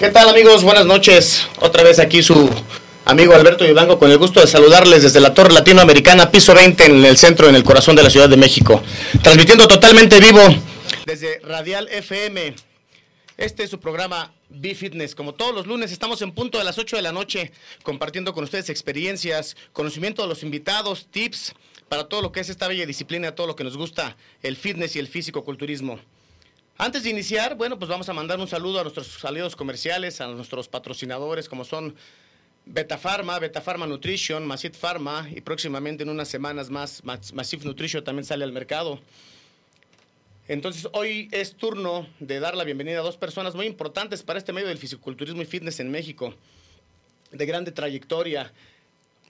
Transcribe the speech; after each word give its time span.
¿Qué 0.00 0.08
tal 0.08 0.30
amigos? 0.30 0.64
Buenas 0.64 0.86
noches. 0.86 1.46
Otra 1.60 1.82
vez 1.82 1.98
aquí 1.98 2.22
su 2.22 2.48
amigo 3.04 3.34
Alberto 3.34 3.66
Yudango 3.66 3.98
con 3.98 4.10
el 4.10 4.16
gusto 4.16 4.40
de 4.40 4.46
saludarles 4.46 5.02
desde 5.02 5.20
la 5.20 5.34
Torre 5.34 5.52
Latinoamericana, 5.52 6.30
piso 6.30 6.54
20 6.54 6.86
en 6.86 7.04
el 7.04 7.18
centro, 7.18 7.50
en 7.50 7.54
el 7.54 7.62
corazón 7.62 7.96
de 7.96 8.02
la 8.02 8.08
Ciudad 8.08 8.26
de 8.26 8.38
México. 8.38 8.82
Transmitiendo 9.22 9.68
totalmente 9.68 10.18
vivo 10.18 10.40
desde 11.04 11.40
Radial 11.40 11.86
FM. 11.88 12.54
Este 13.36 13.62
es 13.64 13.68
su 13.68 13.78
programa 13.78 14.32
Be 14.48 14.74
Fitness. 14.74 15.14
Como 15.14 15.34
todos 15.34 15.54
los 15.54 15.66
lunes, 15.66 15.92
estamos 15.92 16.22
en 16.22 16.32
punto 16.32 16.56
de 16.56 16.64
las 16.64 16.78
8 16.78 16.96
de 16.96 17.02
la 17.02 17.12
noche 17.12 17.52
compartiendo 17.82 18.32
con 18.32 18.44
ustedes 18.44 18.70
experiencias, 18.70 19.54
conocimiento 19.74 20.22
de 20.22 20.28
los 20.28 20.42
invitados, 20.42 21.08
tips 21.10 21.52
para 21.90 22.04
todo 22.04 22.22
lo 22.22 22.32
que 22.32 22.40
es 22.40 22.48
esta 22.48 22.68
bella 22.68 22.86
disciplina, 22.86 23.34
todo 23.34 23.48
lo 23.48 23.54
que 23.54 23.64
nos 23.64 23.76
gusta, 23.76 24.16
el 24.42 24.56
fitness 24.56 24.96
y 24.96 24.98
el 24.98 25.08
físico-culturismo. 25.08 26.00
Antes 26.82 27.02
de 27.02 27.10
iniciar, 27.10 27.56
bueno, 27.56 27.78
pues 27.78 27.90
vamos 27.90 28.08
a 28.08 28.14
mandar 28.14 28.40
un 28.40 28.48
saludo 28.48 28.80
a 28.80 28.82
nuestros 28.84 29.22
aliados 29.26 29.54
comerciales, 29.54 30.22
a 30.22 30.28
nuestros 30.28 30.66
patrocinadores 30.66 31.46
como 31.46 31.66
son 31.66 31.94
Beta 32.64 32.96
Pharma, 32.96 33.38
Beta 33.38 33.60
Pharma 33.60 33.86
Nutrition, 33.86 34.46
Masit 34.46 34.74
Pharma 34.74 35.28
y 35.30 35.42
próximamente 35.42 36.04
en 36.04 36.08
unas 36.08 36.28
semanas 36.28 36.70
más 36.70 37.04
Mas- 37.04 37.34
Massive 37.34 37.66
Nutrition 37.66 38.02
también 38.02 38.24
sale 38.24 38.44
al 38.44 38.52
mercado. 38.52 38.98
Entonces 40.48 40.88
hoy 40.94 41.28
es 41.32 41.54
turno 41.54 42.08
de 42.18 42.40
dar 42.40 42.56
la 42.56 42.64
bienvenida 42.64 43.00
a 43.00 43.02
dos 43.02 43.18
personas 43.18 43.54
muy 43.54 43.66
importantes 43.66 44.22
para 44.22 44.38
este 44.38 44.54
medio 44.54 44.68
del 44.68 44.78
fisiculturismo 44.78 45.42
y 45.42 45.44
fitness 45.44 45.80
en 45.80 45.90
México, 45.90 46.34
de 47.30 47.44
grande 47.44 47.72
trayectoria. 47.72 48.54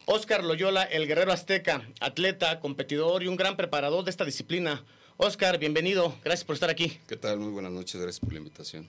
Oscar 0.06 0.44
Loyola, 0.44 0.84
el 0.84 1.08
guerrero 1.08 1.32
azteca, 1.32 1.82
atleta, 1.98 2.60
competidor 2.60 3.24
y 3.24 3.26
un 3.26 3.34
gran 3.34 3.56
preparador 3.56 4.04
de 4.04 4.12
esta 4.12 4.24
disciplina. 4.24 4.84
Oscar, 5.22 5.58
bienvenido, 5.58 6.16
gracias 6.24 6.46
por 6.46 6.54
estar 6.54 6.70
aquí. 6.70 6.98
¿Qué 7.06 7.14
tal? 7.14 7.38
Muy 7.38 7.50
buenas 7.50 7.70
noches, 7.72 8.00
gracias 8.00 8.20
por 8.20 8.32
la 8.32 8.38
invitación. 8.38 8.88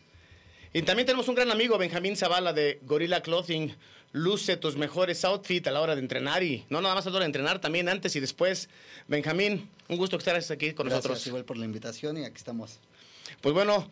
Y 0.72 0.82
también 0.84 1.06
tenemos 1.06 1.28
un 1.28 1.36
gran 1.36 1.52
amigo, 1.52 1.78
Benjamín 1.78 2.16
Zavala 2.16 2.54
de 2.54 2.80
Gorilla 2.84 3.22
Clothing. 3.22 3.76
Luce 4.14 4.56
tus 4.56 4.78
mejores 4.78 5.26
outfits 5.26 5.68
a 5.68 5.72
la 5.72 5.82
hora 5.82 5.94
de 5.94 6.00
entrenar 6.00 6.42
y 6.42 6.66
no 6.70 6.80
nada 6.80 6.96
más 6.96 7.06
a 7.06 7.10
la 7.10 7.18
hora 7.18 7.24
de 7.26 7.28
entrenar, 7.28 7.60
también 7.60 7.90
antes 7.90 8.16
y 8.16 8.22
después. 8.22 8.70
Benjamín, 9.10 9.70
un 9.90 9.98
gusto 9.98 10.18
que 10.18 10.30
estés 10.30 10.52
aquí 10.52 10.72
con 10.72 10.86
Gracias 10.88 11.04
nosotros. 11.04 11.28
igual 11.28 11.44
por 11.44 11.58
la 11.58 11.66
invitación 11.66 12.18
y 12.18 12.24
aquí 12.24 12.38
estamos. 12.38 12.80
Pues 13.42 13.54
bueno, 13.54 13.92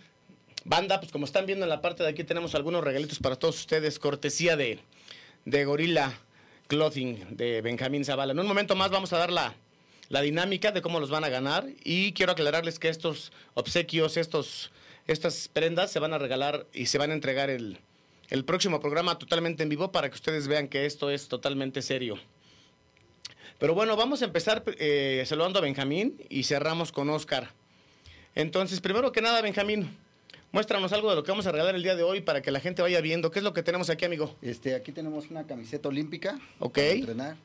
banda, 0.63 1.01
pues 1.01 1.11
como 1.11 1.25
están 1.25 1.45
viendo 1.45 1.65
en 1.65 1.69
la 1.69 1.81
parte 1.81 2.03
de 2.03 2.09
aquí 2.09 2.23
tenemos 2.23 2.55
algunos 2.55 2.81
regalitos 2.81 3.19
para 3.19 3.35
todos 3.35 3.59
ustedes, 3.59 3.99
cortesía 3.99 4.55
de, 4.55 4.79
de 5.43 5.65
Gorilla 5.65 6.17
Clothing 6.67 7.35
de 7.35 7.59
Benjamín 7.61 8.05
Zavala. 8.05 8.31
En 8.31 8.39
un 8.39 8.47
momento 8.47 8.77
más 8.77 8.91
vamos 8.91 9.11
a 9.11 9.17
dar 9.17 9.29
la, 9.29 9.55
la 10.09 10.21
dinámica 10.21 10.71
de 10.71 10.81
cómo 10.81 10.99
los 10.99 11.09
van 11.09 11.23
a 11.23 11.29
ganar 11.29 11.67
y 11.83 12.13
quiero 12.13 12.31
aclararles 12.33 12.79
que 12.79 12.89
estos 12.89 13.31
obsequios, 13.53 14.17
estos, 14.17 14.71
estas 15.07 15.47
prendas 15.47 15.91
se 15.91 15.99
van 15.99 16.13
a 16.13 16.17
regalar 16.17 16.65
y 16.73 16.87
se 16.87 16.97
van 16.97 17.11
a 17.11 17.13
entregar 17.13 17.49
el, 17.49 17.79
el 18.29 18.43
próximo 18.45 18.79
programa 18.79 19.17
totalmente 19.19 19.63
en 19.63 19.69
vivo 19.69 19.91
para 19.91 20.09
que 20.09 20.15
ustedes 20.15 20.47
vean 20.47 20.67
que 20.67 20.85
esto 20.85 21.09
es 21.11 21.27
totalmente 21.27 21.81
serio. 21.81 22.17
Pero 23.59 23.73
bueno, 23.75 23.95
vamos 23.97 24.21
a 24.21 24.25
empezar 24.25 24.63
eh, 24.79 25.23
saludando 25.25 25.59
a 25.59 25.61
Benjamín 25.61 26.21
y 26.29 26.43
cerramos 26.43 26.91
con 26.91 27.09
Oscar. 27.09 27.51
Entonces, 28.33 28.79
primero 28.79 29.11
que 29.11 29.21
nada, 29.21 29.41
Benjamín, 29.41 29.97
muéstranos 30.53 30.93
algo 30.93 31.09
de 31.09 31.17
lo 31.17 31.23
que 31.23 31.31
vamos 31.31 31.45
a 31.45 31.51
regalar 31.51 31.75
el 31.75 31.83
día 31.83 31.95
de 31.97 32.03
hoy 32.03 32.21
para 32.21 32.41
que 32.41 32.51
la 32.51 32.61
gente 32.61 32.81
vaya 32.81 33.01
viendo. 33.01 33.31
¿Qué 33.31 33.39
es 33.39 33.43
lo 33.43 33.53
que 33.53 33.61
tenemos 33.61 33.89
aquí, 33.89 34.05
amigo? 34.05 34.33
Este, 34.41 34.75
aquí 34.75 34.93
tenemos 34.93 35.29
una 35.29 35.45
camiseta 35.45 35.89
olímpica 35.89 36.39
Ok. 36.59 36.75
para 36.75 36.87
entrenar, 36.91 37.37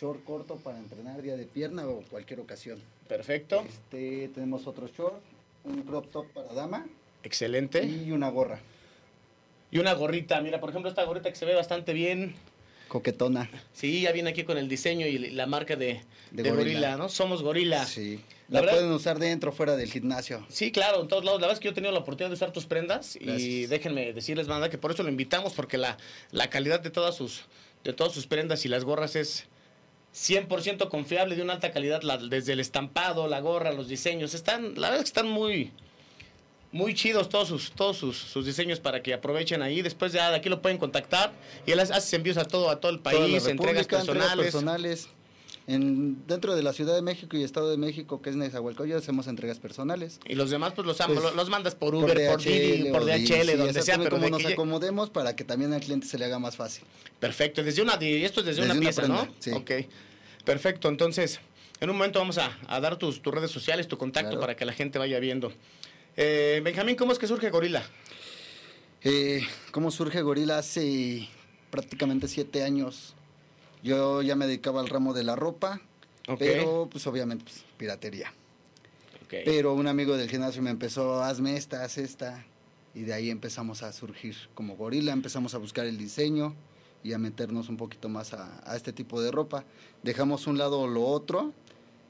short 0.00 0.24
corto 0.24 0.56
para 0.56 0.78
entrenar 0.78 1.22
día 1.22 1.36
de 1.36 1.44
pierna 1.44 1.86
o 1.88 2.02
cualquier 2.10 2.40
ocasión. 2.40 2.80
Perfecto. 3.08 3.64
Este, 3.68 4.28
tenemos 4.34 4.66
otro 4.66 4.88
short, 4.88 5.20
un 5.64 5.82
crop 5.82 6.10
top 6.10 6.26
para 6.32 6.52
dama 6.52 6.86
Excelente. 7.22 7.84
y 7.84 8.10
una 8.12 8.28
gorra 8.28 8.60
Y 9.70 9.78
una 9.78 9.94
gorrita. 9.94 10.40
Mira, 10.40 10.60
por 10.60 10.70
ejemplo, 10.70 10.88
esta 10.90 11.04
gorrita 11.04 11.30
que 11.30 11.36
se 11.36 11.44
ve 11.44 11.54
bastante 11.54 11.92
bien. 11.92 12.34
coquetona. 12.88 13.50
Sí, 13.72 14.02
ya 14.02 14.12
viene 14.12 14.30
aquí 14.30 14.44
con 14.44 14.58
el 14.58 14.68
diseño 14.68 15.06
y 15.06 15.18
la 15.30 15.46
marca 15.46 15.76
de, 15.76 16.00
de, 16.30 16.42
De 16.42 16.50
gorila. 16.50 16.56
gorila. 16.90 16.96
¿no? 16.96 17.08
Somos 17.08 17.42
gorila. 17.42 17.84
Sí. 17.86 18.20
La 18.48 18.60
La, 18.60 18.60
verdad- 18.66 18.74
pueden 18.78 18.92
usar 18.92 19.18
dentro 19.18 19.50
o 19.50 19.52
fuera 19.52 19.74
del 19.74 19.90
gimnasio. 19.90 20.46
Sí, 20.48 20.70
claro, 20.70 21.02
en 21.02 21.08
todos 21.08 21.24
lados. 21.24 21.40
La 21.40 21.46
verdad 21.48 21.54
es 21.54 21.60
que 21.60 21.64
yo 21.64 21.70
he 21.72 21.74
tenido 21.74 21.92
la 21.92 21.98
oportunidad 22.00 22.30
de 22.30 22.34
usar 22.34 22.52
tus 22.52 22.66
prendas 22.66 23.16
y 23.16 23.66
déjenme 23.66 24.12
decirles, 24.12 24.46
banda, 24.46 24.70
que 24.70 24.78
por 24.78 24.92
eso 24.92 25.02
lo 25.02 25.08
invitamos, 25.08 25.52
porque 25.54 25.78
la, 25.78 25.96
la 26.30 26.48
calidad 26.48 26.78
de 26.80 26.90
todas 26.90 27.16
sus 27.16 27.44
de 27.82 27.92
todas 27.92 28.12
sus 28.12 28.26
prendas 28.26 28.64
y 28.64 28.68
las 28.68 28.84
gorras 28.84 29.14
es 29.16 29.46
100% 30.16 30.88
confiable, 30.88 31.36
de 31.36 31.42
una 31.42 31.52
alta 31.54 31.70
calidad, 31.72 32.02
la- 32.02 32.16
desde 32.16 32.54
el 32.54 32.60
estampado, 32.60 33.28
la 33.28 33.40
gorra, 33.40 33.72
los 33.72 33.86
diseños. 33.88 34.32
Están, 34.34 34.74
la 34.76 34.88
verdad 34.88 34.96
es 34.96 35.02
que 35.02 35.18
están 35.18 35.28
muy 35.28 35.72
muy 36.72 36.94
chidos 36.94 37.28
todos 37.28 37.48
sus 37.48 37.70
todos 37.72 37.96
sus, 37.96 38.16
sus 38.18 38.44
diseños 38.44 38.80
para 38.80 39.02
que 39.02 39.14
aprovechen 39.14 39.62
ahí. 39.62 39.82
Después 39.82 40.12
de 40.12 40.20
aquí 40.20 40.48
lo 40.48 40.60
pueden 40.62 40.78
contactar 40.78 41.32
y 41.66 41.70
él 41.72 41.80
hace 41.80 42.16
envíos 42.16 42.36
a 42.38 42.44
todo 42.44 42.70
a 42.70 42.80
todo 42.80 42.92
el 42.92 42.98
país, 43.00 43.46
entregas 43.46 43.86
personales. 43.86 44.44
personales. 44.46 45.08
En, 45.68 46.24
dentro 46.28 46.54
de 46.54 46.62
la 46.62 46.72
Ciudad 46.72 46.94
de 46.94 47.02
México 47.02 47.36
y 47.36 47.42
Estado 47.42 47.68
de 47.68 47.76
México, 47.76 48.22
que 48.22 48.30
es 48.30 48.36
Nezahualcóyotl, 48.36 49.02
hacemos 49.02 49.26
entregas 49.26 49.58
personales. 49.58 50.20
Y 50.24 50.36
los 50.36 50.48
demás 50.50 50.74
pues 50.74 50.86
los, 50.86 50.96
Pues, 50.96 51.34
los 51.34 51.50
mandas 51.50 51.74
por 51.74 51.92
Uber, 51.92 52.28
por, 52.28 52.40
Didi, 52.40 52.90
por 52.92 53.04
DHL, 53.04 53.16
Didi, 53.16 53.26
sí, 53.50 53.56
donde 53.56 53.82
sea, 53.82 53.98
pero 53.98 54.10
como 54.10 54.28
nos 54.30 54.42
que 54.44 54.52
acomodemos 54.52 55.10
para 55.10 55.34
que 55.34 55.42
también 55.42 55.72
al 55.72 55.80
cliente 55.80 56.06
se 56.06 56.18
le 56.18 56.24
haga 56.26 56.38
más 56.38 56.54
fácil. 56.56 56.84
Perfecto, 57.18 57.64
desde 57.64 57.82
una, 57.82 57.98
y 58.00 58.24
esto 58.24 58.40
es 58.40 58.46
desde, 58.46 58.60
Desde 58.62 58.72
una 58.78 58.80
una 58.80 58.80
pieza, 58.80 59.08
¿no? 59.08 59.26
sí. 59.40 59.50
Ok, 59.50 59.70
perfecto. 60.46 60.88
Entonces, 60.88 61.40
en 61.80 61.90
un 61.90 61.96
momento 61.96 62.18
vamos 62.18 62.38
a, 62.38 62.56
a 62.68 62.80
dar 62.80 62.96
tus, 62.96 63.20
tus 63.20 63.34
redes 63.34 63.50
sociales, 63.50 63.86
tu 63.88 63.98
contacto 63.98 64.30
Claro. 64.30 64.40
para 64.40 64.56
que 64.56 64.64
la 64.64 64.72
gente 64.72 64.98
vaya 64.98 65.18
viendo. 65.20 65.52
Eh, 66.16 66.62
Benjamín, 66.64 66.96
¿cómo 66.96 67.12
es 67.12 67.18
que 67.18 67.26
surge 67.26 67.50
Gorila? 67.50 67.82
Eh, 69.02 69.46
¿Cómo 69.72 69.90
surge 69.90 70.22
Gorila? 70.22 70.58
Hace 70.58 71.28
prácticamente 71.70 72.28
siete 72.28 72.62
años. 72.62 73.14
Yo 73.82 74.22
ya 74.22 74.34
me 74.34 74.46
dedicaba 74.46 74.80
al 74.80 74.88
ramo 74.88 75.12
de 75.12 75.22
la 75.22 75.36
ropa, 75.36 75.80
pero 76.38 76.88
pues 76.90 77.06
obviamente 77.06 77.44
pues, 77.44 77.64
piratería. 77.76 78.32
ok. 79.26 79.34
Pero 79.44 79.74
un 79.74 79.86
amigo 79.86 80.16
del 80.16 80.28
gimnasio 80.30 80.62
me 80.62 80.70
empezó, 80.70 81.22
hazme 81.22 81.56
esta, 81.56 81.84
haz 81.84 81.98
esta. 81.98 82.44
Y 82.94 83.02
de 83.02 83.12
ahí 83.12 83.28
empezamos 83.30 83.82
a 83.82 83.92
surgir 83.92 84.34
como 84.54 84.74
gorila, 84.76 85.12
empezamos 85.12 85.54
a 85.54 85.58
buscar 85.58 85.84
el 85.84 85.98
diseño 85.98 86.54
y 87.06 87.12
a 87.12 87.18
meternos 87.18 87.68
un 87.68 87.76
poquito 87.76 88.08
más 88.08 88.34
a, 88.34 88.60
a 88.68 88.76
este 88.76 88.92
tipo 88.92 89.22
de 89.22 89.30
ropa. 89.30 89.64
Dejamos 90.02 90.48
un 90.48 90.58
lado 90.58 90.88
lo 90.88 91.04
otro, 91.04 91.52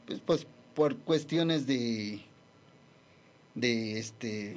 pues, 0.07 0.21
pues 0.25 0.47
por 0.75 0.97
cuestiones 0.97 1.67
de, 1.67 2.23
de 3.55 3.99
este 3.99 4.57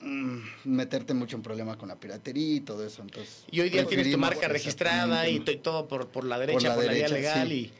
mm, 0.00 0.38
meterte 0.64 1.12
mucho 1.12 1.36
en 1.36 1.42
problema 1.42 1.76
con 1.76 1.88
la 1.88 1.96
piratería 1.96 2.56
y 2.56 2.60
todo 2.60 2.86
eso. 2.86 3.02
Entonces, 3.02 3.44
y 3.50 3.60
hoy 3.60 3.68
día 3.68 3.84
tienes 3.86 4.10
tu 4.10 4.18
marca 4.18 4.48
registrada 4.48 5.28
y, 5.28 5.40
todo 5.40 5.88
por, 5.88 6.08
por 6.08 6.24
la 6.24 6.38
derecha, 6.38 6.74
por 6.74 6.84
la 6.84 6.92
la, 6.92 6.92
vía 6.92 7.08
legal 7.08 7.48
sí. 7.48 7.72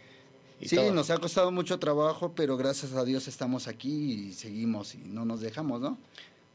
y, 0.61 0.65
y 0.65 0.69
Sí, 0.69 0.77
todo. 0.77 0.93
nos 0.93 1.09
ha 1.09 1.17
costado 1.17 1.51
mucho 1.51 1.79
trabajo, 1.79 2.33
pero 2.35 2.59
gracias 2.59 2.93
a 2.93 3.05
Dios 3.05 3.27
estamos 3.27 3.69
aquí 3.69 4.13
y 4.13 4.33
seguimos 4.35 4.95
y 4.95 4.99
no 4.99 5.25
nos 5.25 5.41
dejamos, 5.41 5.81
¿no? 5.81 5.99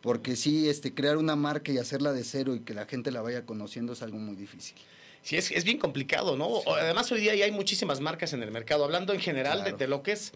Porque 0.01 0.35
sí, 0.35 0.69
este, 0.69 0.93
crear 0.93 1.17
una 1.17 1.35
marca 1.35 1.71
y 1.71 1.79
hacerla 1.79 2.13
de 2.13 2.23
cero 2.23 2.53
y 2.53 2.59
que 2.59 2.75
la 2.75 2.85
gente 2.85 3.09
la 3.09 3.23
vaya 3.23 3.43
conociendo 3.47 3.93
es 3.93 4.03
algo 4.03 4.19
muy 4.19 4.35
difícil. 4.35 4.75
Sí, 5.25 5.37
es, 5.37 5.49
es 5.49 5.63
bien 5.63 5.79
complicado, 5.79 6.37
¿no? 6.37 6.61
Además, 6.77 7.11
hoy 7.11 7.19
día 7.21 7.33
ya 7.33 7.45
hay 7.45 7.51
muchísimas 7.51 7.99
marcas 7.99 8.33
en 8.33 8.43
el 8.43 8.51
mercado. 8.51 8.83
Hablando 8.83 9.11
en 9.11 9.19
general 9.19 9.57
de- 9.63 9.71
Claro. 9.71 9.77
de, 9.77 9.87
lo 9.87 10.03
que 10.03 10.11
es 10.11 10.33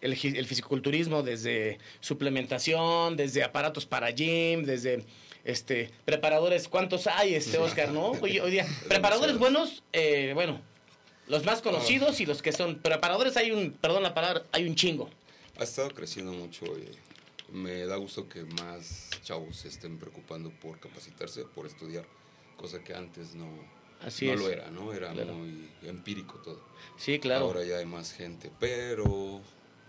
el, 0.00 0.12
el 0.12 0.46
fisiculturismo, 0.46 1.22
desde 1.22 1.78
suplementación, 2.00 3.16
desde 3.18 3.44
aparatos 3.44 3.84
para 3.84 4.10
gym, 4.12 4.64
desde 4.64 5.04
Este, 5.44 5.90
preparadores, 6.06 6.66
¿cuántos 6.66 7.06
hay, 7.06 7.34
este 7.34 7.58
Oscar, 7.58 7.92
no? 7.92 8.12
Oye, 8.22 8.40
oye, 8.40 8.64
preparadores 8.88 9.38
buenos, 9.38 9.84
eh, 9.92 10.32
bueno, 10.34 10.60
los 11.28 11.44
más 11.44 11.60
conocidos 11.62 12.18
y 12.20 12.26
los 12.26 12.40
que 12.42 12.50
son 12.52 12.78
preparadores 12.80 13.36
hay 13.36 13.50
un, 13.52 13.70
perdón 13.72 14.02
la 14.02 14.12
palabra, 14.14 14.44
hay 14.50 14.66
un 14.66 14.74
chingo. 14.74 15.08
Ha 15.58 15.64
estado 15.64 15.90
creciendo 15.90 16.32
mucho. 16.32 16.64
eh, 16.78 16.90
me 17.52 17.84
da 17.86 17.94
gusto 17.96 18.28
que 18.28 18.42
más 18.42 19.08
chavos 19.22 19.58
se 19.58 19.68
estén 19.68 19.98
preocupando 19.98 20.50
por 20.50 20.80
capacitarse, 20.80 21.44
por 21.44 21.66
estudiar, 21.66 22.04
cosa 22.56 22.82
que 22.82 22.92
antes 22.94 23.34
no, 23.36 23.46
Así 24.04 24.26
no 24.26 24.34
es. 24.34 24.40
lo 24.40 24.48
era, 24.50 24.70
¿no? 24.70 24.92
Era 24.92 25.12
Claro. 25.12 25.34
muy 25.34 25.68
empírico 25.82 26.38
todo. 26.38 26.60
Sí, 26.96 27.18
claro. 27.18 27.46
Ahora 27.46 27.64
ya 27.64 27.78
hay 27.78 27.86
más 27.86 28.12
gente, 28.12 28.50
pero 28.60 29.40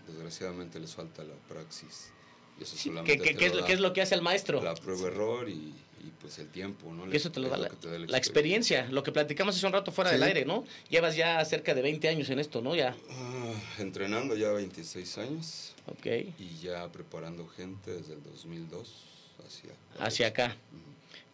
desgraciadamente 0.06 0.78
les 0.80 0.94
falta 0.94 1.22
la 1.24 1.34
praxis. 1.48 2.10
Y 2.58 2.62
eso 2.64 2.76
Sí, 2.76 2.88
solamente 2.88 3.18
¿qué, 3.18 3.22
qué- 3.22 3.32
te 3.34 3.38
qué 3.38 3.46
es 3.46 3.54
lo, 3.54 3.64
qué 3.64 3.72
es 3.74 3.80
lo 3.80 3.92
que 3.92 4.02
hace 4.02 4.14
el 4.14 4.22
maestro? 4.22 4.60
La 4.62 4.74
prueba-error 4.74 5.48
y, 5.48 5.52
y, 5.52 6.12
pues 6.20 6.38
el 6.40 6.48
tiempo, 6.48 6.92
¿no? 6.92 7.08
Que 7.08 7.16
eso 7.16 7.30
te 7.30 7.38
lo 7.38 7.46
Es 7.46 7.52
da 7.52 7.58
la, 7.58 7.68
que 7.68 7.76
te 7.76 7.88
da 7.88 7.98
la 7.98 8.18
experiencia, 8.18 8.88
lo 8.90 9.02
que 9.04 9.12
platicamos 9.12 9.56
hace 9.56 9.64
un 9.66 9.72
rato 9.72 9.92
fuera 9.92 10.10
del 10.10 10.20
Sí. 10.22 10.26
aire, 10.26 10.44
¿no? 10.44 10.64
Llevas 10.88 11.14
ya 11.14 11.44
cerca 11.44 11.74
de 11.74 11.82
20 11.82 12.08
años 12.08 12.28
en 12.30 12.38
esto, 12.40 12.60
¿no? 12.60 12.74
Ya, 12.74 12.96
Ah, 13.10 13.52
entrenando 13.78 14.34
ya 14.36 14.50
26 14.50 15.18
años 15.18 15.74
ok. 15.86 16.06
y 16.38 16.58
ya 16.60 16.90
preparando 16.90 17.46
gente 17.46 17.92
desde 17.92 18.14
el 18.14 18.22
2002 18.24 19.04
hacia... 19.46 19.70
Hacia 20.00 20.26
acá. 20.28 20.56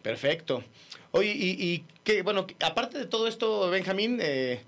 Perfecto. 0.05 0.63
Oye, 1.11 1.33
y, 1.35 1.49
y 1.59 1.83
qué, 2.03 2.21
bueno, 2.21 2.45
aparte 2.63 2.99
de 2.99 3.05
todo 3.07 3.27
esto, 3.27 3.69
Benjamín, 3.71 4.19
eh, 4.21 4.61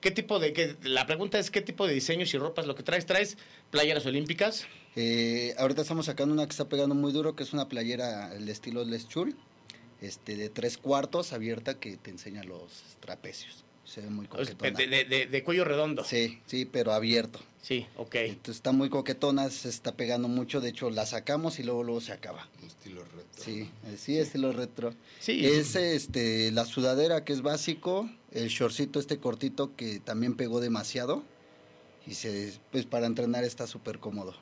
¿qué 0.00 0.12
tipo 0.12 0.38
de, 0.38 0.52
qué- 0.52 0.76
la 0.84 1.04
pregunta 1.04 1.36
es 1.38 1.50
qué 1.50 1.60
tipo 1.60 1.84
de 1.86 1.94
diseños 1.94 2.32
y 2.32 2.38
ropas 2.38 2.66
lo 2.66 2.76
que 2.76 2.84
traes? 2.84 3.04
¿Traes 3.04 3.36
playeras 3.72 4.06
olímpicas? 4.06 4.66
Eh, 4.94 5.54
ahorita 5.58 5.82
estamos 5.82 6.06
sacando 6.06 6.32
una 6.32 6.46
que 6.46 6.52
está 6.52 6.68
pegando 6.68 6.94
muy 6.94 7.12
duro, 7.12 7.34
que 7.34 7.42
es 7.42 7.52
una 7.52 7.68
playera 7.68 8.32
el 8.36 8.48
estilo 8.48 8.84
Les 8.84 9.08
Chul, 9.08 9.34
este, 10.00 10.36
de 10.36 10.48
tres 10.48 10.78
cuartos 10.78 11.32
abierta 11.32 11.74
que 11.80 11.96
te 11.96 12.10
enseña 12.10 12.44
los 12.44 12.70
trapecios. 13.00 13.64
Se 13.84 14.00
ve 14.02 14.10
muy 14.10 14.26
coquetona. 14.26 14.70
De, 14.78 14.86
de- 14.86 15.04
de- 15.06 15.26
de 15.26 15.42
cuello 15.42 15.64
redondo. 15.64 16.04
Sí, 16.04 16.38
sí, 16.46 16.66
pero 16.66 16.92
abierto. 16.92 17.40
Sí, 17.60 17.86
ok. 17.96 18.14
Entonces 18.14 18.56
está 18.56 18.72
muy 18.72 18.88
coquetona, 18.88 19.50
se 19.50 19.68
está 19.68 19.92
pegando 19.96 20.28
mucho. 20.28 20.60
De 20.60 20.70
hecho, 20.70 20.90
la 20.90 21.04
sacamos 21.06 21.58
y 21.58 21.64
luego 21.64 21.82
luego 21.82 22.00
se 22.00 22.12
acaba. 22.12 22.48
Estilo 22.66 23.02
retro. 23.04 23.44
Sí, 23.44 23.70
eh, 23.86 23.96
sí, 23.98 24.16
estilo 24.18 24.52
retro. 24.52 24.94
Sí. 25.20 25.44
Es 25.44 25.74
este 25.76 26.50
la 26.52 26.64
sudadera 26.64 27.24
que 27.24 27.32
es 27.32 27.42
básico, 27.42 28.08
el 28.32 28.48
shortcito 28.48 29.00
este 29.00 29.18
cortito 29.18 29.74
que 29.76 29.98
también 30.00 30.34
pegó 30.36 30.60
demasiado 30.60 31.22
y 32.06 32.14
se 32.14 32.54
pues 32.70 32.86
para 32.86 33.06
entrenar 33.06 33.44
está 33.44 33.66
súper 33.66 33.98
cómodo. 33.98 34.34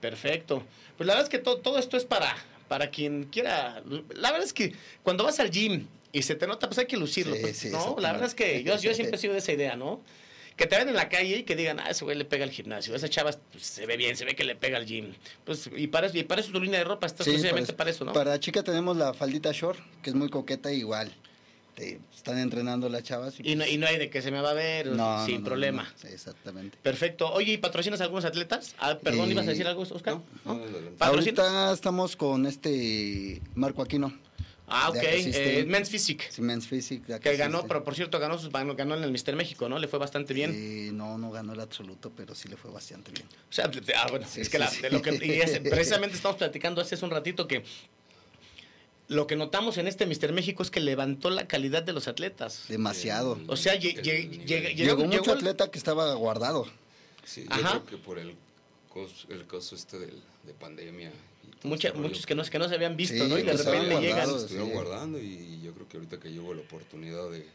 Perfecto. 0.00 0.62
Pues 0.96 1.06
la 1.06 1.14
verdad 1.14 1.24
es 1.24 1.30
que 1.30 1.38
to- 1.42 1.58
todo 1.58 1.78
esto 1.78 1.96
es 1.96 2.04
para, 2.04 2.34
para 2.68 2.90
quien 2.90 3.24
quiera. 3.24 3.82
La 4.14 4.30
verdad 4.30 4.46
es 4.46 4.52
que 4.52 4.74
cuando 5.02 5.24
vas 5.24 5.40
al 5.40 5.50
gym 5.50 5.86
y 6.12 6.22
se 6.22 6.34
te 6.34 6.46
nota, 6.46 6.68
pues 6.68 6.78
hay 6.78 6.86
que 6.86 6.96
lucirlo. 6.96 7.34
Sí, 7.34 7.40
pues, 7.42 7.56
sí, 7.56 7.70
¿no? 7.70 7.96
La 7.98 8.12
verdad 8.12 8.28
es 8.28 8.34
que 8.34 8.62
yo, 8.62 8.76
yo 8.78 8.94
siempre 8.94 9.16
he 9.16 9.20
sido 9.20 9.32
de 9.32 9.38
esa 9.40 9.52
idea, 9.52 9.76
¿no? 9.76 10.00
Que 10.60 10.66
te 10.66 10.76
ven 10.76 10.88
en 10.90 10.94
la 10.94 11.08
calle 11.08 11.38
y 11.38 11.42
que 11.44 11.56
digan, 11.56 11.80
ah, 11.80 11.88
ese 11.88 12.04
güey 12.04 12.18
le 12.18 12.26
pega 12.26 12.44
al 12.44 12.50
gimnasio, 12.50 12.94
esa 12.94 13.08
chava 13.08 13.30
pues, 13.50 13.64
se 13.66 13.86
ve 13.86 13.96
bien, 13.96 14.14
se 14.14 14.26
ve 14.26 14.36
que 14.36 14.44
le 14.44 14.54
pega 14.56 14.76
al 14.76 14.84
gym. 14.84 15.14
Pues, 15.46 15.70
y 15.74 15.86
para 15.86 16.06
eso, 16.08 16.18
y 16.18 16.22
para 16.22 16.42
eso 16.42 16.52
tu 16.52 16.60
línea 16.60 16.80
de 16.80 16.84
ropa 16.84 17.06
está 17.06 17.24
Sí, 17.24 17.30
exclusivamente 17.30 17.68
pues, 17.72 17.76
para 17.78 17.88
eso, 17.90 18.04
¿no? 18.04 18.12
Para 18.12 18.38
chica 18.38 18.62
tenemos 18.62 18.94
la 18.94 19.14
faldita 19.14 19.52
short, 19.52 19.78
que 20.02 20.10
es 20.10 20.16
muy 20.16 20.28
coqueta 20.28 20.70
igual. 20.70 21.10
Te 21.74 21.98
están 22.14 22.36
entrenando 22.38 22.90
las 22.90 23.04
chavas 23.04 23.36
Y 23.42 23.54
no, 23.54 23.66
y 23.66 23.78
no 23.78 23.86
hay 23.86 23.96
de 23.96 24.10
que 24.10 24.20
se 24.20 24.30
me 24.30 24.42
va 24.42 24.50
a 24.50 24.54
ver 24.54 24.88
No, 24.88 25.24
sin 25.24 25.38
no, 25.38 25.44
problema. 25.46 25.90
exactamente. 26.04 26.76
Perfecto. 26.82 27.32
Oye, 27.32 27.52
¿y 27.52 27.56
patrocinas 27.56 28.02
a 28.02 28.04
algunos 28.04 28.26
atletas? 28.26 28.74
Ah, 28.80 28.98
perdón, 29.02 29.30
Eh, 29.30 29.32
¿ibas 29.32 29.46
a 29.46 29.50
decir 29.52 29.66
algo, 29.66 29.80
Oscar? 29.80 30.18
Ahorita 30.98 31.72
estamos 31.72 32.16
con 32.16 32.44
este 32.44 33.40
Marco 33.54 33.80
Aquino, 33.80 34.12
Ah, 34.70 34.88
ok. 34.90 34.94
de. 34.96 35.60
Eh, 35.60 35.64
Men's 35.66 35.90
Physique. 35.90 36.24
Siemens 36.30 36.66
Physics. 36.66 37.06
de 37.08 37.14
acá 37.14 37.30
Que 37.30 37.36
ganó, 37.36 37.66
pero 37.66 37.82
por 37.84 37.94
cierto, 37.94 38.18
ganó, 38.18 38.38
ganó 38.74 38.94
en 38.96 39.02
el 39.04 39.10
Mister 39.10 39.34
México, 39.36 39.68
¿no? 39.68 39.78
Le 39.78 39.88
fue 39.88 39.98
bastante 39.98 40.32
bien. 40.34 40.52
Eh, 40.54 40.90
no, 40.92 41.18
no 41.18 41.30
ganó 41.30 41.52
el 41.52 41.60
absoluto, 41.60 42.12
pero 42.16 42.34
sí 42.34 42.48
le 42.48 42.56
fue 42.56 42.70
bastante 42.70 43.10
bien. 43.12 43.26
O 43.26 43.52
sea, 43.52 43.68
de- 43.68 43.94
ah, 43.94 44.06
bueno, 44.10 44.26
Sí, 44.28 44.40
es 44.42 44.48
que, 44.48 44.58
sí, 44.58 44.62
la- 44.62 44.70
sí. 44.70 44.80
de 44.82 44.90
lo 44.90 45.02
que 45.02 45.10
y 45.14 45.18
precisamente 45.70 46.16
estamos 46.16 46.36
platicando 46.38 46.80
hace 46.80 47.02
un 47.04 47.10
ratito 47.10 47.46
que 47.48 47.64
lo 49.08 49.26
que 49.26 49.34
notamos 49.34 49.76
en 49.78 49.88
este 49.88 50.06
Mister 50.06 50.32
México 50.32 50.62
es 50.62 50.70
que 50.70 50.78
levantó 50.78 51.30
la 51.30 51.48
calidad 51.48 51.82
de 51.82 51.92
los 51.92 52.06
atletas. 52.06 52.66
Demasiado. 52.68 53.40
O 53.48 53.56
sea, 53.56 53.74
lle- 53.74 53.96
el 53.98 54.02
lle- 54.04 54.28
nivel. 54.28 54.46
llega- 54.46 54.68
Llegó, 54.70 54.76
llegó- 55.00 55.04
mucho 55.06 55.22
llegó- 55.22 55.32
atleta 55.32 55.70
que 55.70 55.78
estaba 55.78 56.14
guardado. 56.14 56.66
Sí, 57.24 57.44
yo 57.48 57.54
Ajá. 57.54 57.70
creo 57.70 57.86
que 57.86 57.96
por 57.96 58.18
el 58.20 58.36
coso, 58.88 59.26
el 59.30 59.46
coso 59.46 59.74
este 59.74 59.98
del, 59.98 60.22
de 60.44 60.54
pandemia. 60.54 61.10
Mucha- 61.62 61.92
muchos 61.92 62.24
que 62.26 62.34
no, 62.34 62.42
que 62.42 62.58
no 62.58 62.68
se 62.68 62.74
habían 62.74 62.96
visto, 62.96 63.22
Sí, 63.22 63.28
¿no? 63.28 63.38
Y 63.38 63.42
de 63.42 63.52
repente 63.52 64.00
llegan. 64.00 64.30
estuvieron 64.30 64.68
sí. 64.68 64.72
guardando 64.74 65.18
y 65.18 65.60
yo 65.62 65.72
creo 65.74 65.88
que 65.88 65.96
ahorita 65.98 66.18
que 66.18 66.30
llegó 66.30 66.54
la 66.54 66.62
oportunidad 66.62 67.30
de, 67.30 67.46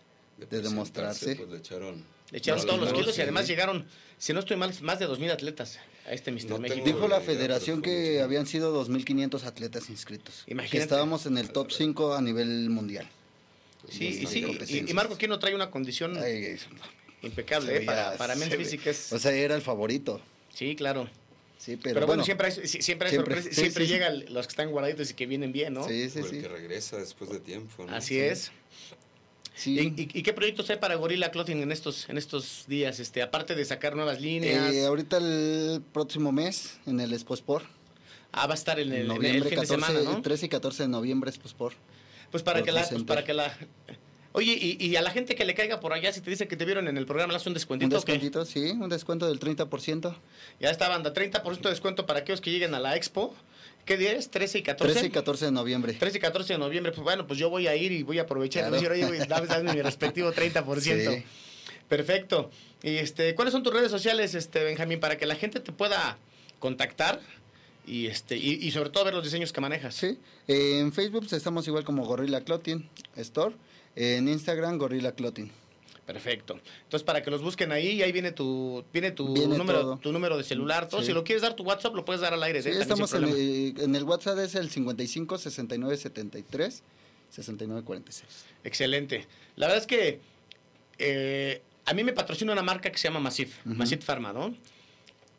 De 0.49 0.61
demostrarse. 0.61 1.25
presentarse, 1.25 1.35
Pues 1.35 1.49
le 1.49 1.57
echaron, 1.57 2.03
Le 2.31 2.37
echaron 2.37 2.65
todos 2.67 2.79
los 2.81 2.93
kilos, 2.93 3.09
y 3.09 3.13
sí. 3.13 3.21
además 3.21 3.47
llegaron, 3.47 3.87
si 4.17 4.33
no 4.33 4.39
estoy 4.41 4.57
mal, 4.57 4.73
más 4.81 4.99
de 4.99 5.07
2.000 5.07 5.31
atletas 5.31 5.79
a 6.07 6.13
este 6.13 6.31
Mister 6.31 6.51
No 6.51 6.59
México. 6.59 6.85
Dijo 6.85 7.07
la 7.07 7.19
federación 7.21 7.81
que 7.81 8.21
habían 8.21 8.45
sido 8.45 8.71
2.500 8.85 9.43
atletas 9.43 9.89
inscritos. 9.89 10.43
Imagínate. 10.47 10.77
Que 10.77 10.83
estábamos 10.83 11.25
en 11.25 11.37
el 11.39 11.49
top 11.51 11.71
5 11.71 12.13
a 12.13 12.21
nivel 12.21 12.69
mundial. 12.69 13.09
Sí, 13.89 14.05
y 14.07 14.25
sí, 14.27 14.43
y, 14.67 14.89
y 14.89 14.93
Marco 14.93 15.13
aquí 15.15 15.27
no 15.27 15.37
trae 15.39 15.53
una 15.55 15.69
condición 15.71 16.17
Ay, 16.17 16.57
impecable 17.21 17.77
¿eh? 17.77 17.81
para, 17.85 18.17
para 18.17 18.35
Men's 18.35 18.55
Physique. 18.55 18.89
Es, 18.89 19.13
O 19.13 19.19
sea, 19.19 19.31
era 19.31 19.55
el 19.55 19.61
favorito. 19.61 20.21
sí, 20.53 20.75
claro. 20.75 21.09
Sí, 21.57 21.77
Pero, 21.77 21.95
pero, 21.95 22.07
bueno, 22.07 22.07
bueno, 22.07 22.23
siempre 22.25 22.47
hay, 22.47 22.53
siempre 22.53 23.07
hay 23.07 23.13
siempre, 23.13 23.35
sorpresas, 23.35 23.45
sí, 23.55 23.61
siempre 23.61 23.85
sí, 23.85 23.87
sí. 23.89 23.93
llegan 23.93 24.25
los 24.33 24.45
que 24.45 24.51
están 24.51 24.69
guardaditos 24.71 25.09
y 25.09 25.13
que 25.13 25.25
vienen 25.25 25.51
bien, 25.51 25.73
¿no? 25.73 25.87
Sí, 25.87 26.09
sí, 26.09 26.19
O 26.19 26.25
el 26.25 26.29
sí. 26.31 26.41
que 26.41 26.47
regresa 26.47 26.97
después 26.97 27.29
de 27.31 27.39
tiempo. 27.39 27.85
¿no? 27.85 27.95
Así 27.95 28.15
Sí. 28.15 28.19
es. 28.19 28.51
Sí. 29.55 29.79
¿Y, 29.79 30.01
y- 30.01 30.19
y 30.19 30.21
qué 30.23 30.33
proyectos 30.33 30.69
hay 30.69 30.77
para 30.77 30.95
Gorilla 30.95 31.31
Clothing 31.31 31.61
en 31.61 31.71
estos, 31.71 32.09
en 32.09 32.17
estos 32.17 32.65
días? 32.67 32.99
Este, 32.99 33.21
aparte 33.21 33.55
de 33.55 33.63
sacar 33.63 33.95
nuevas 33.95 34.19
líneas. 34.19 34.73
Eh, 34.73 34.85
ahorita 34.85 35.17
el 35.17 35.81
próximo 35.93 36.31
mes, 36.33 36.77
en 36.85 36.99
el 36.99 37.13
Exposport. 37.13 37.65
ah, 38.33 38.47
va 38.47 38.53
a 38.53 38.57
estar 38.57 38.77
en 38.79 38.89
el, 38.89 38.93
en 38.95 39.01
el 39.03 39.07
noviembre 39.07 39.49
fin 39.49 39.59
14, 39.59 39.75
de 39.75 39.81
semana, 39.81 40.01
¿no? 40.11 40.21
13 40.21 40.45
y 40.47 40.49
14 40.49 40.83
de 40.83 40.89
noviembre 40.89 41.29
Exposport. 41.29 41.77
Pues 42.31 42.43
para 42.43 42.59
por 42.59 42.65
que 42.65 42.71
la, 42.73 42.85
pues 42.87 43.03
para 43.03 43.23
que 43.23 43.33
la. 43.33 43.57
Oye, 44.37 44.51
y, 44.79 44.85
y 44.85 44.95
a 44.97 45.01
la 45.01 45.11
gente 45.11 45.33
que 45.33 45.45
le 45.45 45.53
caiga 45.55 45.79
por 45.79 45.93
allá, 45.93 46.11
si 46.11 46.19
te 46.19 46.29
dice 46.29 46.45
que 46.47 46.57
te 46.57 46.65
vieron 46.65 46.87
en 46.89 46.97
el 46.97 47.05
programa, 47.05 47.31
¿le 47.31 47.37
haces 47.37 47.47
un 47.47 47.51
Un 47.51 47.53
descuentito? 47.55 47.97
o 47.97 48.01
qué? 48.03 48.11
descuentito, 48.11 48.45
sí, 48.45 48.71
un 48.71 48.89
descuento 48.89 49.27
del 49.27 49.39
30%. 49.39 50.13
Ya 50.59 50.69
está, 50.69 50.89
banda, 50.89 51.13
30% 51.13 51.61
de 51.61 51.69
descuento 51.69 52.05
para 52.05 52.19
aquellos 52.19 52.41
que 52.41 52.51
lleguen 52.51 52.73
a 52.75 52.79
la 52.79 52.95
expo. 52.97 53.33
¿Qué 53.85 53.95
día 53.97 54.11
es? 54.13 54.29
¿13 54.31 54.59
y 54.59 54.63
14? 54.63 54.93
13 54.93 55.07
y 55.07 55.09
14 55.11 55.45
de 55.45 55.51
noviembre. 55.51 55.93
13 55.93 56.17
y 56.17 56.21
14 56.21 56.53
de 56.53 56.59
noviembre, 56.59 56.91
pues 56.91 57.03
bueno, 57.03 57.25
pues 57.27 57.39
yo 57.39 57.49
voy 57.49 57.67
a 57.67 57.75
ir 57.77 57.91
y 57.93 58.03
voy 58.03 58.19
a 58.19 58.23
aprovechar 58.23 58.63
y 58.63 58.67
Claro. 58.77 58.93
decir, 58.93 59.09
oye, 59.09 59.25
dame, 59.25 59.47
dame 59.47 59.73
mi 59.73 59.81
respectivo 59.81 60.31
30%. 60.33 60.81
Sí. 61.15 61.23
Perfecto. 61.87 62.49
Y 62.83 62.97
este, 62.97 63.35
¿cuáles 63.35 63.51
son 63.51 63.63
tus 63.63 63.73
redes 63.73 63.91
sociales, 63.91 64.35
este, 64.35 64.63
Benjamín, 64.63 64.99
para 64.99 65.17
que 65.17 65.25
la 65.25 65.35
gente 65.35 65.59
te 65.59 65.71
pueda 65.71 66.17
contactar 66.59 67.21
y 67.87 68.07
este, 68.07 68.37
y, 68.37 68.53
y 68.53 68.71
sobre 68.71 68.89
todo 68.89 69.05
ver 69.05 69.13
los 69.13 69.23
diseños 69.23 69.53
que 69.53 69.61
manejas? 69.61 69.95
Sí, 69.95 70.17
eh, 70.47 70.79
en 70.79 70.91
Facebook 70.91 71.27
estamos 71.31 71.67
igual 71.67 71.83
como 71.85 72.05
Gorilla 72.05 72.41
Clothing 72.43 72.89
Store. 73.17 73.55
En 73.95 74.27
Instagram, 74.27 74.77
Gorilla 74.77 75.13
Clothing. 75.13 75.51
Perfecto. 76.05 76.59
Entonces, 76.83 77.03
para 77.03 77.23
que 77.23 77.31
los 77.31 77.41
busquen 77.41 77.71
ahí, 77.71 77.87
y 77.93 78.03
ahí 78.03 78.11
viene 78.11 78.31
tu, 78.31 78.83
viene 78.93 79.11
tu 79.11 79.33
Viene 79.33 79.57
número, 79.57 79.81
todo. 79.81 79.97
tu 79.97 80.11
número 80.11 80.37
de 80.37 80.43
celular, 80.43 80.87
todo. 80.87 81.01
Sí. 81.01 81.07
Si 81.07 81.13
lo 81.13 81.23
quieres 81.23 81.41
dar 81.41 81.55
tu 81.55 81.63
WhatsApp, 81.63 81.95
lo 81.95 82.05
puedes 82.05 82.21
dar 82.21 82.33
al 82.33 82.43
aire. 82.43 82.61
Sí, 82.61 82.69
¿eh? 82.69 82.77
Estamos 82.79 83.11
en, 83.13 83.23
eh, 83.25 83.73
en 83.79 83.95
el 83.95 84.03
WhatsApp, 84.03 84.37
es 84.39 84.53
el 84.55 84.69
55 84.69 85.37
69 85.39 85.97
73 85.97 86.83
69 87.31 87.81
46. 87.83 88.27
Excelente. 88.63 89.25
La 89.55 89.65
verdad 89.67 89.81
es 89.81 89.87
que 89.87 90.19
eh, 90.99 91.61
a 91.85 91.93
mí 91.95 92.03
me 92.03 92.13
patrocina 92.13 92.53
una 92.53 92.61
marca 92.61 92.91
que 92.91 92.97
se 92.99 93.07
llama 93.07 93.19
Masif. 93.19 93.55
Masif 93.65 94.03
Pharma, 94.05 94.31
¿no? 94.31 94.55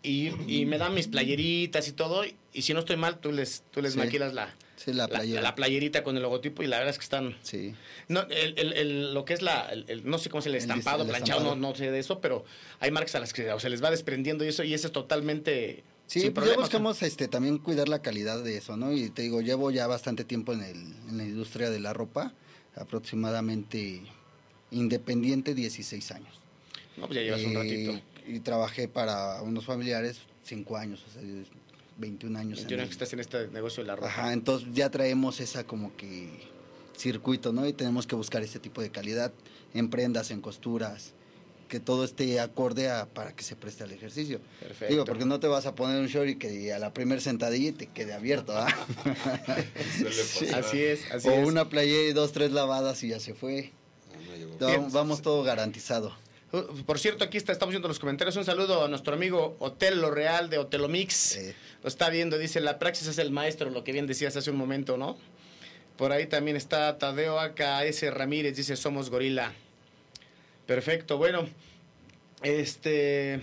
Y, 0.02 0.30
y 0.46 0.66
me 0.66 0.78
dan 0.78 0.94
mis 0.94 1.06
playeritas 1.08 1.86
y 1.88 1.92
todo. 1.92 2.24
Y 2.52 2.62
si 2.62 2.74
no 2.74 2.80
estoy 2.80 2.96
mal, 2.96 3.18
tú 3.20 3.30
les, 3.32 3.62
tú 3.70 3.82
les 3.82 3.92
Sí. 3.92 3.98
maquilas 3.98 4.34
la, 4.34 4.54
Sí, 4.76 4.92
la 4.92 5.08
playera. 5.08 5.40
la 5.42 5.54
playerita 5.54 6.04
con 6.04 6.16
el 6.16 6.22
logotipo 6.22 6.62
y 6.62 6.66
la 6.66 6.76
verdad 6.78 6.92
es 6.92 6.98
que 6.98 7.04
están... 7.04 7.34
Sí. 7.42 7.74
No, 8.08 8.20
el, 8.30 8.58
el- 8.58 8.72
el- 8.74 9.14
lo 9.14 9.24
que 9.24 9.32
es 9.34 9.42
la, 9.42 9.70
no 10.04 10.18
sé 10.18 10.28
cómo 10.30 10.40
es 10.40 10.46
el 10.46 10.54
estampado, 10.54 11.06
planchado, 11.06 11.40
no, 11.40 11.46
estampado. 11.48 11.72
no 11.72 11.76
sé 11.76 11.90
de 11.90 11.98
eso, 11.98 12.20
pero 12.20 12.44
hay 12.80 12.90
marcas 12.90 13.14
a 13.14 13.20
las 13.20 13.32
que 13.32 13.50
o 13.52 13.58
se 13.58 13.70
les 13.70 13.82
va 13.82 13.90
desprendiendo 13.90 14.44
y 14.44 14.48
eso, 14.48 14.62
y 14.64 14.74
eso 14.74 14.86
es 14.88 14.92
totalmente 14.92 15.82
Sí, 16.06 16.20
sin 16.20 16.32
pues 16.34 16.46
ya 16.48 16.54
buscamos 16.56 17.02
este, 17.02 17.26
también 17.26 17.58
cuidar 17.58 17.88
la 17.88 18.00
calidad 18.00 18.44
de 18.44 18.56
eso, 18.58 18.76
¿no? 18.76 18.92
Y 18.92 19.10
te 19.10 19.22
digo, 19.22 19.40
llevo 19.40 19.72
ya 19.72 19.88
bastante 19.88 20.22
tiempo 20.24 20.52
en, 20.52 20.62
el, 20.62 20.76
en 21.08 21.16
la 21.18 21.24
industria 21.24 21.68
de 21.68 21.80
la 21.80 21.92
ropa, 21.94 22.32
aproximadamente 22.76 24.02
independiente 24.70 25.54
16 25.54 26.10
años. 26.12 26.40
No, 26.96 27.06
pues 27.06 27.16
ya 27.16 27.22
llevas 27.22 27.42
un 27.44 27.52
Eh, 27.52 27.54
ratito. 27.54 28.00
Y 28.28 28.40
trabajé 28.40 28.88
para 28.88 29.40
unos 29.42 29.64
familiares 29.64 30.18
5 30.44 30.76
años, 30.76 31.04
o 31.08 31.12
sea, 31.12 31.22
21 31.98 32.38
años. 32.38 32.58
en 32.58 32.62
Entiendo 32.64 32.82
el- 32.84 32.88
que 32.88 32.92
estás 32.92 33.12
en 33.12 33.20
este 33.20 33.48
negocio 33.48 33.82
de 33.82 33.86
la 33.88 33.96
ropa. 33.96 34.08
Ajá, 34.08 34.32
entonces 34.32 34.68
ya 34.72 34.90
traemos 34.90 35.40
esa 35.40 35.64
como 35.64 35.96
que 35.96 36.28
circuito, 36.96 37.52
¿no? 37.52 37.66
Y 37.66 37.72
tenemos 37.72 38.06
que 38.06 38.14
buscar 38.14 38.42
ese 38.42 38.58
tipo 38.58 38.80
de 38.80 38.90
calidad 38.90 39.32
en 39.74 39.90
prendas, 39.90 40.30
en 40.30 40.40
costuras 40.40 41.12
que 41.68 41.80
todo 41.80 42.04
esté 42.04 42.38
acorde 42.38 42.88
a, 42.88 43.06
para 43.06 43.34
que 43.34 43.42
se 43.42 43.56
preste 43.56 43.82
al 43.82 43.90
ejercicio. 43.90 44.40
Perfecto. 44.60 44.86
Digo, 44.92 45.04
porque 45.04 45.24
no 45.24 45.40
te 45.40 45.48
vas 45.48 45.66
a 45.66 45.74
poner 45.74 46.00
un 46.00 46.06
short 46.06 46.28
y 46.28 46.36
que 46.36 46.72
a 46.72 46.78
la 46.78 46.92
primer 46.94 47.20
sentadilla 47.20 47.72
te 47.76 47.88
quede 47.88 48.12
abierto, 48.14 48.56
¿ah? 48.56 48.68
Así 50.54 50.82
es, 50.82 51.10
así 51.12 51.28
o 51.28 51.32
es. 51.32 51.48
una 51.48 51.68
playera 51.68 52.08
y 52.08 52.12
dos, 52.12 52.32
tres 52.32 52.52
lavadas 52.52 53.02
y 53.02 53.08
ya 53.08 53.20
se 53.20 53.34
fue. 53.34 53.72
No 54.60 54.66
Bien. 54.68 54.92
Vamos 54.92 55.22
todo 55.22 55.42
garantizado. 55.42 56.14
Uh, 56.52 56.82
Por 56.84 56.98
cierto, 56.98 57.24
aquí 57.24 57.36
está, 57.36 57.52
estamos 57.52 57.72
viendo 57.72 57.88
los 57.88 57.98
comentarios. 57.98 58.36
Un 58.36 58.44
saludo 58.44 58.84
a 58.84 58.88
nuestro 58.88 59.14
amigo 59.14 59.56
Hotel 59.58 60.00
Lo 60.00 60.10
Real 60.10 60.48
de 60.48 60.58
Hotelomix. 60.58 61.36
Eh. 61.36 61.54
Lo 61.86 61.88
está 61.88 62.10
viendo, 62.10 62.36
dice, 62.36 62.60
la 62.60 62.80
praxis 62.80 63.06
es 63.06 63.18
el 63.18 63.30
maestro, 63.30 63.70
lo 63.70 63.84
que 63.84 63.92
bien 63.92 64.08
decías 64.08 64.36
hace 64.36 64.50
un 64.50 64.56
momento, 64.56 64.96
¿no? 64.96 65.16
Por 65.96 66.10
ahí 66.10 66.26
también 66.26 66.56
está 66.56 66.98
Tadeo 66.98 67.38
AKS 67.38 68.12
Ramírez, 68.12 68.56
dice, 68.56 68.74
somos 68.74 69.08
gorila. 69.08 69.52
Perfecto, 70.66 71.16
bueno. 71.16 71.48
Este... 72.42 73.40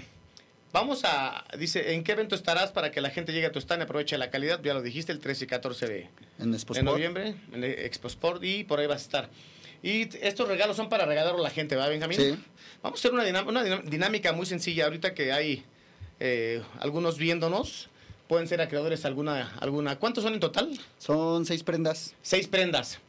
Vamos 0.73 1.05
a... 1.05 1.45
Dice, 1.57 1.93
¿en 1.93 2.03
qué 2.03 2.11
evento 2.11 2.35
estarás 2.35 2.73
para 2.73 2.91
que 2.91 2.99
la 2.99 3.11
gente 3.11 3.31
llegue 3.31 3.45
a 3.45 3.51
tu 3.53 3.59
stand 3.59 3.81
y 3.81 3.85
aproveche 3.85 4.17
la 4.17 4.29
calidad? 4.29 4.61
Ya 4.61 4.73
lo 4.73 4.81
dijiste, 4.81 5.13
el 5.13 5.19
13 5.19 5.45
y 5.45 5.47
14 5.47 5.87
de, 5.87 6.09
En 6.37 6.51
de 6.51 6.57
Exposport. 6.57 6.85
noviembre, 6.85 7.35
en 7.53 7.63
el 7.63 7.79
Expo 7.79 8.09
Sport, 8.09 8.43
y 8.43 8.65
por 8.65 8.81
ahí 8.81 8.87
vas 8.87 9.03
a 9.03 9.05
estar. 9.05 9.29
Y 9.81 10.09
estos 10.17 10.49
regalos 10.49 10.75
son 10.75 10.89
para 10.89 11.05
regalarlo 11.05 11.39
a 11.39 11.43
la 11.43 11.49
gente, 11.49 11.75
¿verdad, 11.75 11.91
Benjamín? 11.91 12.19
Sí. 12.19 12.37
Vamos 12.81 12.99
a 12.99 13.07
hacer 13.07 13.13
una, 13.17 13.43
una 13.43 13.63
dinámica 13.83 14.33
muy 14.33 14.45
sencilla. 14.45 14.83
Ahorita 14.83 15.13
que 15.13 15.31
hay 15.31 15.63
eh, 16.19 16.61
algunos 16.81 17.17
viéndonos, 17.17 17.89
pueden 18.27 18.47
ser 18.47 18.61
acreedores 18.61 19.05
alguna, 19.05 19.53
alguna. 19.59 19.97
¿Cuántos 19.99 20.23
son 20.23 20.33
en 20.33 20.39
total? 20.39 20.77
Son 20.97 21.45
seis 21.45 21.63
prendas. 21.63 22.15
Seis 22.21 22.47
prendas. 22.47 22.99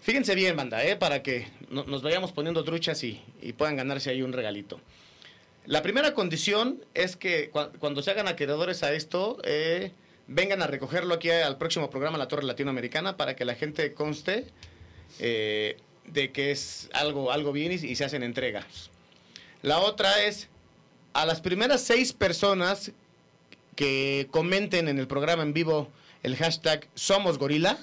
Fíjense 0.00 0.34
bien, 0.34 0.54
banda, 0.56 0.84
¿eh? 0.84 0.96
para 0.96 1.22
que 1.22 1.48
no- 1.70 1.84
nos 1.84 2.02
vayamos 2.02 2.32
poniendo 2.32 2.62
truchas 2.64 3.02
y, 3.04 3.22
y 3.40 3.54
puedan 3.54 3.76
ganarse 3.76 4.10
ahí 4.10 4.22
un 4.22 4.32
regalito. 4.32 4.80
La 5.66 5.82
primera 5.82 6.12
condición 6.12 6.84
es 6.92 7.16
que 7.16 7.50
cua- 7.50 7.70
cuando 7.78 8.02
se 8.02 8.10
hagan 8.10 8.28
acreedores 8.28 8.82
a 8.82 8.92
esto, 8.92 9.38
eh, 9.44 9.92
vengan 10.26 10.60
a 10.60 10.66
recogerlo 10.66 11.14
aquí 11.14 11.30
al 11.30 11.56
próximo 11.56 11.88
programa 11.88 12.18
La 12.18 12.28
Torre 12.28 12.44
Latinoamericana 12.44 13.16
para 13.16 13.34
que 13.34 13.46
la 13.46 13.54
gente 13.54 13.94
conste 13.94 14.46
eh, 15.20 15.78
de 16.06 16.32
que 16.32 16.50
es 16.50 16.90
algo, 16.92 17.32
algo 17.32 17.52
bien 17.52 17.72
y, 17.72 17.76
y 17.76 17.96
se 17.96 18.04
hacen 18.04 18.22
entregas. 18.22 18.90
La 19.62 19.78
otra 19.78 20.22
es 20.24 20.48
a 21.14 21.24
las 21.24 21.40
primeras 21.40 21.80
seis 21.80 22.12
personas 22.12 22.92
que 23.74 24.28
comenten 24.30 24.88
en 24.88 24.98
el 24.98 25.06
programa 25.06 25.42
en 25.42 25.52
vivo 25.52 25.90
el 26.22 26.36
hashtag 26.36 26.88
Somos 26.94 27.38
Gorila 27.38 27.78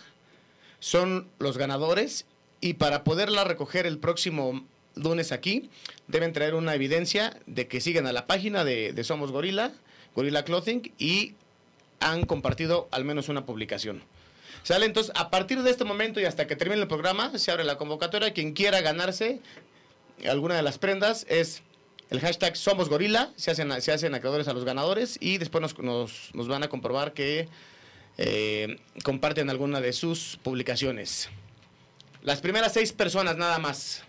son 0.80 1.28
los 1.40 1.58
ganadores 1.58 2.26
y 2.60 2.74
para 2.74 3.04
poderla 3.04 3.44
recoger 3.44 3.86
el 3.86 3.98
próximo 3.98 4.66
lunes 4.96 5.32
aquí 5.32 5.70
deben 6.08 6.34
traer 6.34 6.56
una 6.56 6.76
evidencia 6.76 7.40
de 7.46 7.68
que 7.68 7.82
siguen 7.82 8.08
a 8.08 8.14
la 8.14 8.28
página 8.28 8.64
de, 8.64 8.94
de 8.94 9.04
Somos 9.04 9.32
Gorila, 9.32 9.74
Gorila 10.16 10.44
Clothing 10.44 10.94
y 10.98 11.36
han 12.00 12.26
compartido 12.26 12.88
al 12.92 13.06
menos 13.06 13.30
una 13.30 13.46
publicación. 13.46 14.04
¿Sale? 14.64 14.86
Entonces, 14.86 15.12
a 15.16 15.32
partir 15.32 15.64
de 15.64 15.72
este 15.72 15.86
momento 15.86 16.20
y 16.20 16.26
hasta 16.26 16.46
que 16.46 16.56
termine 16.56 16.82
el 16.82 16.88
programa, 16.88 17.38
se 17.38 17.52
abre 17.52 17.64
la 17.64 17.78
convocatoria. 17.78 18.34
Quien 18.34 18.54
quiera 18.54 18.82
ganarse 18.82 19.40
alguna 20.30 20.56
de 20.56 20.62
las 20.62 20.78
prendas 20.78 21.26
es 21.30 21.64
el 22.12 22.20
hashtag 22.20 22.56
Somos 22.56 22.88
Gorila. 22.90 23.32
Se 23.36 23.50
hacen, 23.52 23.82
se 23.82 23.92
hacen 23.92 24.14
acreedores 24.14 24.48
a 24.48 24.54
los 24.54 24.64
ganadores 24.66 25.18
y 25.20 25.38
después 25.40 25.62
nos, 25.62 25.78
nos- 25.80 26.30
nos 26.36 26.48
van 26.48 26.62
a 26.64 26.68
comprobar 26.70 27.14
que 27.14 27.48
eh, 28.20 28.78
comparten 29.04 29.50
alguna 29.50 29.82
de 29.82 29.92
sus 29.94 30.38
publicaciones. 30.44 31.30
Las 32.22 32.40
primeras 32.42 32.74
seis 32.74 32.94
personas 32.94 33.36
nada 33.38 33.58
más. 33.58 34.04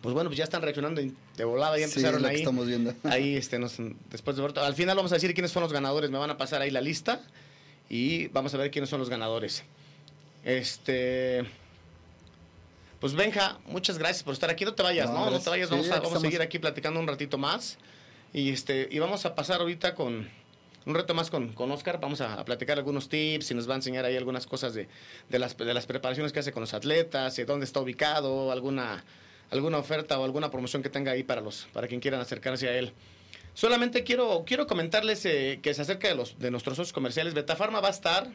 Pues 0.00 0.14
bueno, 0.14 0.30
pues 0.30 0.38
ya 0.38 0.44
están 0.44 0.62
reaccionando 0.62 1.00
de 1.36 1.44
volada, 1.44 1.76
ya 1.78 1.86
Sí, 1.88 1.92
empezaron 1.98 2.22
que 2.22 2.28
ahí. 2.28 2.36
estamos 2.36 2.66
viendo. 2.66 2.94
Ahí, 3.04 3.36
este, 3.36 3.58
nos, 3.58 3.76
después 4.10 4.36
de 4.36 4.60
Al 4.60 4.74
final 4.74 4.96
vamos 4.96 5.10
a 5.12 5.16
decir 5.16 5.34
quiénes 5.34 5.52
fueron 5.52 5.64
los 5.66 5.72
ganadores. 5.72 6.10
Me 6.10 6.18
van 6.18 6.30
a 6.30 6.36
pasar 6.38 6.62
ahí 6.62 6.70
la 6.70 6.80
lista 6.80 7.20
y 7.90 8.28
vamos 8.28 8.54
a 8.54 8.58
ver 8.58 8.70
quiénes 8.70 8.88
son 8.90 9.00
los 9.00 9.10
ganadores. 9.10 9.64
Este. 10.44 11.44
Pues 13.00 13.14
Benja, 13.14 13.58
muchas 13.66 13.98
gracias 13.98 14.22
por 14.24 14.32
estar 14.34 14.50
aquí. 14.50 14.64
No 14.64 14.74
te 14.74 14.82
vayas, 14.82 15.08
No, 15.08 15.26
¿no? 15.26 15.30
No, 15.30 15.40
te 15.40 15.50
vayas. 15.50 15.68
Sí, 15.68 15.74
Vamos, 15.74 15.90
a, 15.90 15.96
vamos 16.00 16.12
a 16.12 16.16
seguir 16.16 16.32
estamos. 16.34 16.46
aquí 16.46 16.58
platicando 16.58 16.98
un 17.00 17.06
ratito 17.06 17.38
más. 17.38 17.78
Y 18.32 18.50
este 18.50 18.88
y 18.90 18.98
vamos 18.98 19.24
a 19.24 19.34
pasar 19.34 19.60
ahorita 19.60 19.94
con 19.94 20.28
un 20.84 20.94
reto 20.94 21.14
más 21.14 21.30
con, 21.30 21.52
con 21.52 21.70
Oscar. 21.70 22.00
Vamos 22.00 22.20
a, 22.20 22.34
a 22.34 22.44
platicar 22.44 22.76
algunos 22.78 23.08
tips 23.08 23.50
y 23.50 23.54
nos 23.54 23.68
va 23.68 23.74
a 23.74 23.76
enseñar 23.76 24.04
ahí 24.04 24.16
algunas 24.16 24.46
cosas 24.46 24.74
de, 24.74 24.88
de, 25.28 25.38
las, 25.38 25.56
de 25.56 25.72
las 25.74 25.86
preparaciones 25.86 26.32
que 26.32 26.40
hace 26.40 26.52
con 26.52 26.60
los 26.62 26.74
atletas, 26.74 27.38
y 27.38 27.44
dónde 27.44 27.64
está 27.66 27.80
ubicado, 27.80 28.50
alguna, 28.50 29.04
alguna 29.50 29.78
oferta 29.78 30.18
o 30.18 30.24
alguna 30.24 30.50
promoción 30.50 30.82
que 30.82 30.88
tenga 30.90 31.12
ahí 31.12 31.22
para, 31.22 31.40
los, 31.40 31.68
para 31.72 31.86
quien 31.88 32.00
quieran 32.00 32.20
acercarse 32.20 32.68
a 32.68 32.76
él. 32.78 32.92
Solamente 33.54 34.02
quiero, 34.04 34.44
quiero 34.46 34.66
comentarles 34.66 35.24
eh, 35.24 35.60
que 35.62 35.74
se 35.74 35.82
acerca 35.82 36.08
de, 36.08 36.14
los, 36.14 36.38
de 36.38 36.50
nuestros 36.50 36.76
socios 36.76 36.92
comerciales. 36.92 37.34
Betafarma 37.34 37.80
va 37.80 37.88
a 37.88 37.92
estar 37.92 38.28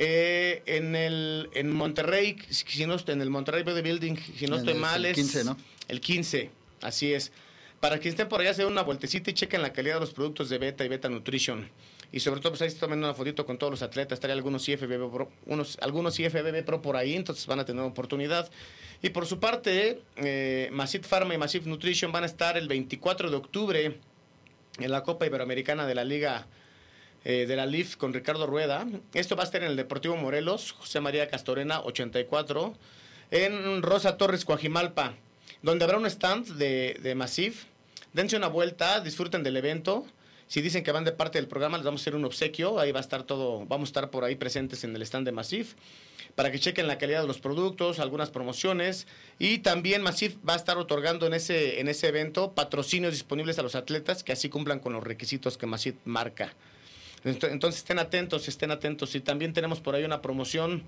eh, 0.00 0.62
en 0.66 0.94
el 0.94 1.50
en 1.54 1.74
Monterrey, 1.74 2.36
si 2.50 2.86
no 2.86 2.96
en 3.04 3.20
el 3.20 3.30
Monterrey 3.30 3.64
Bodybuilding, 3.64 4.16
si 4.16 4.46
no 4.46 4.54
estoy 4.54 4.74
mal, 4.74 5.04
el 5.04 5.10
es 5.10 5.16
15, 5.16 5.42
¿no? 5.42 5.56
El 5.88 6.00
15, 6.00 6.50
así 6.82 7.12
es. 7.12 7.32
Para 7.80 7.98
que 7.98 8.08
estén 8.08 8.28
por 8.28 8.40
allá, 8.40 8.54
se 8.54 8.62
den 8.62 8.70
una 8.70 8.82
vueltecita 8.82 9.32
y 9.32 9.34
chequen 9.34 9.60
la 9.60 9.72
calidad 9.72 9.94
de 9.94 10.00
los 10.02 10.12
productos 10.12 10.50
de 10.50 10.58
Beta 10.58 10.84
y 10.84 10.88
Beta 10.88 11.08
Nutrition. 11.08 11.68
Y 12.12 12.20
sobre 12.20 12.40
todo, 12.40 12.52
pues 12.52 12.62
ahí 12.62 12.70
se 12.70 12.76
tomen 12.76 13.00
una 13.00 13.12
fotito 13.12 13.44
con 13.44 13.58
todos 13.58 13.72
los 13.72 13.82
atletas. 13.82 14.18
Estaría 14.18 14.34
algunos 14.34 14.68
IFBB 14.68 15.10
Pro, 15.12 15.32
unos, 15.46 15.76
algunos 15.82 16.18
IFBB 16.20 16.64
Pro 16.64 16.80
por 16.80 16.96
ahí, 16.96 17.16
entonces 17.16 17.44
van 17.46 17.58
a 17.58 17.64
tener 17.64 17.82
oportunidad. 17.82 18.48
Y 19.02 19.10
por 19.10 19.26
su 19.26 19.40
parte, 19.40 20.00
eh, 20.14 20.68
Massive 20.70 21.02
Pharma 21.08 21.34
y 21.34 21.38
Massive 21.38 21.68
Nutrition 21.68 22.12
van 22.12 22.22
a 22.22 22.26
estar 22.26 22.56
el 22.56 22.68
24 22.68 23.30
de 23.30 23.36
octubre 23.36 23.98
en 24.78 24.90
la 24.92 25.02
Copa 25.02 25.26
Iberoamericana 25.26 25.86
de 25.86 25.96
la 25.96 26.04
Liga 26.04 26.46
eh, 27.24 27.46
de 27.46 27.56
la 27.56 27.66
LIF 27.66 27.96
con 27.96 28.12
Ricardo 28.12 28.46
Rueda. 28.46 28.86
Esto 29.14 29.36
va 29.36 29.42
a 29.42 29.46
estar 29.46 29.62
en 29.62 29.70
el 29.70 29.76
Deportivo 29.76 30.16
Morelos, 30.16 30.72
José 30.72 31.00
María 31.00 31.28
Castorena 31.28 31.80
84, 31.80 32.74
en 33.30 33.82
Rosa 33.82 34.16
Torres, 34.16 34.44
Coajimalpa, 34.44 35.14
donde 35.62 35.84
habrá 35.84 35.98
un 35.98 36.06
stand 36.06 36.56
de, 36.56 36.98
de 37.02 37.14
Massive. 37.14 37.56
Dense 38.12 38.36
una 38.36 38.48
vuelta, 38.48 39.00
disfruten 39.00 39.42
del 39.42 39.56
evento. 39.56 40.06
Si 40.46 40.62
dicen 40.62 40.82
que 40.82 40.92
van 40.92 41.04
de 41.04 41.12
parte 41.12 41.38
del 41.38 41.46
programa, 41.46 41.76
les 41.76 41.84
vamos 41.84 42.00
a 42.00 42.02
hacer 42.02 42.14
un 42.14 42.24
obsequio. 42.24 42.78
Ahí 42.78 42.90
va 42.90 43.00
a 43.00 43.02
estar 43.02 43.22
todo, 43.24 43.66
vamos 43.66 43.88
a 43.88 43.90
estar 43.90 44.10
por 44.10 44.24
ahí 44.24 44.34
presentes 44.34 44.82
en 44.84 44.96
el 44.96 45.02
stand 45.02 45.26
de 45.26 45.32
Massive 45.32 45.68
para 46.38 46.52
que 46.52 46.60
chequen 46.60 46.86
la 46.86 46.98
calidad 46.98 47.22
de 47.22 47.26
los 47.26 47.40
productos, 47.40 47.98
algunas 47.98 48.30
promociones 48.30 49.08
y 49.40 49.58
también 49.58 50.02
Massive 50.02 50.36
va 50.48 50.52
a 50.52 50.56
estar 50.56 50.78
otorgando 50.78 51.26
en 51.26 51.34
ese 51.34 51.80
en 51.80 51.88
ese 51.88 52.06
evento 52.06 52.52
patrocinios 52.52 53.12
disponibles 53.12 53.58
a 53.58 53.62
los 53.62 53.74
atletas 53.74 54.22
que 54.22 54.30
así 54.30 54.48
cumplan 54.48 54.78
con 54.78 54.92
los 54.92 55.02
requisitos 55.02 55.58
que 55.58 55.66
Massive 55.66 55.98
marca. 56.04 56.54
Ent- 57.24 57.50
Entonces 57.50 57.80
estén 57.80 57.98
atentos, 57.98 58.48
estén 58.48 58.70
atentos. 58.70 59.14
Y 59.14 59.20
también 59.20 59.52
tenemos 59.52 59.80
por 59.80 59.94
ahí 59.94 60.04
una 60.04 60.22
promoción 60.22 60.82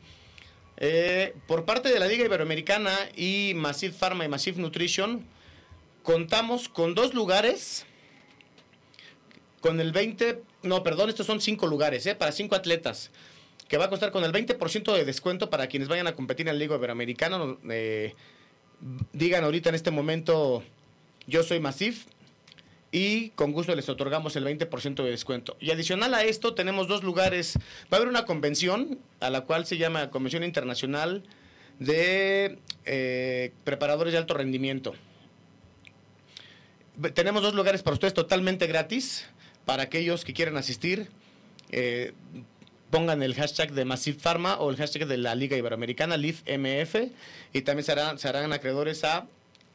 eh, 0.77 1.35
por 1.47 1.65
parte 1.65 1.91
de 1.93 1.99
la 1.99 2.07
Liga 2.07 2.25
Iberoamericana 2.25 2.97
y 3.17 3.53
Massive 3.57 3.93
Pharma 3.93 4.25
y 4.25 4.29
Massive 4.29 4.61
Nutrition. 4.61 5.25
Contamos 6.03 6.69
con 6.69 6.95
dos 6.95 7.13
lugares. 7.15 7.85
Con 9.61 9.79
el 9.81 9.93
20, 9.93 10.43
no, 10.63 10.83
perdón, 10.83 11.11
estos 11.11 11.27
son 11.27 11.41
cinco 11.41 11.67
lugares, 11.67 12.07
¿eh? 12.07 12.15
para 12.15 12.33
cinco 12.33 12.55
atletas. 12.55 13.11
Que 13.69 13.77
va 13.77 13.85
a 13.85 13.91
costar 13.91 14.11
con 14.11 14.25
el 14.25 14.33
20% 14.33 14.93
de 14.95 15.05
descuento 15.05 15.51
para 15.51 15.67
quienes 15.67 15.89
vayan 15.89 16.07
a 16.07 16.15
competir 16.15 16.49
en 16.49 16.55
la 16.55 16.59
Liga 16.59 16.77
Iberoamericana. 16.77 17.57
eh, 17.69 18.15
digan 19.13 19.45
ahorita 19.45 19.69
en 19.69 19.75
este 19.75 19.91
momento, 19.91 20.65
yo 21.27 21.43
soy 21.43 21.61
Massive 21.61 21.99
y 22.93 23.31
con 23.31 23.53
gusto 23.53 23.75
les 23.75 23.89
otorgamos 23.89 24.35
el 24.37 24.45
20% 24.45 25.03
de 25.05 25.11
descuento. 25.11 25.57
Y 25.61 25.71
adicional 25.71 26.15
a 26.15 26.25
esto 26.25 26.55
tenemos 26.55 26.89
dos 26.89 27.05
lugares. 27.05 27.57
Va 27.93 27.93
a 27.93 27.97
haber 27.97 28.09
una 28.09 28.25
convención 28.25 28.99
a 29.21 29.31
la 29.31 29.43
cual 29.43 29.67
se 29.67 29.77
llama 29.77 30.11
Convención 30.11 30.43
Internacional 30.43 31.23
de 31.79 32.59
eh, 32.85 33.53
Preparadores 33.65 34.13
de 34.13 34.19
Alto 34.19 34.35
Rendimiento. 34.35 34.95
Tenemos 37.15 37.43
dos 37.43 37.55
lugares 37.55 37.83
para 37.83 37.95
ustedes 37.95 38.15
totalmente 38.15 38.67
gratis. 38.67 39.27
Para 39.65 39.85
aquellos 39.85 40.25
que 40.25 40.33
quieran 40.33 40.57
asistir, 40.57 41.09
eh, 41.71 42.13
pongan 42.91 43.23
el 43.23 43.35
hashtag 43.35 43.73
de 43.73 43.85
Massive 43.85 44.19
Pharma 44.19 44.59
o 44.59 44.71
el 44.71 44.77
hashtag 44.77 45.07
de 45.07 45.17
la 45.17 45.35
Liga 45.35 45.57
Iberoamericana, 45.57 46.17
LIFMF, 46.17 46.97
y 47.53 47.63
también 47.63 47.85
se 47.85 47.93
harán, 47.93 48.19
se 48.19 48.29
harán 48.29 48.53
acreedores 48.53 49.05
a, 49.05 49.27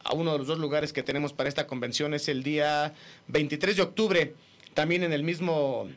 a 0.06 0.14
uno 0.14 0.32
de 0.32 0.38
los 0.38 0.48
dos 0.48 0.60
lugares 0.60 0.94
que 0.94 1.04
tenemos 1.04 1.34
para 1.34 1.50
esta 1.50 1.68
convención. 1.68 2.14
Es 2.14 2.30
el 2.30 2.44
día 2.44 2.94
23 3.28 3.76
de 3.76 3.82
octubre, 3.82 4.36
también 4.74 5.04
en 5.04 5.12
el 5.12 5.24
mismo 5.24 5.90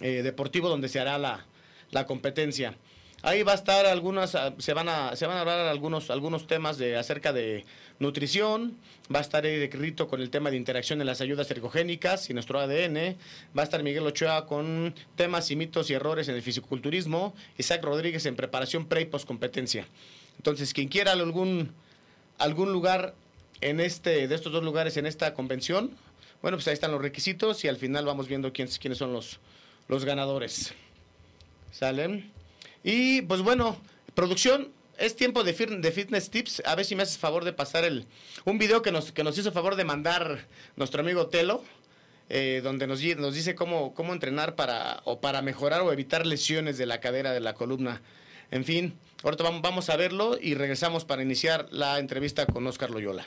eh, 0.00 0.22
deportivo 0.22 0.68
donde 0.68 0.88
se 0.88 0.98
hará 0.98 1.18
la, 1.18 1.46
la 1.90 2.06
competencia. 2.06 2.76
Ahí 3.22 3.42
va 3.42 3.52
a 3.52 3.56
estar 3.56 3.84
algunas, 3.84 4.34
ah, 4.36 4.54
se 4.58 4.72
van 4.72 4.88
a, 4.88 5.16
se 5.16 5.26
van 5.26 5.36
a 5.36 5.40
hablar 5.40 5.66
algunos, 5.66 6.08
algunos 6.10 6.46
temas 6.46 6.78
de 6.78 6.96
acerca 6.96 7.32
de 7.32 7.64
nutrición, 7.98 8.78
va 9.12 9.18
a 9.18 9.22
estar 9.22 9.44
Eric 9.44 9.74
Rito 9.74 10.06
con 10.06 10.20
el 10.20 10.30
tema 10.30 10.50
de 10.50 10.56
interacción 10.56 11.00
en 11.00 11.08
las 11.08 11.20
ayudas 11.20 11.50
ergogénicas 11.50 12.30
y 12.30 12.34
nuestro 12.34 12.60
ADN, 12.60 13.16
va 13.56 13.62
a 13.62 13.64
estar 13.64 13.82
Miguel 13.82 14.06
Ochoa 14.06 14.46
con 14.46 14.94
temas 15.16 15.50
y 15.50 15.56
mitos 15.56 15.90
y 15.90 15.94
errores 15.94 16.28
en 16.28 16.36
el 16.36 16.42
fisiculturismo, 16.42 17.34
Isaac 17.58 17.82
Rodríguez 17.82 18.24
en 18.24 18.36
preparación 18.36 18.86
pre 18.86 19.00
y 19.00 19.06
post 19.06 19.26
competencia. 19.26 19.88
Entonces, 20.36 20.72
quien 20.72 20.86
quiera 20.86 21.10
algún, 21.10 21.72
algún 22.38 22.72
lugar 22.72 23.14
en 23.60 23.80
este, 23.80 24.28
de 24.28 24.34
estos 24.34 24.52
dos 24.52 24.64
lugares 24.64 24.96
en 24.96 25.06
esta 25.06 25.34
convención. 25.34 25.90
Bueno, 26.40 26.56
pues 26.56 26.68
ahí 26.68 26.74
están 26.74 26.92
los 26.92 27.02
requisitos 27.02 27.64
y 27.64 27.68
al 27.68 27.76
final 27.76 28.06
vamos 28.06 28.28
viendo 28.28 28.52
quiénes, 28.52 28.78
quiénes 28.78 28.98
son 28.98 29.12
los, 29.12 29.40
los 29.88 30.04
ganadores. 30.04 30.72
¿Salen? 31.72 32.32
Y 32.84 33.22
pues 33.22 33.42
bueno, 33.42 33.76
producción, 34.14 34.70
es 34.98 35.16
tiempo 35.16 35.44
de, 35.44 35.52
de, 35.52 35.92
fitness 35.92 36.30
tips. 36.30 36.62
A 36.64 36.74
ver 36.74 36.84
si 36.84 36.94
me 36.94 37.02
haces 37.02 37.18
favor 37.18 37.44
de 37.44 37.52
pasar 37.52 37.84
el 37.84 38.06
un 38.44 38.58
video 38.58 38.82
que 38.82 38.92
nos, 38.92 39.12
que 39.12 39.24
nos 39.24 39.36
hizo 39.36 39.52
favor 39.52 39.76
de 39.76 39.84
mandar 39.84 40.46
nuestro 40.76 41.00
amigo 41.00 41.26
Telo. 41.26 41.62
Eh, 42.30 42.60
donde 42.62 42.86
nos, 42.86 43.02
nos 43.16 43.34
dice 43.34 43.54
cómo, 43.54 43.94
cómo 43.94 44.12
entrenar 44.12 44.54
para, 44.54 45.00
o 45.04 45.18
para 45.18 45.40
mejorar 45.40 45.80
o 45.80 45.92
evitar 45.92 46.26
lesiones 46.26 46.76
de 46.76 46.84
la 46.84 47.00
cadera, 47.00 47.32
de 47.32 47.40
la 47.40 47.54
columna. 47.54 48.02
En 48.50 48.66
fin, 48.66 48.98
ahorita 49.22 49.44
vamos, 49.62 49.90
a 49.90 49.96
verlo 49.96 50.38
y 50.40 50.54
regresamos 50.54 51.04
para 51.04 51.22
iniciar 51.22 51.66
la 51.70 51.98
entrevista 51.98 52.46
con 52.46 52.66
Oscar 52.66 52.90
Loyola. 52.90 53.26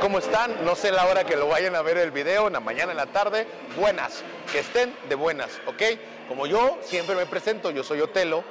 ¿Cómo 0.00 0.18
están? 0.18 0.64
No 0.64 0.74
sé 0.74 0.90
la 0.90 1.06
hora 1.06 1.24
que 1.24 1.36
lo 1.36 1.46
vayan 1.46 1.76
a 1.76 1.82
ver 1.82 1.98
el 1.98 2.10
video, 2.10 2.48
en 2.48 2.54
la 2.54 2.60
mañana, 2.60 2.90
en 2.90 2.96
la 2.96 3.06
tarde. 3.06 3.46
Buenas, 3.76 4.24
que 4.50 4.58
estén 4.58 4.94
de 5.08 5.14
buenas, 5.14 5.60
¿ok? 5.66 5.82
Como 6.28 6.46
yo 6.46 6.78
siempre 6.82 7.14
me 7.14 7.26
presento, 7.26 7.70
yo 7.70 7.84
soy 7.84 8.00
Otelo 8.00 8.42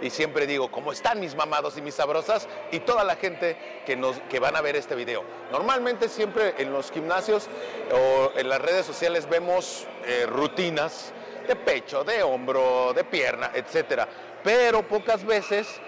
y 0.00 0.08
siempre 0.08 0.46
digo, 0.46 0.70
¿cómo 0.70 0.92
están 0.92 1.20
mis 1.20 1.34
mamados 1.34 1.76
y 1.76 1.82
mis 1.82 1.94
sabrosas? 1.94 2.48
Y 2.72 2.80
toda 2.80 3.04
la 3.04 3.16
gente 3.16 3.82
que, 3.84 3.94
nos, 3.94 4.18
que 4.30 4.38
van 4.38 4.56
a 4.56 4.62
ver 4.62 4.74
este 4.74 4.94
video. 4.94 5.22
Normalmente 5.52 6.08
siempre 6.08 6.54
en 6.58 6.72
los 6.72 6.90
gimnasios 6.90 7.48
o 7.92 8.32
en 8.38 8.48
las 8.48 8.60
redes 8.60 8.86
sociales 8.86 9.28
vemos 9.28 9.86
eh, 10.06 10.24
rutinas 10.26 11.12
de 11.46 11.56
pecho, 11.56 12.04
de 12.04 12.22
hombro, 12.22 12.92
de 12.94 13.04
pierna, 13.04 13.50
etcétera. 13.54 14.08
Pero 14.42 14.82
pocas 14.82 15.24
veces 15.24 15.80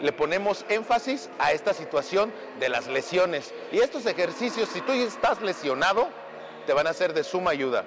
le 0.00 0.12
ponemos 0.12 0.64
énfasis 0.68 1.30
a 1.38 1.52
esta 1.52 1.72
situación 1.74 2.32
de 2.60 2.68
las 2.68 2.86
lesiones. 2.86 3.52
Y 3.72 3.78
estos 3.78 4.06
ejercicios, 4.06 4.68
si 4.68 4.80
tú 4.80 4.92
estás 4.92 5.40
lesionado, 5.42 6.08
te 6.66 6.72
van 6.72 6.86
a 6.86 6.92
ser 6.92 7.12
de 7.14 7.24
suma 7.24 7.50
ayuda. 7.50 7.84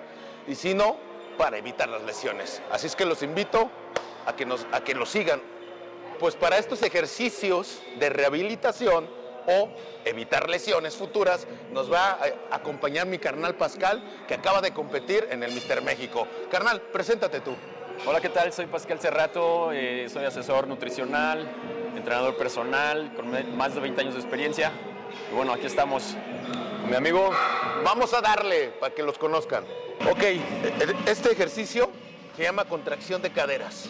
Y 0.47 0.55
si 0.55 0.73
no, 0.73 0.97
para 1.37 1.57
evitar 1.57 1.87
las 1.89 2.03
lesiones. 2.03 2.61
Así 2.71 2.87
es 2.87 2.95
que 2.95 3.05
los 3.05 3.21
invito 3.23 3.69
a 4.25 4.35
que, 4.35 4.45
nos, 4.45 4.65
a 4.71 4.81
que 4.81 4.95
lo 4.95 5.05
sigan. 5.05 5.41
Pues 6.19 6.35
para 6.35 6.57
estos 6.57 6.81
ejercicios 6.81 7.79
de 7.99 8.09
rehabilitación 8.09 9.07
o 9.47 9.69
evitar 10.03 10.49
lesiones 10.49 10.95
futuras, 10.95 11.47
nos 11.71 11.91
va 11.91 12.19
a 12.51 12.55
acompañar 12.55 13.07
mi 13.07 13.17
carnal 13.17 13.55
Pascal, 13.55 14.03
que 14.27 14.33
acaba 14.33 14.61
de 14.61 14.71
competir 14.73 15.27
en 15.31 15.41
el 15.43 15.53
Mister 15.53 15.81
México. 15.81 16.27
Carnal, 16.51 16.81
preséntate 16.81 17.39
tú. 17.39 17.55
Hola, 18.05 18.19
¿qué 18.19 18.29
tal? 18.29 18.51
Soy 18.51 18.65
Pascal 18.67 18.99
Cerrato, 18.99 19.71
eh, 19.71 20.07
soy 20.11 20.25
asesor 20.25 20.67
nutricional, 20.67 21.47
entrenador 21.97 22.37
personal, 22.37 23.11
con 23.15 23.57
más 23.57 23.73
de 23.73 23.81
20 23.81 24.01
años 24.01 24.13
de 24.13 24.21
experiencia. 24.21 24.71
Y 25.31 25.35
bueno, 25.35 25.53
aquí 25.53 25.65
estamos 25.65 26.15
mi 26.87 26.95
amigo. 26.95 27.31
Vamos 27.83 28.13
a 28.13 28.21
darle 28.21 28.69
para 28.79 28.93
que 28.93 29.03
los 29.03 29.17
conozcan. 29.17 29.65
Ok, 30.09 30.23
este 31.07 31.31
ejercicio 31.31 31.89
se 32.35 32.43
llama 32.43 32.65
contracción 32.65 33.21
de 33.21 33.31
caderas. 33.31 33.89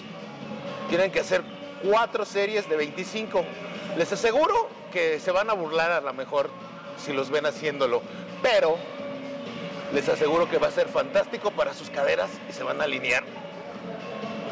Tienen 0.89 1.11
que 1.11 1.19
hacer 1.19 1.43
cuatro 1.83 2.25
series 2.25 2.67
de 2.69 2.77
25. 2.77 3.43
Les 3.97 4.11
aseguro 4.11 4.69
que 4.91 5.19
se 5.19 5.31
van 5.31 5.49
a 5.49 5.53
burlar 5.53 5.91
a 5.91 6.01
lo 6.01 6.13
mejor 6.13 6.49
si 6.97 7.13
los 7.13 7.29
ven 7.29 7.45
haciéndolo, 7.45 8.01
pero 8.41 8.77
les 9.93 10.07
aseguro 10.07 10.49
que 10.49 10.57
va 10.57 10.67
a 10.67 10.71
ser 10.71 10.87
fantástico 10.87 11.51
para 11.51 11.73
sus 11.73 11.89
caderas 11.89 12.29
y 12.49 12.53
se 12.53 12.63
van 12.63 12.81
a 12.81 12.85
alinear 12.85 13.23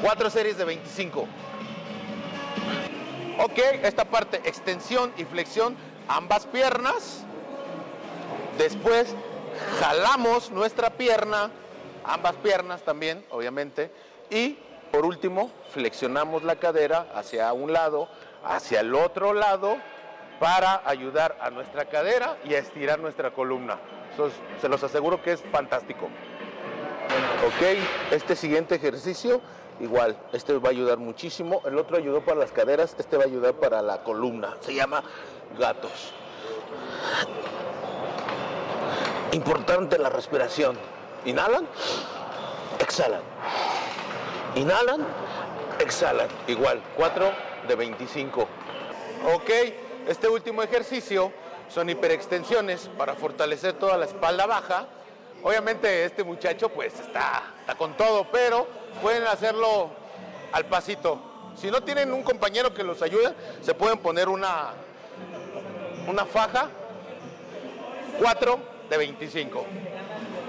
Cuatro 0.01 0.29
series 0.29 0.57
de 0.57 0.65
25. 0.65 1.27
Ok, 3.37 3.59
esta 3.83 4.05
parte, 4.05 4.37
extensión 4.45 5.11
y 5.17 5.25
flexión, 5.25 5.75
ambas 6.07 6.45
piernas. 6.45 7.25
Después 8.57 9.13
jalamos 9.81 10.51
nuestra 10.51 10.91
pierna, 10.91 11.51
ambas 12.05 12.35
piernas 12.35 12.81
también, 12.83 13.25
obviamente. 13.29 13.91
Y 14.29 14.57
por 14.89 15.05
último, 15.05 15.51
flexionamos 15.71 16.43
la 16.43 16.55
cadera 16.55 17.07
hacia 17.13 17.51
un 17.51 17.73
lado, 17.73 18.07
hacia 18.45 18.79
el 18.79 18.95
otro 18.95 19.33
lado, 19.33 19.77
para 20.39 20.81
ayudar 20.85 21.37
a 21.41 21.49
nuestra 21.49 21.85
cadera 21.85 22.37
y 22.45 22.53
a 22.55 22.59
estirar 22.59 22.99
nuestra 22.99 23.31
columna. 23.31 23.77
se 24.61 24.69
los 24.69 24.81
aseguro 24.81 25.21
que 25.21 25.33
es 25.33 25.43
fantástico. 25.51 26.05
Ok, 27.45 28.11
este 28.11 28.35
siguiente 28.37 28.75
ejercicio 28.75 29.41
igual, 29.79 30.17
este 30.33 30.57
va 30.57 30.69
a 30.69 30.71
ayudar 30.71 30.97
muchísimo. 30.97 31.61
El 31.65 31.77
otro 31.77 31.97
ayudó 31.97 32.21
para 32.21 32.39
las 32.39 32.51
caderas, 32.51 32.95
este 32.97 33.17
va 33.17 33.23
a 33.23 33.27
ayudar 33.27 33.53
para 33.55 33.81
la 33.81 34.03
columna. 34.03 34.55
Se 34.61 34.73
llama 34.73 35.03
gatos. 35.57 36.13
Importante 39.31 39.97
la 39.97 40.09
respiración. 40.09 40.77
Inhalan, 41.25 41.67
exhalan. 42.79 43.21
Inhalan, 44.55 45.05
exhalan. 45.79 46.27
Igual, 46.47 46.81
4 46.95 47.31
de 47.67 47.75
25. 47.75 48.47
Ok, 49.33 49.49
este 50.07 50.27
último 50.27 50.61
ejercicio 50.61 51.31
son 51.67 51.89
hiperextensiones 51.89 52.89
para 52.97 53.15
fortalecer 53.15 53.73
toda 53.73 53.97
la 53.97 54.05
espalda 54.05 54.45
baja. 54.45 54.87
Obviamente 55.43 56.05
este 56.05 56.23
muchacho 56.23 56.69
pues 56.69 56.99
está, 56.99 57.43
está 57.59 57.75
con 57.75 57.97
todo, 57.97 58.27
pero 58.31 58.67
pueden 59.01 59.25
hacerlo 59.27 59.89
al 60.51 60.65
pasito. 60.65 61.19
Si 61.55 61.71
no 61.71 61.81
tienen 61.81 62.13
un 62.13 62.23
compañero 62.23 62.73
que 62.73 62.83
los 62.83 63.01
ayude, 63.01 63.33
se 63.61 63.73
pueden 63.73 63.99
poner 63.99 64.27
una, 64.27 64.73
una 66.07 66.25
faja 66.25 66.69
4 68.19 68.59
de 68.89 68.97
25. 68.97 69.65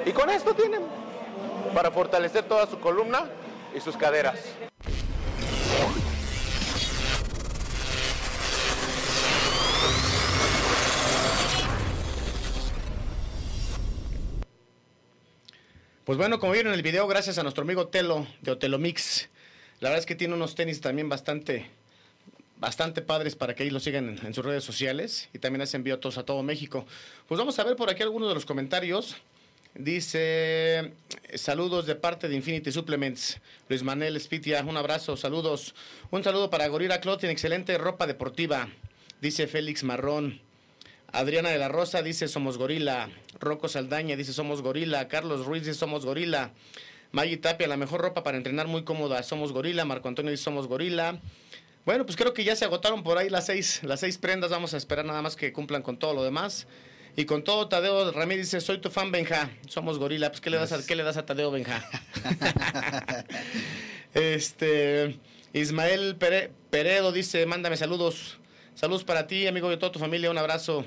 Y 0.04 0.12
con 0.12 0.30
esto 0.30 0.54
tienen 0.54 0.82
para 1.74 1.90
fortalecer 1.90 2.44
toda 2.44 2.66
su 2.66 2.78
columna 2.80 3.26
y 3.74 3.80
sus 3.80 3.96
caderas. 3.96 4.38
Pues 16.06 16.18
bueno, 16.18 16.38
como 16.38 16.52
vieron 16.52 16.72
en 16.72 16.78
el 16.78 16.84
video, 16.84 17.08
gracias 17.08 17.36
a 17.36 17.42
nuestro 17.42 17.64
amigo 17.64 17.88
Telo 17.88 18.28
de 18.40 18.52
Otelo 18.52 18.78
Mix. 18.78 19.28
La 19.80 19.88
verdad 19.88 19.98
es 19.98 20.06
que 20.06 20.14
tiene 20.14 20.34
unos 20.34 20.54
tenis 20.54 20.80
también 20.80 21.08
bastante, 21.08 21.66
bastante 22.58 23.02
padres 23.02 23.34
para 23.34 23.56
que 23.56 23.64
ahí 23.64 23.70
lo 23.70 23.80
sigan 23.80 24.20
en, 24.24 24.32
sus 24.32 24.44
redes 24.44 24.62
sociales 24.62 25.28
y 25.34 25.40
también 25.40 25.62
hace 25.62 25.76
envío 25.76 25.94
a 25.94 25.98
todos 25.98 26.16
a 26.16 26.22
todo 26.24 26.44
México. 26.44 26.86
Pues 27.26 27.40
vamos 27.40 27.58
a 27.58 27.64
ver 27.64 27.74
por 27.74 27.90
aquí 27.90 28.04
algunos 28.04 28.28
de 28.28 28.36
los 28.36 28.46
comentarios. 28.46 29.16
Dice, 29.74 30.92
saludos 31.34 31.86
de 31.86 31.96
parte 31.96 32.28
de 32.28 32.36
Infinity 32.36 32.70
Supplements. 32.70 33.40
Luis 33.68 33.82
Manuel 33.82 34.20
Spitia, 34.20 34.62
un 34.62 34.76
abrazo, 34.76 35.16
saludos. 35.16 35.74
Un 36.12 36.22
saludo 36.22 36.50
para 36.50 36.68
Gorira 36.68 37.00
Clothing, 37.00 37.30
excelente 37.30 37.76
ropa 37.78 38.06
deportiva. 38.06 38.68
Dice 39.20 39.48
Félix 39.48 39.82
Marrón. 39.82 40.45
Adriana 41.12 41.50
de 41.50 41.58
la 41.58 41.68
Rosa 41.68 42.02
dice 42.02 42.28
somos 42.28 42.58
gorila. 42.58 43.08
Rocco 43.38 43.68
Saldaña 43.68 44.16
dice 44.16 44.32
somos 44.32 44.62
gorila. 44.62 45.08
Carlos 45.08 45.46
Ruiz 45.46 45.64
dice 45.64 45.78
somos 45.78 46.04
gorila. 46.04 46.52
Maggie 47.12 47.36
Tapia, 47.36 47.68
la 47.68 47.76
mejor 47.76 48.00
ropa 48.00 48.22
para 48.22 48.36
entrenar 48.36 48.66
muy 48.66 48.84
cómoda. 48.84 49.22
Somos 49.22 49.52
gorila. 49.52 49.84
Marco 49.84 50.08
Antonio 50.08 50.30
dice 50.30 50.44
somos 50.44 50.66
gorila. 50.66 51.20
Bueno, 51.84 52.04
pues 52.04 52.16
creo 52.16 52.34
que 52.34 52.42
ya 52.42 52.56
se 52.56 52.64
agotaron 52.64 53.02
por 53.04 53.16
ahí 53.16 53.30
las 53.30 53.46
seis, 53.46 53.80
las 53.84 54.00
seis 54.00 54.18
prendas. 54.18 54.50
Vamos 54.50 54.74
a 54.74 54.76
esperar 54.76 55.04
nada 55.04 55.22
más 55.22 55.36
que 55.36 55.52
cumplan 55.52 55.82
con 55.82 55.98
todo 55.98 56.14
lo 56.14 56.24
demás. 56.24 56.66
Y 57.18 57.24
con 57.24 57.44
todo, 57.44 57.68
Tadeo 57.68 58.12
Ramírez 58.12 58.46
dice, 58.46 58.60
soy 58.60 58.78
tu 58.78 58.90
fan, 58.90 59.10
Benja. 59.10 59.50
Somos 59.68 59.98
gorila. 59.98 60.30
Pues, 60.30 60.42
¿qué 60.42 60.50
le 60.50 60.58
das 60.58 60.72
a, 60.72 60.84
¿qué 60.84 60.94
le 60.96 61.02
das 61.02 61.16
a 61.16 61.24
Tadeo, 61.24 61.50
Benja? 61.50 61.88
este, 64.14 65.18
Ismael 65.54 66.16
Peredo 66.70 67.12
dice, 67.12 67.46
mándame 67.46 67.78
saludos. 67.78 68.38
Saludos 68.76 69.04
para 69.04 69.26
ti, 69.26 69.46
amigo 69.46 69.70
de 69.70 69.78
toda 69.78 69.90
tu 69.90 69.98
familia, 69.98 70.30
un 70.30 70.36
abrazo. 70.36 70.84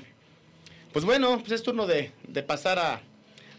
Pues 0.92 1.04
bueno, 1.04 1.40
pues 1.40 1.50
es 1.50 1.64
turno 1.64 1.88
de, 1.88 2.12
pasar 2.46 3.02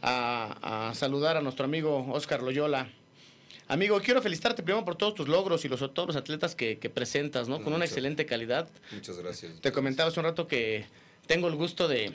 a, 0.02 0.94
saludar 0.96 1.36
a 1.36 1.42
nuestro 1.42 1.66
amigo 1.66 2.08
Oscar 2.14 2.42
Loyola. 2.42 2.88
Amigo, 3.68 4.00
quiero 4.00 4.22
felicitarte 4.22 4.64
primero 4.64 4.86
por 4.86 4.96
todos 4.96 5.16
tus 5.16 5.28
logros 5.28 5.66
y 5.66 5.68
los, 5.68 5.82
todos 5.94 6.08
los 6.08 6.16
atletas 6.16 6.56
que, 6.56 6.78
presentas, 6.94 7.50
¿no? 7.50 7.62
Con 7.62 7.74
una 7.74 7.84
excelente 7.84 8.26
calidad. 8.26 8.70
Muchas 8.94 9.18
gracias. 9.18 9.60
Te 9.60 9.74
comentaba 9.74 10.10
hace 10.10 10.22
un 10.22 10.26
rato 10.26 10.48
que 10.48 10.86
tengo 11.28 11.50
el 11.50 11.56
gusto 11.56 11.90
de, 11.90 12.14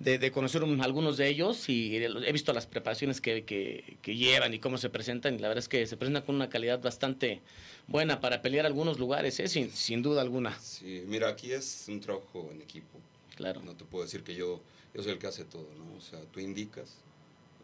de, 0.00 0.18
de 0.18 0.32
conocer 0.32 0.64
un- 0.64 0.80
algunos 0.80 1.16
de 1.16 1.28
ellos 1.28 1.68
y 1.68 1.94
he 1.96 2.32
visto 2.32 2.52
las 2.52 2.66
preparaciones 2.66 3.20
que, 3.20 3.44
que- 3.44 3.96
que 4.02 4.16
llevan 4.16 4.52
y 4.54 4.58
cómo 4.58 4.76
se 4.78 4.90
presentan. 4.90 5.34
Y 5.34 5.38
la 5.38 5.46
verdad 5.48 5.62
es 5.62 5.68
que 5.68 5.86
se 5.86 5.96
presentan 5.96 6.24
con 6.24 6.34
una 6.34 6.48
calidad 6.48 6.80
bastante 6.82 7.40
buena 7.86 8.20
para 8.20 8.42
pelear 8.42 8.66
algunos 8.66 8.98
lugares, 8.98 9.38
¿eh? 9.40 9.46
sin, 9.48 9.70
sin 9.70 10.02
duda 10.02 10.22
alguna. 10.22 10.58
Sí, 10.58 11.04
mira, 11.06 11.28
aquí 11.28 11.52
es 11.52 11.84
un 11.88 12.00
trabajo 12.00 12.48
en 12.52 12.60
equipo. 12.62 12.98
Claro. 13.36 13.62
No 13.62 13.76
te 13.76 13.84
puedo 13.84 14.04
decir 14.04 14.22
que 14.24 14.34
yo, 14.34 14.60
yo 14.94 15.02
soy 15.02 15.12
el 15.12 15.18
que 15.18 15.26
hace 15.28 15.44
todo, 15.44 15.68
¿no? 15.78 15.96
O 15.96 16.00
sea, 16.00 16.18
tú 16.32 16.40
indicas, 16.40 16.96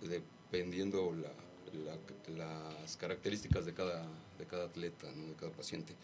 dependiendo 0.03 1.12
la, 1.14 1.33
la- 1.85 2.77
las 2.83 2.96
características 2.96 3.64
de 3.66 3.72
cada, 3.75 4.07
de 4.38 4.44
cada 4.46 4.64
atleta, 4.66 5.11
¿no? 5.16 5.29
De 5.29 5.35
cada 5.35 5.53
paciente. 5.53 5.94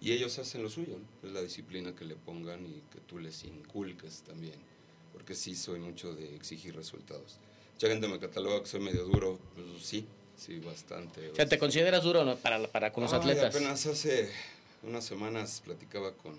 Y 0.00 0.12
ellos 0.12 0.38
hacen 0.38 0.62
lo 0.62 0.70
suyo, 0.70 0.98
¿no? 0.98 1.28
Es 1.28 1.34
la 1.34 1.42
disciplina 1.42 1.94
que 1.94 2.04
le 2.04 2.14
pongan 2.16 2.64
y 2.66 2.80
que 2.92 3.00
tú 3.06 3.18
les 3.18 3.44
inculques 3.44 4.22
también. 4.22 4.54
Porque 5.12 5.34
sí 5.34 5.54
soy 5.54 5.80
mucho 5.80 6.14
de 6.14 6.34
exigir 6.36 6.74
resultados. 6.76 7.38
Mucha 7.74 7.88
gente 7.88 8.08
me 8.08 8.18
cataloga 8.18 8.60
que 8.60 8.66
soy 8.66 8.80
medio 8.80 9.04
duro. 9.04 9.38
Pues 9.54 9.66
sí, 9.84 10.06
sí, 10.36 10.58
bastante. 10.60 11.30
O 11.30 11.34
sea, 11.34 11.46
¿te 11.46 11.58
consideras 11.58 12.02
duro 12.02 12.24
no? 12.24 12.36
para, 12.36 12.66
para 12.68 12.92
con 12.92 13.04
los 13.04 13.12
Ay, 13.12 13.20
atletas? 13.20 13.54
Apenas 13.54 13.86
hace 13.86 14.30
unas 14.82 15.04
semanas 15.04 15.62
platicaba 15.64 16.12
con, 16.14 16.34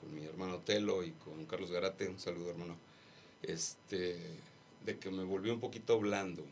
con 0.00 0.14
mi 0.14 0.24
hermano 0.24 0.58
Telo 0.58 1.02
y 1.04 1.12
con 1.12 1.44
Carlos 1.46 1.70
Garate, 1.70 2.08
un 2.08 2.18
saludo 2.18 2.50
hermano, 2.50 2.76
este, 3.42 4.18
de 4.84 4.98
que 4.98 5.10
me 5.10 5.24
volví 5.24 5.50
un 5.50 5.60
poquito 5.60 5.98
blando 5.98 6.44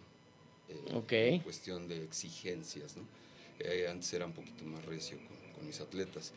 eh, 0.68 0.92
Ok. 0.94 1.12
en 1.12 1.40
cuestión 1.40 1.88
de 1.88 2.04
exigencias, 2.04 2.96
¿no? 2.96 3.02
Eh, 3.58 3.88
antes 3.90 4.12
era 4.14 4.24
un 4.26 4.32
poquito 4.32 4.64
más 4.64 4.84
recio 4.86 5.18
con, 5.18 5.52
con 5.54 5.66
mis 5.66 5.80
atletas. 5.80 6.32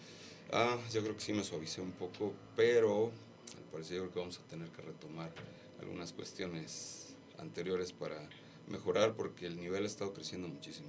Ah, 0.52 0.78
yo 0.92 1.02
creo 1.02 1.16
que 1.16 1.22
sí 1.22 1.34
me 1.34 1.44
suavicé 1.44 1.82
un 1.82 1.92
poco, 1.94 2.34
pero 2.56 3.12
al 3.58 3.64
parecer 3.72 3.98
yo 3.98 4.02
creo 4.04 4.14
que 4.14 4.20
vamos 4.20 4.40
a 4.40 4.50
tener 4.50 4.70
que 4.70 4.82
retomar 4.82 5.32
algunas 5.80 6.14
cuestiones 6.14 7.16
anteriores 7.40 7.92
para 7.92 8.18
mejorar 8.68 9.14
porque 9.14 9.46
el 9.48 9.58
nivel 9.58 9.84
ha 9.84 9.88
estado 9.88 10.14
creciendo 10.14 10.48
muchísimo. 10.48 10.88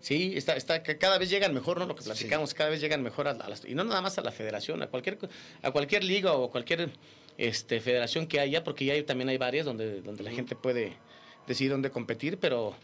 Sí, 0.00 0.34
está, 0.36 0.54
está, 0.56 0.82
que 0.82 0.98
cada 0.98 1.18
vez 1.18 1.30
llegan 1.30 1.52
mejor, 1.54 1.78
¿no? 1.78 1.86
Lo 1.86 1.96
que 1.96 2.02
platicamos, 2.04 2.54
cada 2.54 2.70
vez 2.70 2.80
llegan 2.80 3.02
mejor 3.02 3.26
a, 3.28 3.32
a 3.32 3.48
las, 3.48 3.64
y 3.64 3.74
no 3.74 3.82
nada 3.82 4.00
más 4.02 4.18
a 4.18 4.22
la 4.22 4.30
federación, 4.30 4.82
a 4.82 4.86
cualquier, 4.88 5.18
a 5.62 5.70
cualquier 5.72 6.04
liga 6.04 6.32
o 6.34 6.50
cualquier 6.50 6.90
este, 7.38 7.80
federación 7.80 8.26
que 8.28 8.38
haya, 8.38 8.62
porque 8.62 8.84
ya 8.84 8.92
hay- 8.92 9.02
también 9.02 9.28
hay 9.30 9.38
varias 9.38 9.66
donde, 9.66 10.02
donde 10.02 10.22
la 10.22 10.30
gente 10.30 10.54
puede 10.54 10.96
decidir 11.48 11.72
dónde 11.72 11.90
competir, 11.90 12.38
pero, 12.38 12.74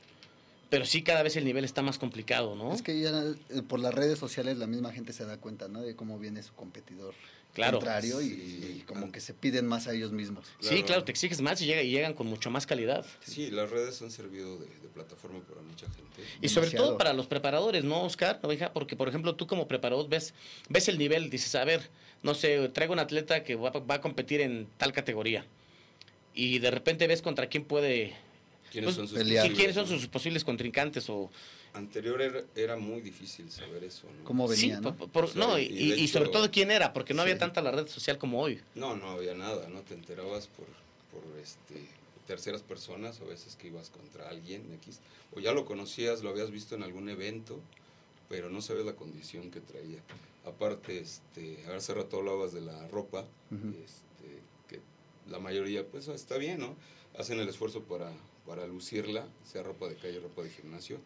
pero 0.68 0.84
sí 0.84 1.02
cada 1.02 1.22
vez 1.22 1.36
el 1.36 1.44
nivel 1.44 1.64
está 1.64 1.82
más 1.82 1.98
complicado, 1.98 2.56
¿no? 2.56 2.72
Es 2.72 2.82
que 2.82 2.98
ya 2.98 3.10
eh, 3.50 3.62
por 3.68 3.78
las 3.78 3.94
redes 3.94 4.18
sociales 4.18 4.56
la 4.58 4.66
misma 4.66 4.90
gente 4.92 5.12
se 5.12 5.24
da 5.24 5.36
cuenta, 5.36 5.68
¿no? 5.68 5.82
De 5.82 5.94
cómo 5.94 6.18
viene 6.18 6.42
su 6.42 6.54
competidor 6.54 7.14
Claro. 7.54 7.78
contrario 7.78 8.22
y, 8.22 8.82
como 8.86 9.12
que 9.12 9.20
se 9.20 9.34
piden 9.34 9.66
más 9.66 9.86
a 9.86 9.92
ellos 9.92 10.12
mismos. 10.12 10.46
Sí, 10.60 10.82
Claro. 10.82 11.04
te 11.04 11.12
exiges 11.12 11.40
más 11.40 11.60
y, 11.62 11.66
llega, 11.66 11.82
y 11.82 11.90
llegan 11.90 12.14
con 12.14 12.26
mucho 12.26 12.50
más 12.50 12.66
calidad. 12.66 13.06
Sí, 13.24 13.50
las 13.50 13.70
redes 13.70 14.00
han 14.02 14.10
servido 14.10 14.58
de, 14.58 14.66
de 14.66 14.88
plataforma 14.88 15.40
para 15.40 15.62
mucha 15.62 15.86
gente. 15.86 16.22
Y 16.40 16.48
sobre 16.48 16.70
todo 16.70 16.98
para 16.98 17.12
los 17.12 17.26
preparadores, 17.26 17.84
¿no, 17.84 18.02
Oscar? 18.02 18.40
Oiga, 18.42 18.72
porque, 18.72 18.96
por 18.96 19.08
ejemplo, 19.08 19.34
tú 19.34 19.46
como 19.46 19.68
preparador 19.68 20.08
ves, 20.08 20.34
ves 20.68 20.88
el 20.88 20.98
nivel, 20.98 21.30
dices, 21.30 21.54
a 21.54 21.64
ver, 21.64 21.90
no 22.22 22.34
sé, 22.34 22.68
traigo 22.70 22.92
un 22.92 22.98
atleta 23.00 23.44
que 23.44 23.54
va, 23.54 23.70
va 23.70 23.96
a 23.96 24.00
competir 24.00 24.40
en 24.40 24.66
tal 24.78 24.92
categoría. 24.92 25.44
Y 26.34 26.58
de 26.58 26.70
repente 26.70 27.06
ves 27.06 27.22
contra 27.22 27.48
quién 27.48 27.64
puede... 27.64 28.14
¿Quiénes 28.72 28.94
pues, 28.96 28.96
son 28.96 29.08
sus 29.08 29.52
quiénes 29.54 29.74
son 29.74 29.86
sus 29.86 30.06
posibles 30.08 30.42
contrincantes 30.44 31.08
o... 31.10 31.30
Anterior 31.74 32.20
era, 32.22 32.42
era 32.56 32.76
muy 32.76 33.00
difícil 33.02 33.50
saber 33.50 33.84
eso, 33.84 34.06
¿no? 34.18 34.24
Cómo 34.24 34.48
venía, 34.48 34.76
sí, 34.76 34.82
¿no? 34.82 34.96
por- 34.96 35.10
por- 35.10 35.24
O 35.24 35.28
sea, 35.28 35.40
no, 35.46 35.58
y, 35.58 35.64
y 35.64 35.90
de 35.90 35.98
y- 35.98 36.08
sobre 36.08 36.24
hecho- 36.26 36.32
todo 36.32 36.50
quién 36.50 36.70
era, 36.70 36.92
porque 36.92 37.12
no 37.14 37.22
había 37.22 37.34
Sí. 37.34 37.40
tanta 37.40 37.60
la 37.60 37.70
red 37.70 37.86
social 37.86 38.16
como 38.18 38.40
hoy. 38.40 38.60
No, 38.74 38.96
no 38.96 39.10
había 39.10 39.34
nada, 39.34 39.68
¿no? 39.68 39.80
Te 39.82 39.92
enterabas 39.94 40.46
por, 40.48 40.66
por 41.12 41.38
este, 41.38 41.86
terceras 42.26 42.62
personas, 42.62 43.20
a 43.20 43.24
veces 43.24 43.56
que 43.56 43.68
ibas 43.68 43.90
contra 43.90 44.28
alguien 44.30 44.62
X, 44.82 45.00
o 45.34 45.40
ya 45.40 45.52
lo 45.52 45.64
conocías, 45.66 46.22
lo 46.22 46.30
habías 46.30 46.50
visto 46.50 46.74
en 46.74 46.82
algún 46.82 47.08
evento, 47.10 47.60
pero 48.30 48.48
no 48.48 48.62
sabías 48.62 48.86
la 48.86 48.94
condición 48.94 49.50
que 49.50 49.60
traía. 49.60 50.00
Aparte, 50.46 50.98
este, 50.98 51.58
hace 51.74 51.92
rato 51.94 52.18
hablabas 52.18 52.52
de 52.52 52.62
la 52.62 52.88
ropa, 52.88 53.20
Ujú. 53.50 53.68
este, 53.84 54.40
que 54.68 54.80
la 55.30 55.38
mayoría, 55.38 55.86
pues 55.86 56.08
está 56.08 56.36
bien, 56.38 56.60
¿no? 56.60 56.74
Hacen 57.18 57.38
el 57.38 57.48
esfuerzo 57.48 57.82
para, 57.82 58.10
para 58.46 58.66
lucirla, 58.66 59.26
sea 59.50 59.62
ropa 59.62 59.88
de 59.88 59.96
calle, 59.96 60.20
ropa 60.20 60.42
de 60.42 60.50
gimnasio, 60.50 60.98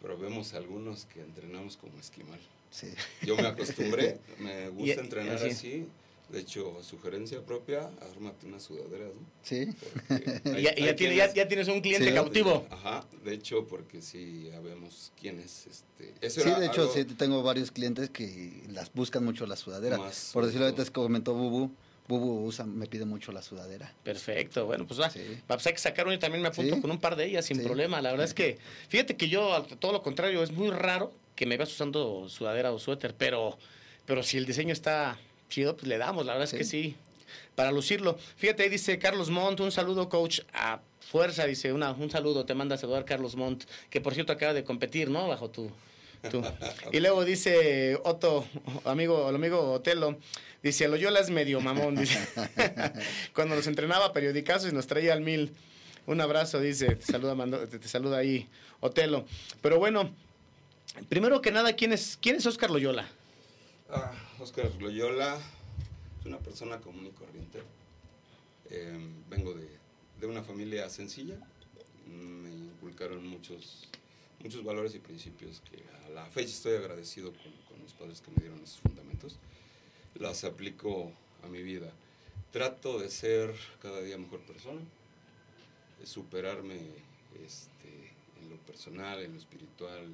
pero 0.00 0.16
vemos 0.18 0.54
algunos 0.54 1.04
que 1.06 1.20
entrenamos 1.20 1.76
como 1.76 1.98
esquimal. 1.98 2.38
Sí. 2.70 2.88
Yo 3.22 3.36
me 3.36 3.46
acostumbré, 3.48 4.18
me 4.38 4.68
gusta 4.70 4.86
Y- 4.86 4.90
entrenar 5.04 5.36
así. 5.36 5.48
así. 5.48 5.86
De 6.30 6.38
hecho, 6.38 6.80
sugerencia 6.84 7.44
propia, 7.44 7.90
ármate 8.12 8.46
unas 8.46 8.62
sudaderas, 8.62 9.08
¿no? 9.08 9.20
Sí. 9.42 9.66
Hay- 10.44 10.62
ya, 10.62 10.74
ya 10.76 10.84
hay 10.86 10.94
tiene- 10.94 11.16
ya- 11.16 11.24
quienes- 11.26 11.34
ya 11.34 11.48
tienes 11.48 11.66
un 11.68 11.80
cliente 11.80 12.06
Sí. 12.08 12.14
cautivo. 12.14 12.66
Ajá, 12.70 13.04
de 13.24 13.34
hecho, 13.34 13.66
porque 13.66 14.00
sí 14.00 14.48
sabemos 14.52 15.10
quiénes, 15.20 15.66
este... 15.66 16.14
Eso 16.24 16.40
Sí, 16.42 16.48
era 16.48 16.60
de 16.60 16.66
hecho, 16.66 16.82
algo- 16.82 16.94
sí, 16.94 17.04
tengo 17.04 17.42
varios 17.42 17.72
clientes 17.72 18.10
que 18.10 18.62
las 18.68 18.92
buscan 18.92 19.24
mucho 19.24 19.44
la 19.46 19.56
sudadera. 19.56 19.98
Más 19.98 20.30
Por 20.32 20.46
decirlo, 20.46 20.66
ahorita 20.66 20.84
comentó 20.92 21.34
Bubu, 21.34 21.72
Bubu 22.10 22.44
usa, 22.44 22.64
me 22.66 22.86
pide 22.86 23.04
mucho 23.04 23.30
la 23.30 23.40
sudadera. 23.40 23.94
Perfecto, 24.02 24.66
bueno, 24.66 24.84
pues 24.84 25.00
va. 25.00 25.10
Sí. 25.10 25.20
Pues 25.46 25.64
hay 25.68 25.72
que 25.74 25.78
sacar 25.78 26.06
uno 26.06 26.14
y 26.14 26.18
también 26.18 26.42
me 26.42 26.48
apunto 26.48 26.74
Sí. 26.74 26.80
con 26.80 26.90
un 26.90 26.98
par 26.98 27.14
de 27.14 27.26
ellas 27.26 27.44
sin 27.46 27.58
Sí. 27.58 27.62
problema. 27.64 28.02
La 28.02 28.10
verdad 28.10 28.26
es 28.26 28.34
que, 28.34 28.58
fíjate 28.88 29.16
que 29.16 29.28
yo, 29.28 29.64
todo 29.78 29.92
lo 29.92 30.02
contrario, 30.02 30.42
es 30.42 30.50
muy 30.50 30.70
raro 30.70 31.12
que 31.36 31.46
me 31.46 31.56
veas 31.56 31.70
usando 31.70 32.28
sudadera 32.28 32.72
o 32.72 32.80
suéter, 32.80 33.14
pero, 33.14 33.56
pero 34.06 34.24
si 34.24 34.38
el 34.38 34.44
diseño 34.44 34.72
está 34.72 35.18
chido, 35.48 35.76
pues 35.76 35.86
le 35.86 35.98
damos, 35.98 36.26
la 36.26 36.32
verdad 36.32 36.48
es 36.52 36.58
que 36.58 36.64
sí, 36.64 36.96
para 37.54 37.70
lucirlo. 37.70 38.18
Fíjate, 38.36 38.64
ahí 38.64 38.68
dice 38.70 38.98
Carlos 38.98 39.30
Montt, 39.30 39.60
un 39.60 39.70
saludo, 39.70 40.08
coach, 40.08 40.40
a 40.52 40.80
fuerza, 40.98 41.46
dice, 41.46 41.72
una, 41.72 41.92
un 41.92 42.10
saludo, 42.10 42.44
te 42.44 42.54
manda 42.54 42.74
a 42.74 42.78
saludar 42.78 43.04
Carlos 43.04 43.36
Montt, 43.36 43.64
que 43.88 44.00
por 44.00 44.14
cierto 44.14 44.32
acaba 44.32 44.52
de 44.52 44.64
competir, 44.64 45.10
¿no? 45.10 45.28
Bajo 45.28 45.48
tu... 45.48 45.70
tu- 46.30 46.42
Y 46.92 46.98
luego 47.00 47.24
dice 47.24 47.98
Otto, 48.04 48.44
amigo, 48.84 49.28
el 49.28 49.34
amigo 49.36 49.72
Otelo, 49.72 50.18
dice, 50.62 50.88
Loyola 50.88 51.20
es 51.20 51.30
medio 51.30 51.60
mamón, 51.60 51.96
dice. 51.96 52.18
Cuando 53.34 53.54
nos 53.56 53.66
entrenaba 53.66 54.12
periodicazos 54.12 54.70
y 54.72 54.74
nos 54.74 54.86
traía 54.86 55.12
al 55.12 55.20
mil. 55.20 55.52
Un 56.06 56.20
abrazo, 56.20 56.60
dice, 56.60 56.96
te 56.96 57.04
saluda, 57.06 57.34
Mando- 57.34 57.66
te, 57.68 57.78
te 57.78 57.86
saluda 57.88 58.18
ahí 58.18 58.48
Otelo. 58.80 59.26
Pero 59.62 59.78
bueno, 59.78 60.10
primero 61.08 61.40
que 61.42 61.52
nada, 61.52 61.74
¿quién 61.74 61.92
es, 61.92 62.18
quién 62.20 62.36
es 62.36 62.46
Oscar 62.46 62.70
Loyola? 62.70 63.08
Ah, 63.90 64.12
Oscar 64.38 64.70
Loyola 64.80 65.38
es 66.20 66.26
una 66.26 66.38
persona 66.38 66.78
común 66.78 67.06
y 67.06 67.10
corriente. 67.10 67.60
Eh, 68.70 68.98
vengo 69.28 69.52
de, 69.54 69.68
de 70.20 70.26
una 70.26 70.42
familia 70.42 70.88
sencilla. 70.88 71.36
Me 72.06 72.50
inculcaron 72.50 73.24
muchos, 73.26 73.86
muchos 74.42 74.64
valores 74.64 74.94
y 74.94 74.98
principios 74.98 75.60
que 75.70 75.82
a 76.06 76.08
la 76.10 76.24
fecha 76.26 76.48
estoy 76.50 76.76
agradecido 76.76 77.32
con, 77.32 77.52
con 77.68 77.82
mis 77.82 77.92
padres 77.92 78.20
que 78.20 78.30
me 78.30 78.38
dieron 78.38 78.58
esos 78.62 78.80
fundamentos. 78.80 79.36
Las 80.14 80.44
aplico 80.44 81.12
a 81.44 81.48
mi 81.48 81.62
vida. 81.62 81.90
Trato 82.52 82.98
de 82.98 83.10
ser 83.10 83.54
cada 83.80 84.00
día 84.00 84.18
mejor 84.18 84.40
persona, 84.40 84.80
de 86.00 86.06
superarme 86.06 86.78
este, 87.44 88.12
en 88.42 88.50
lo 88.50 88.56
personal, 88.58 89.20
en 89.22 89.32
lo 89.34 89.38
espiritual, 89.38 90.04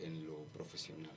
en- 0.00 0.06
en 0.06 0.26
lo 0.26 0.36
profesional. 0.54 1.12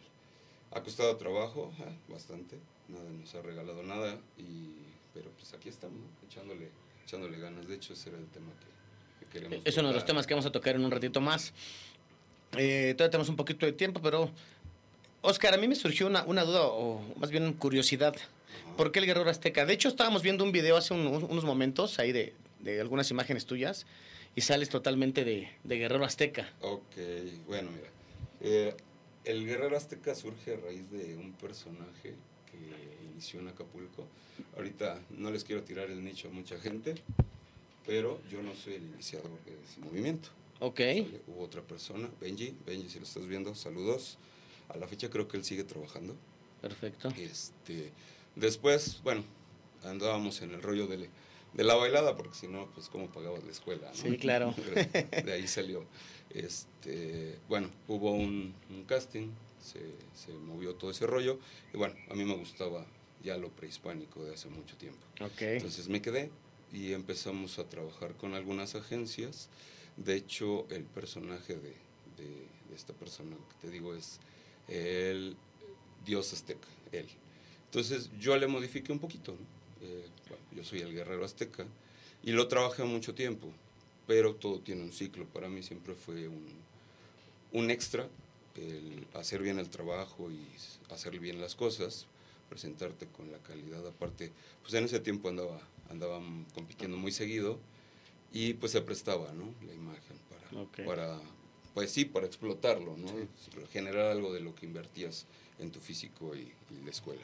Ha 0.71 0.81
costado 0.83 1.15
trabajo, 1.17 1.73
ah, 1.79 1.91
bastante, 2.09 2.57
nada 2.89 3.09
nos 3.09 3.33
ha 3.33 3.41
regalado 3.41 3.81
nada, 3.83 4.19
y, 4.37 4.69
pero 5.13 5.29
pues 5.31 5.53
aquí 5.53 5.69
estamos, 5.69 5.97
¿no? 5.97 6.27
echándole, 6.27 6.69
echándole 7.05 7.39
ganas. 7.39 7.67
De 7.67 7.75
hecho, 7.75 7.93
ese 7.93 8.09
era 8.09 8.17
el 8.19 8.27
tema 8.27 8.51
que, 8.59 9.25
que 9.25 9.31
queríamos 9.31 9.65
Es 9.65 9.77
uno 9.77 9.87
de 9.87 9.93
los 9.95 10.05
temas 10.05 10.27
que 10.27 10.33
vamos 10.33 10.45
a 10.45 10.51
tocar 10.51 10.75
en 10.75 10.83
un 10.83 10.91
ratito 10.91 11.21
más. 11.21 11.53
Eh, 12.57 12.93
todavía 12.97 13.11
tenemos 13.11 13.29
un 13.29 13.35
poquito 13.37 13.65
de 13.65 13.71
tiempo, 13.73 14.01
pero 14.01 14.29
Oscar, 15.25 15.53
a 15.53 15.57
mí 15.57 15.67
me 15.67 15.75
surgió 15.75 16.07
una, 16.07 16.23
una 16.25 16.43
duda, 16.43 16.63
o 16.67 17.01
más 17.17 17.31
bien 17.31 17.53
curiosidad. 17.53 18.15
¿Por 18.77 18.91
qué 18.91 18.99
el 18.99 19.05
guerrero 19.05 19.29
azteca? 19.29 19.65
De 19.65 19.73
hecho, 19.73 19.87
estábamos 19.87 20.21
viendo 20.21 20.43
un 20.43 20.51
video 20.51 20.77
hace 20.77 20.93
un- 20.93 21.07
unos 21.07 21.43
momentos 21.45 21.97
ahí 21.99 22.11
de, 22.11 22.33
de 22.59 22.79
algunas 22.79 23.09
imágenes 23.09 23.45
tuyas 23.45 23.85
y 24.35 24.41
sales 24.41 24.69
totalmente 24.69 25.23
de, 25.25 25.49
de 25.63 25.77
guerrero 25.77 26.05
azteca. 26.05 26.51
Ok, 26.61 26.95
bueno, 27.47 27.71
mira. 27.71 27.87
eh, 28.41 28.75
el 29.23 29.45
guerrero 29.45 29.75
azteca 29.75 30.13
surge 30.13 30.53
a 30.53 30.57
raíz 30.57 30.91
de 30.91 31.15
un 31.15 31.33
personaje 31.33 32.13
que 32.51 33.05
inició 33.11 33.39
en 33.39 33.47
Acapulco. 33.47 34.05
Ahorita 34.55 34.99
no 35.09 35.31
les 35.31 35.43
quiero 35.43 35.63
tirar 35.63 35.89
el 35.89 36.03
nicho 36.03 36.27
a 36.27 36.31
mucha 36.31 36.59
gente, 36.59 36.93
pero 37.85 38.19
yo 38.29 38.43
no 38.43 38.53
soy 38.53 38.75
el 38.75 38.83
iniciador 38.83 39.31
de 39.45 39.53
ese 39.53 39.79
movimiento. 39.79 40.29
Ok. 40.59 40.79
Hubo 41.27 41.43
otra 41.43 41.61
persona, 41.61 42.09
Benji, 42.21 42.53
Benji, 42.65 42.89
si 42.89 42.99
lo 42.99 43.05
estás 43.05 43.25
viendo, 43.25 43.55
saludos. 43.55 44.17
A 44.69 44.77
la 44.77 44.87
fecha 44.87 45.09
creo 45.09 45.27
que 45.27 45.37
él 45.37 45.43
sigue 45.43 45.63
trabajando. 45.63 46.15
Perfecto. 46.61 47.09
Este, 47.17 47.91
después, 48.35 49.01
bueno, 49.03 49.23
andábamos 49.83 50.41
en 50.41 50.51
el 50.51 50.61
rollo 50.61 50.87
de, 50.87 51.09
de 51.53 51.63
la 51.63 51.75
bailada, 51.75 52.15
porque 52.15 52.35
si 52.35 52.47
no, 52.47 52.67
pues 52.73 52.89
cómo 52.89 53.07
pagabas 53.07 53.43
la 53.43 53.51
escuela, 53.51 53.87
¿no? 53.89 53.95
Sí, 53.95 54.17
claro. 54.17 54.53
De 55.25 55.33
ahí 55.33 55.47
salió. 55.47 55.85
Este, 56.31 57.37
bueno, 57.47 57.69
hubo 57.87 58.11
un, 58.11 58.53
un 58.69 58.83
casting, 58.85 59.29
se, 59.61 59.79
se 60.13 60.33
movió 60.33 60.75
todo 60.75 60.91
ese 60.91 61.07
rollo, 61.07 61.39
y 61.73 61.77
bueno, 61.77 61.95
a 62.09 62.13
mí 62.15 62.25
me 62.25 62.35
gustaba 62.35 62.85
ya 63.23 63.37
lo 63.37 63.49
prehispánico 63.49 64.23
de 64.23 64.33
hace 64.33 64.49
mucho 64.49 64.75
tiempo. 64.77 64.99
Ok. 65.21 65.41
Entonces 65.41 65.87
me 65.87 66.01
quedé, 66.01 66.29
y 66.73 66.93
empezamos 66.93 67.57
a 67.59 67.69
trabajar 67.69 68.15
con 68.15 68.33
algunas 68.33 68.75
agencias. 68.75 69.49
De 69.97 70.15
hecho, 70.15 70.67
el 70.69 70.83
personaje 70.83 71.55
de, 71.55 71.73
de, 72.17 72.47
de 72.69 72.75
esta 72.75 72.93
persona 72.93 73.35
que 73.35 73.67
te 73.67 73.71
digo 73.71 73.95
es 73.95 74.19
el 74.67 75.35
dios 76.05 76.33
azteca, 76.33 76.67
él. 76.91 77.07
Entonces 77.65 78.09
yo 78.19 78.37
le 78.37 78.47
modifiqué 78.47 78.91
un 78.91 78.99
poquito. 78.99 79.33
¿no? 79.33 79.87
Eh, 79.87 80.05
bueno, 80.29 80.43
yo 80.55 80.63
soy 80.63 80.79
el 80.79 80.93
guerrero 80.93 81.25
azteca 81.25 81.65
y 82.23 82.31
lo 82.31 82.47
trabajé 82.47 82.83
mucho 82.83 83.13
tiempo, 83.13 83.47
pero 84.07 84.35
todo 84.35 84.59
tiene 84.59 84.83
un 84.83 84.91
ciclo. 84.91 85.25
Para 85.25 85.49
mí 85.49 85.61
siempre 85.61 85.93
fue 85.93 86.27
un, 86.27 86.45
un 87.51 87.71
extra 87.71 88.07
el 88.55 89.05
hacer 89.13 89.41
bien 89.41 89.59
el 89.59 89.69
trabajo 89.69 90.31
y 90.31 90.39
hacer 90.93 91.19
bien 91.19 91.41
las 91.41 91.55
cosas, 91.55 92.05
presentarte 92.49 93.07
con 93.07 93.31
la 93.31 93.37
calidad. 93.39 93.85
Aparte, 93.85 94.31
pues 94.61 94.73
en 94.73 94.85
ese 94.85 94.99
tiempo 94.99 95.29
andaba, 95.29 95.59
andaba 95.89 96.21
compitiendo 96.53 96.97
muy 96.97 97.11
seguido 97.11 97.59
y 98.31 98.53
pues 98.53 98.71
se 98.71 98.81
prestaba, 98.81 99.33
¿no? 99.33 99.53
La 99.67 99.73
imagen 99.73 100.17
para 100.85 101.19
pues 101.75 101.91
sí, 101.91 102.05
para 102.05 102.25
explotarlo, 102.25 102.97
¿no? 102.97 103.09
Generar 103.71 104.07
algo 104.11 104.33
de 104.33 104.39
lo 104.39 104.55
que 104.55 104.65
invertías 104.65 105.25
en 105.59 105.69
tu 105.71 105.79
físico 105.79 106.35
y, 106.35 106.39
y 106.71 106.83
la 106.83 106.89
escuela. 106.89 107.21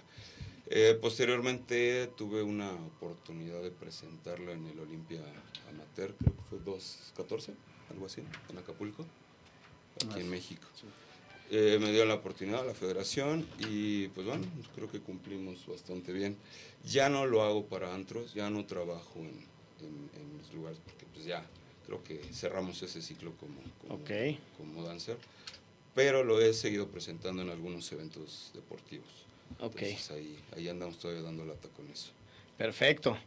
Eh, 0.68 0.98
posteriormente 1.02 2.08
tuve 2.16 2.44
una 2.44 2.72
oportunidad 2.72 3.62
de 3.64 3.72
presentarlo 3.72 4.52
en 4.52 4.68
el 4.68 4.80
Olimpia 4.80 5.22
Amateur, 5.70 6.14
creo 6.20 6.34
que 6.36 6.42
fue 6.50 6.60
214, 6.60 7.54
algo 7.90 8.06
así, 8.06 8.22
en 8.50 8.58
Acapulco, 8.58 9.06
aquí 10.12 10.20
en 10.20 10.30
México. 10.30 10.68
Eh, 11.50 11.78
me 11.82 11.92
dio 11.92 12.06
la 12.06 12.14
oportunidad 12.16 12.66
la 12.66 12.74
federación 12.74 13.46
y 13.60 14.08
pues 14.10 14.26
bueno, 14.28 14.46
creo 14.76 14.90
que 14.90 15.00
cumplimos 15.02 15.66
bastante 15.68 16.14
bien. 16.14 16.38
Ya 16.86 17.10
no 17.10 17.26
lo 17.26 17.42
hago 17.44 17.66
para 17.66 17.94
antros, 17.94 18.34
ya 18.34 18.50
no 18.50 18.66
trabajo 18.66 19.20
en, 19.20 19.28
en- 19.82 20.10
en 20.22 20.38
los 20.38 20.54
lugares 20.54 20.80
porque 20.86 21.06
pues 21.14 21.26
ya 21.26 21.46
creo 21.86 22.04
que 22.04 22.22
cerramos 22.34 22.82
ese 22.82 23.02
ciclo 23.02 23.34
como, 23.40 23.60
como, 23.82 23.96
Ok. 23.96 24.12
como 24.58 24.84
dancer, 24.84 25.18
pero 25.96 26.24
lo 26.24 26.40
he 26.42 26.54
seguido 26.54 26.88
presentando 26.88 27.42
en 27.42 27.50
algunos 27.50 27.92
eventos 27.92 28.52
deportivos. 28.54 29.08
Ok. 29.60 29.82
Entonces 29.82 30.12
ahí, 30.12 30.38
ahí 30.56 30.70
andamos 30.70 30.98
todavía 30.98 31.24
dando 31.24 31.46
lata 31.46 31.68
con 31.76 31.90
eso. 31.90 32.12
Perfecto. 32.58 33.18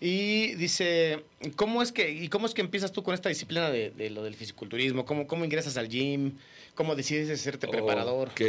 Y 0.00 0.54
dice, 0.54 1.24
¿cómo 1.56 1.82
es 1.82 1.90
que, 1.90 2.08
y 2.10 2.28
cómo 2.28 2.46
es 2.46 2.54
que 2.54 2.60
empiezas 2.60 2.92
tú 2.92 3.02
con 3.02 3.14
esta 3.14 3.28
disciplina 3.28 3.68
de, 3.70 3.90
de 3.90 4.10
lo 4.10 4.22
del 4.22 4.36
fisiculturismo? 4.36 5.04
¿Cómo, 5.04 5.26
¿Cómo 5.26 5.44
ingresas 5.44 5.76
al 5.76 5.88
gym? 5.88 6.36
¿Cómo 6.76 6.94
decides 6.94 7.28
hacerte 7.30 7.66
preparador? 7.66 8.28
Ok, 8.28 8.40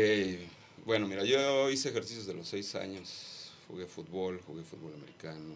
bueno, 0.86 1.08
mira, 1.08 1.23
yo 1.23 1.71
hice 1.71 1.89
ejercicios 1.89 2.28
de 2.28 2.36
los 2.36 2.47
seis 2.47 2.75
años, 2.75 3.52
jugué 3.67 3.88
fútbol, 3.88 4.39
jugué 4.45 4.63
fútbol 4.63 4.93
americano, 4.93 5.56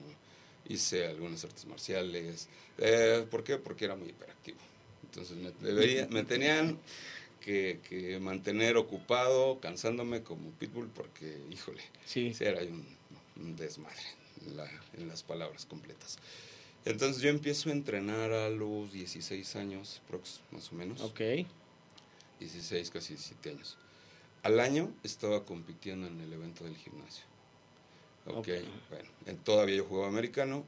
hice 0.68 1.08
algunas 1.08 1.44
artes 1.44 1.66
marciales. 1.66 2.48
Eh, 2.78 3.26
¿Por 3.30 3.44
qué? 3.44 3.58
Porque 3.58 3.86
era 3.86 3.96
muy 3.96 4.10
hiperactivo. 4.10 4.58
Entonces 5.04 5.38
me, 5.38 5.52
debería- 5.68 6.08
me 6.08 6.24
tenían 6.24 6.80
que, 7.42 7.80
que 7.88 8.20
mantener 8.20 8.78
ocupado, 8.78 9.60
cansándome 9.60 10.24
como 10.24 10.50
pitbull, 10.52 10.88
porque, 10.90 11.38
híjole, 11.52 11.82
Sí. 12.06 12.34
era 12.40 12.62
un 13.36 13.56
desmadre 13.56 14.02
en, 14.46 14.58
la- 14.58 14.82
en 14.98 15.08
las 15.08 15.24
palabras 15.24 15.66
completas. 15.66 16.18
Entonces 16.86 17.22
yo 17.22 17.30
empiezo 17.30 17.70
a 17.70 17.74
entrenar 17.74 18.32
a 18.34 18.50
los 18.50 18.92
16 18.92 19.56
años, 19.56 20.02
prox, 20.08 20.42
más 20.52 20.72
o 20.72 20.76
menos. 20.76 21.02
Ok. 21.02 21.22
16, 22.40 22.90
casi 22.90 23.14
17 23.14 23.52
años. 23.52 23.78
Al 24.42 24.60
año 24.60 24.94
estaba 25.04 25.46
compitiendo 25.46 26.08
en 26.08 26.20
el 26.20 26.34
evento 26.34 26.66
del 26.66 26.76
gimnasio. 26.76 27.24
Ok, 28.26 28.38
Ok. 28.38 28.48
bueno, 28.90 29.10
en- 29.26 29.38
todavía 29.38 29.76
yo 29.78 29.86
jugaba 29.86 30.08
americano. 30.08 30.64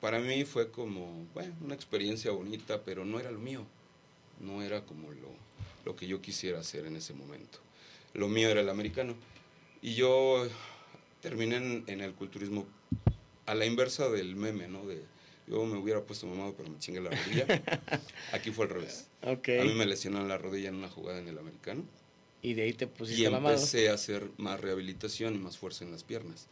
Para 0.00 0.18
mí 0.20 0.44
fue 0.44 0.70
como, 0.70 1.26
bueno, 1.34 1.54
una 1.62 1.74
experiencia 1.74 2.30
bonita, 2.30 2.82
pero 2.84 3.04
no 3.04 3.18
era 3.18 3.30
lo 3.30 3.38
mío. 3.38 3.64
No 4.40 4.62
era 4.62 4.82
como 4.84 5.10
lo, 5.12 5.28
lo 5.84 5.96
que 5.96 6.06
yo 6.06 6.20
quisiera 6.20 6.60
hacer 6.60 6.86
en 6.86 6.96
ese 6.96 7.14
momento. 7.14 7.58
Lo 8.14 8.28
mío 8.28 8.48
era 8.50 8.60
el 8.60 8.68
americano. 8.68 9.14
Y 9.82 9.94
yo 9.94 10.46
terminé 11.22 11.56
en, 11.56 11.84
en 11.86 12.00
el 12.00 12.12
culturismo 12.14 12.66
a 13.46 13.54
la 13.54 13.64
inversa 13.66 14.08
del 14.10 14.36
meme, 14.36 14.68
¿no? 14.68 14.84
De 14.86 15.02
yo 15.46 15.64
me 15.64 15.78
hubiera 15.78 16.02
puesto 16.02 16.26
mamado, 16.26 16.54
pero 16.56 16.68
me 16.70 16.78
chingué 16.78 17.00
la 17.00 17.10
rodilla. 17.10 17.46
Aquí 18.32 18.50
fue 18.50 18.64
al 18.66 18.72
revés. 18.72 19.06
Ok. 19.22 19.48
A 19.60 19.64
mí 19.64 19.72
me 19.74 19.86
lesionaron 19.86 20.28
la 20.28 20.38
rodilla 20.38 20.68
en 20.68 20.74
una 20.74 20.88
jugada 20.88 21.20
en 21.20 21.28
el 21.28 21.38
americano 21.38 21.84
Y 22.42 22.54
de 22.54 22.62
ahí 22.62 22.72
te 22.72 22.86
pusiste 22.88 23.22
y 23.22 23.24
mamado. 23.30 23.54
empecé 23.54 23.88
a 23.88 23.94
hacer 23.94 24.28
más 24.38 24.60
rehabilitación 24.60 25.34
y 25.34 25.38
más 25.38 25.56
fuerza 25.56 25.84
en 25.84 25.92
las 25.92 26.02
piernas. 26.02 26.48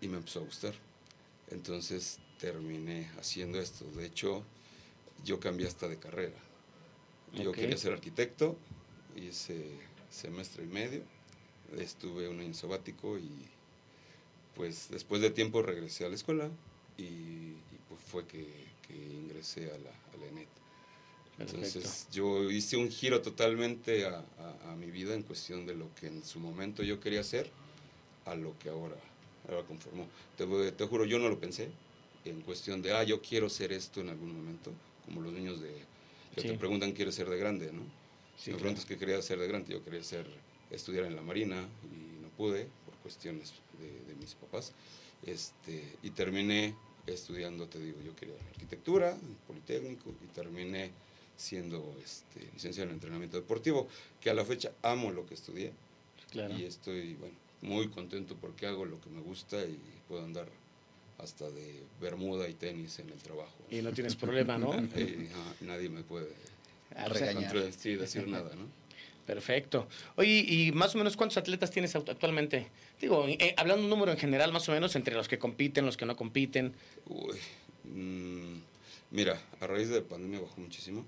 Y 0.00 0.08
me 0.08 0.16
empezó 0.18 0.40
a 0.40 0.44
gustar. 0.44 0.74
Entonces 1.50 2.20
terminé 2.38 3.10
haciendo 3.18 3.60
esto. 3.60 3.84
De 3.92 4.06
hecho, 4.06 4.44
yo 5.24 5.40
cambié 5.40 5.66
hasta 5.68 5.88
de 5.88 5.98
carrera. 5.98 6.38
Yo 7.32 7.50
Ok. 7.50 7.58
quería 7.58 7.76
ser 7.78 7.92
arquitecto, 7.92 8.56
hice 9.16 9.80
semestre 10.10 10.64
y 10.64 10.68
medio, 10.68 11.02
estuve 11.78 12.28
un 12.28 12.40
año 12.40 12.54
sabático 12.54 13.18
y 13.18 13.30
pues 14.54 14.88
después 14.90 15.20
de 15.22 15.30
tiempo 15.30 15.62
regresé 15.62 16.04
a 16.04 16.08
la 16.08 16.14
escuela 16.16 16.50
y, 16.96 17.02
y, 17.04 17.78
pues 17.88 18.00
fue 18.02 18.26
que, 18.26 18.46
que 18.86 18.94
ingresé 18.96 19.66
a 19.72 19.78
la, 19.78 19.90
a 19.90 20.16
la 20.20 20.26
ENET. 20.26 20.48
Entonces 21.38 22.08
yo 22.12 22.50
hice 22.50 22.76
un 22.76 22.90
giro 22.90 23.22
totalmente 23.22 24.06
a, 24.06 24.26
a- 24.38 24.72
a 24.72 24.76
mi 24.76 24.90
vida 24.90 25.14
en 25.14 25.22
cuestión 25.22 25.66
de 25.66 25.74
lo 25.74 25.94
que 25.94 26.08
en 26.08 26.24
su 26.24 26.40
momento 26.40 26.82
yo 26.82 27.00
quería 27.00 27.20
hacer 27.20 27.50
a 28.26 28.34
lo 28.36 28.58
que 28.58 28.70
ahora, 28.70 28.96
ahora 29.48 29.62
conformó. 29.66 30.06
Te, 30.36 30.46
te 30.72 30.84
juro, 30.86 31.04
yo 31.04 31.18
no 31.18 31.28
lo 31.28 31.38
pensé 31.40 31.68
en 32.24 32.40
cuestión 32.42 32.82
de, 32.82 32.92
ah, 32.92 33.02
yo 33.04 33.20
quiero 33.22 33.48
ser 33.48 33.72
esto 33.72 34.00
en 34.00 34.08
algún 34.10 34.34
momento, 34.36 34.72
como 35.06 35.20
los 35.20 35.32
niños 35.32 35.60
de, 35.60 35.72
que 36.34 36.42
Sí. 36.42 36.48
te 36.48 36.54
preguntan, 36.58 36.92
¿quieres 36.92 37.14
ser 37.14 37.28
de 37.28 37.38
grande? 37.38 37.72
¿no? 37.72 37.82
Sí, 38.36 38.50
me 38.50 38.56
claro. 38.56 38.58
preguntas 38.60 38.84
qué 38.84 38.96
quería 38.98 39.20
ser 39.22 39.38
de 39.38 39.48
grande, 39.48 39.72
yo 39.72 39.82
quería 39.84 40.02
ser, 40.04 40.26
estudiar 40.70 41.04
en 41.06 41.16
la 41.16 41.22
Marina 41.22 41.66
y 41.84 42.22
no 42.22 42.28
pude 42.36 42.68
por 42.84 42.94
cuestiones 42.96 43.54
de, 43.80 44.12
de 44.12 44.14
mis 44.20 44.34
papás. 44.34 44.72
Este, 45.26 45.82
y 46.02 46.10
terminé 46.10 46.74
estudiando, 47.06 47.66
te 47.66 47.78
digo, 47.80 47.98
yo 48.04 48.14
quería 48.14 48.34
arquitectura, 48.52 49.16
Politécnico, 49.46 50.10
y 50.22 50.26
terminé 50.34 50.90
siendo 51.36 51.96
este, 52.04 52.40
licenciado 52.52 52.90
en 52.90 52.94
entrenamiento 52.96 53.36
deportivo, 53.38 53.88
que 54.20 54.28
a 54.28 54.34
la 54.34 54.44
fecha 54.44 54.72
amo 54.82 55.10
lo 55.10 55.24
que 55.26 55.34
estudié 55.34 55.72
Claro. 56.30 56.56
y 56.58 56.64
estoy 56.64 57.14
bueno, 57.14 57.34
muy 57.62 57.88
contento 57.88 58.36
porque 58.40 58.66
hago 58.66 58.84
lo 58.84 59.00
que 59.00 59.10
me 59.10 59.20
gusta 59.20 59.62
y 59.64 59.78
puedo 60.08 60.24
andar 60.24 60.46
hasta 61.18 61.50
de 61.50 61.82
bermuda 62.00 62.48
y 62.48 62.54
tenis 62.54 62.98
en 63.00 63.10
el 63.10 63.18
trabajo. 63.18 63.54
Y 63.70 63.82
no 63.82 63.92
tienes 63.92 64.14
problema, 64.16 64.56
¿no? 64.58 64.72
Y, 64.96 65.28
nadie 65.64 65.88
me 65.88 66.02
puede 66.02 66.28
Ah, 66.94 67.08
Regañar. 67.08 67.52
contra- 67.52 67.72
sí, 67.72 67.94
decir 67.96 68.26
nada, 68.28 68.54
¿no? 68.54 68.66
Perfecto. 69.26 69.86
Oye, 70.16 70.38
¿y 70.48 70.72
más 70.72 70.94
o 70.94 70.98
menos 70.98 71.14
cuántos 71.16 71.36
atletas 71.36 71.70
tienes 71.70 71.94
actualmente? 71.94 72.68
Digo, 72.98 73.26
eh, 73.28 73.54
hablando 73.58 73.84
un 73.84 73.90
número 73.90 74.10
en 74.10 74.16
general, 74.16 74.52
más 74.52 74.66
o 74.70 74.72
menos, 74.72 74.96
entre 74.96 75.14
los 75.14 75.28
que 75.28 75.38
compiten, 75.38 75.84
los 75.84 75.98
que 75.98 76.06
no 76.06 76.16
compiten. 76.16 76.72
Uy, 77.06 77.36
mm, 77.84 78.54
mira, 79.10 79.38
a 79.60 79.66
raíz 79.66 79.90
de 79.90 80.00
la 80.00 80.06
pandemia 80.06 80.40
bajó 80.40 80.58
muchísimo. 80.62 81.04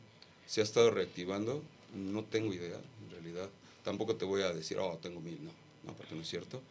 Se 0.46 0.60
ha 0.60 0.64
estado 0.64 0.90
reactivando. 0.90 1.62
No 1.94 2.22
tengo 2.24 2.52
idea, 2.52 2.76
en 3.04 3.10
realidad. 3.10 3.48
Tampoco 3.84 4.14
te 4.16 4.26
voy 4.26 4.42
a 4.42 4.52
decir, 4.52 4.76
oh, 4.78 4.98
tengo 5.00 5.20
mil. 5.20 5.42
No, 5.42 5.50
porque 5.94 6.14
no 6.14 6.22
es 6.22 6.29
cierto. 6.29 6.62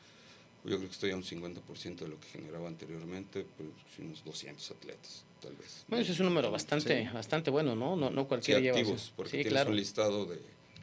Yo 0.65 0.75
creo 0.77 0.79
que 0.89 0.93
estoy 0.93 1.11
a 1.11 1.15
un 1.15 1.23
50% 1.23 1.95
de 1.95 2.07
lo 2.09 2.19
que 2.19 2.27
generaba 2.27 2.67
anteriormente, 2.67 3.45
pues 3.55 3.69
sí, 3.95 4.01
unos 4.01 4.23
200 4.25 4.71
atletas, 4.71 5.23
tal 5.41 5.55
vez. 5.55 5.85
Bueno, 5.87 6.03
ese 6.03 6.11
es 6.11 6.19
un 6.19 6.25
número 6.25 6.51
bastante, 6.51 7.03
Sí. 7.03 7.09
bastante 7.13 7.49
bueno, 7.49 7.75
¿no? 7.75 7.95
No, 7.95 8.09
no 8.09 8.21
Sí, 8.23 8.27
cualquiera 8.27 8.59
lleva. 8.59 8.77
activos, 8.77 9.03
eso. 9.03 9.13
porque 9.15 9.29
sí, 9.31 9.37
tienes 9.37 9.53
claro. 9.53 9.69
un 9.69 9.75
listado 9.77 10.25
de 10.25 10.35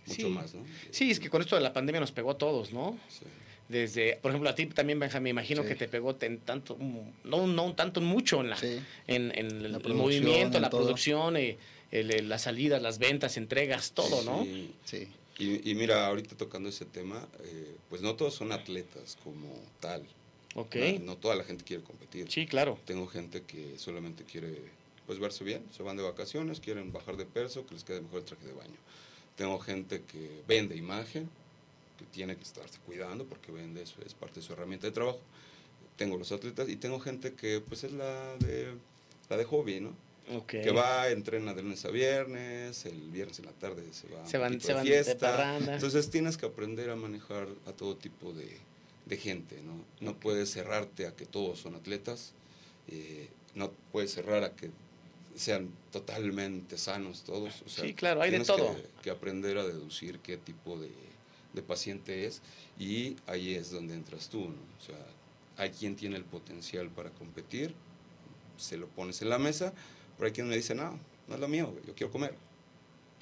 mucho 0.07 0.29
Sí. 0.29 0.33
más, 0.33 0.55
¿no? 0.55 0.65
Sí, 0.91 1.11
es 1.11 1.21
que 1.21 1.29
con 1.29 1.43
esto 1.43 1.57
de 1.57 1.63
la 1.63 1.73
pandemia 1.75 2.01
nos 2.01 2.11
pegó 2.13 2.31
a 2.31 2.39
todos, 2.39 2.73
¿no? 2.73 2.99
Sí. 3.11 3.27
Desde, 3.69 4.17
por 4.23 4.31
ejemplo, 4.31 4.49
a 4.49 4.55
ti 4.55 4.65
también, 4.67 4.99
Benjamín, 5.01 5.25
me 5.25 5.31
imagino 5.31 5.63
Sí. 5.63 5.69
que 5.69 5.75
te 5.75 5.89
pegó 5.89 6.15
tanto, 6.15 6.77
mm, 6.79 6.99
no, 7.25 7.47
no 7.47 7.65
un 7.65 7.77
tanto, 7.77 8.01
mucho 8.01 8.41
en 8.41 8.49
la, 8.51 8.57
Sí. 8.57 8.79
en, 9.09 9.33
en 9.37 9.47
el, 9.47 9.73
La 9.73 9.77
el 9.79 9.83
producción, 9.83 9.97
movimiento, 9.99 10.57
en 10.57 10.63
la 10.63 10.71
todo. 10.71 10.83
producción, 10.85 11.37
eh, 11.37 11.59
el- 11.91 12.13
el- 12.13 12.29
las 12.31 12.43
salidas, 12.43 12.81
las 12.81 12.99
ventas, 12.99 13.37
entregas, 13.37 13.91
todo, 13.93 14.23
¿no? 14.23 14.47
Sí. 14.85 15.09
Y 15.39 15.75
mira, 15.75 16.07
ahorita 16.07 16.35
tocando 16.37 16.69
ese 16.69 16.87
tema, 16.87 17.29
eh, 17.41 17.77
pues 17.91 18.01
no 18.01 18.15
todos 18.17 18.35
son 18.35 18.53
atletas 18.53 19.19
como 19.23 19.49
tal. 19.81 20.03
Ok. 20.55 20.77
No, 21.01 21.05
no 21.05 21.17
toda 21.19 21.35
la 21.35 21.45
gente 21.45 21.63
quiere 21.63 21.83
competir. 21.83 22.31
Sí, 22.31 22.47
claro. 22.47 22.79
Tengo 22.87 23.07
gente 23.07 23.43
que 23.43 23.79
solamente 23.79 24.25
quiere 24.25 24.57
pues 25.07 25.21
verse 25.21 25.45
bien, 25.45 25.65
se 25.75 25.83
van 25.83 25.97
de 25.97 26.03
vacaciones, 26.03 26.61
quieren 26.61 26.93
bajar 26.93 27.17
de 27.17 27.27
peso, 27.27 27.65
que 27.67 27.75
les 27.75 27.85
quede 27.85 28.01
mejor 28.01 28.21
el 28.21 28.25
traje 28.25 28.47
de 28.47 28.53
baño. 28.53 28.77
Tengo 29.37 29.59
gente 29.61 30.03
que 30.03 30.43
vende 30.49 30.77
imagen, 30.77 31.31
que 31.99 32.05
tiene 32.07 32.37
que 32.37 32.43
estarse 32.43 32.79
cuidando 32.85 33.25
porque 33.25 33.53
vende 33.53 33.83
eso, 33.83 33.97
es 34.05 34.15
parte 34.15 34.41
de 34.41 34.47
su 34.47 34.53
herramienta 34.53 34.87
de 34.87 34.93
trabajo. 34.93 35.21
Tengo 35.97 36.17
los 36.17 36.33
atletas 36.33 36.69
y 36.69 36.77
tengo 36.77 36.99
gente 36.99 37.35
que 37.35 37.61
pues 37.61 37.85
es 37.85 37.93
la 37.93 38.37
de 38.39 38.75
la 39.29 39.37
de 39.37 39.45
hobby, 39.45 39.81
¿no? 39.81 39.95
Ok. 40.35 40.47
Que 40.47 40.71
va, 40.73 41.09
entrena 41.11 41.55
de 41.55 41.63
lunes 41.63 41.85
a 41.85 41.91
viernes, 41.91 42.85
el 42.87 43.01
viernes 43.11 43.39
en 43.39 43.47
la 43.47 43.53
tarde 43.53 43.85
se 43.93 44.09
va 44.09 44.27
Se 44.27 44.39
van- 44.39 44.61
se 44.61 44.69
de 44.69 44.75
van 44.75 44.85
de 44.85 44.91
fiesta. 45.05 45.31
parranda. 45.37 45.75
Entonces 45.75 46.11
tienes 46.11 46.37
que 46.37 46.47
aprender 46.47 46.91
a 46.91 46.97
manejar 46.97 47.47
a 47.67 47.73
todo 47.73 47.97
tipo 47.97 48.33
de, 48.33 48.57
de 49.07 49.17
gente, 49.17 49.61
¿no? 49.63 49.85
No 50.01 50.17
puedes 50.19 50.51
cerrarte 50.51 51.07
a 51.07 51.15
que 51.15 51.27
todos 51.27 51.61
son 51.61 51.75
atletas. 51.77 52.33
Eh, 52.89 53.29
no 53.55 53.71
puedes 53.93 54.13
cerrar 54.13 54.43
a 54.45 54.53
que 54.55 54.71
sean 55.37 55.69
totalmente 55.93 56.79
sanos 56.79 57.23
todos. 57.23 57.63
O 57.65 57.69
sea, 57.69 57.85
Sí, 57.85 57.95
claro, 57.95 58.23
hay 58.23 58.31
de 58.31 58.39
tienes 58.39 58.47
todo. 58.49 58.75
Que, 58.75 58.83
que 59.03 59.11
aprender 59.11 59.59
a 59.59 59.65
deducir 59.67 60.19
qué 60.21 60.37
tipo 60.39 60.79
de, 60.79 60.91
de 61.53 61.63
paciente 61.63 62.27
es 62.27 62.41
y 62.79 63.17
ahí 63.27 63.55
es 63.55 63.71
donde 63.71 63.95
entras 63.95 64.29
tú, 64.29 64.41
¿no? 64.41 64.57
O 64.81 64.85
sea, 64.85 64.99
hay 65.57 65.71
quien 65.71 65.95
tiene 65.97 66.17
el 66.17 66.25
potencial 66.25 66.89
para 66.91 67.11
competir, 67.11 67.75
se 68.59 68.77
lo 68.77 68.87
pones 68.89 69.21
en 69.23 69.29
la 69.31 69.39
mesa, 69.39 69.73
pero 70.17 70.27
hay 70.27 70.33
quien 70.33 70.49
me 70.49 70.57
dice, 70.57 70.75
no, 70.75 70.99
no 71.29 71.35
es 71.35 71.41
lo 71.41 71.49
mío, 71.49 71.75
yo 71.87 71.95
quiero 71.95 72.13
comer. 72.13 72.35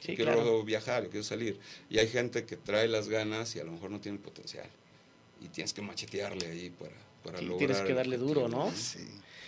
Sí, 0.01 0.09
yo 0.13 0.17
quiero 0.17 0.33
claro. 0.35 0.65
viajar, 0.65 1.05
yo 1.05 1.11
quiero 1.11 1.25
salir. 1.25 1.59
Y 1.89 1.99
hay 1.99 2.09
gente 2.09 2.45
que 2.45 2.57
trae 2.57 2.89
las 2.89 3.09
ganas 3.09 3.55
y 3.57 3.61
a 3.61 3.65
lo 3.65 3.73
mejor 3.73 3.91
no 3.91 4.01
tiene 4.01 4.19
el 4.19 4.23
potencial. 4.23 4.67
Y 5.43 5.49
tienes 5.49 5.73
que 5.73 5.81
machetearle 5.83 6.47
ahí 6.47 6.71
para, 6.71 6.93
para 7.25 7.39
Sí, 7.39 7.45
lograr. 7.47 7.59
tienes 7.69 7.81
que 7.87 7.95
darle 7.95 8.17
duro, 8.19 8.49
¿no? 8.49 8.71
Sí, 8.75 8.99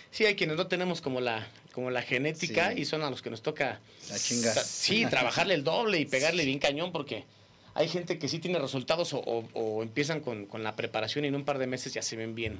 Sí, 0.09 0.25
hay 0.25 0.35
quienes 0.35 0.55
no 0.55 0.67
tenemos 0.67 1.01
como 1.01 1.19
la, 1.19 1.45
como 1.73 1.91
la 1.91 2.01
genética 2.01 2.71
Sí. 2.73 2.81
y 2.81 2.85
son 2.85 3.03
a 3.03 3.09
los 3.09 3.21
que 3.21 3.29
nos 3.29 3.41
toca 3.41 3.81
la 4.09 4.17
chinga. 4.17 4.53
Sí, 4.53 5.05
trabajarle 5.05 5.53
el 5.53 5.63
doble 5.65 5.99
y 5.99 6.05
pegarle 6.05 6.45
bien 6.45 6.59
cañón 6.59 6.91
porque 6.93 7.25
hay 7.77 7.87
gente 7.87 8.17
que 8.19 8.27
sí 8.27 8.39
tiene 8.39 8.59
resultados 8.59 9.13
o, 9.13 9.19
o- 9.19 9.47
o 9.53 9.83
empiezan 9.83 10.19
con, 10.21 10.45
con 10.47 10.63
la 10.63 10.75
preparación 10.75 11.25
y 11.25 11.27
en 11.29 11.35
un 11.35 11.45
par 11.45 11.57
de 11.59 11.67
meses 11.67 11.93
ya 11.93 12.01
se 12.01 12.15
ven 12.15 12.33
bien. 12.35 12.59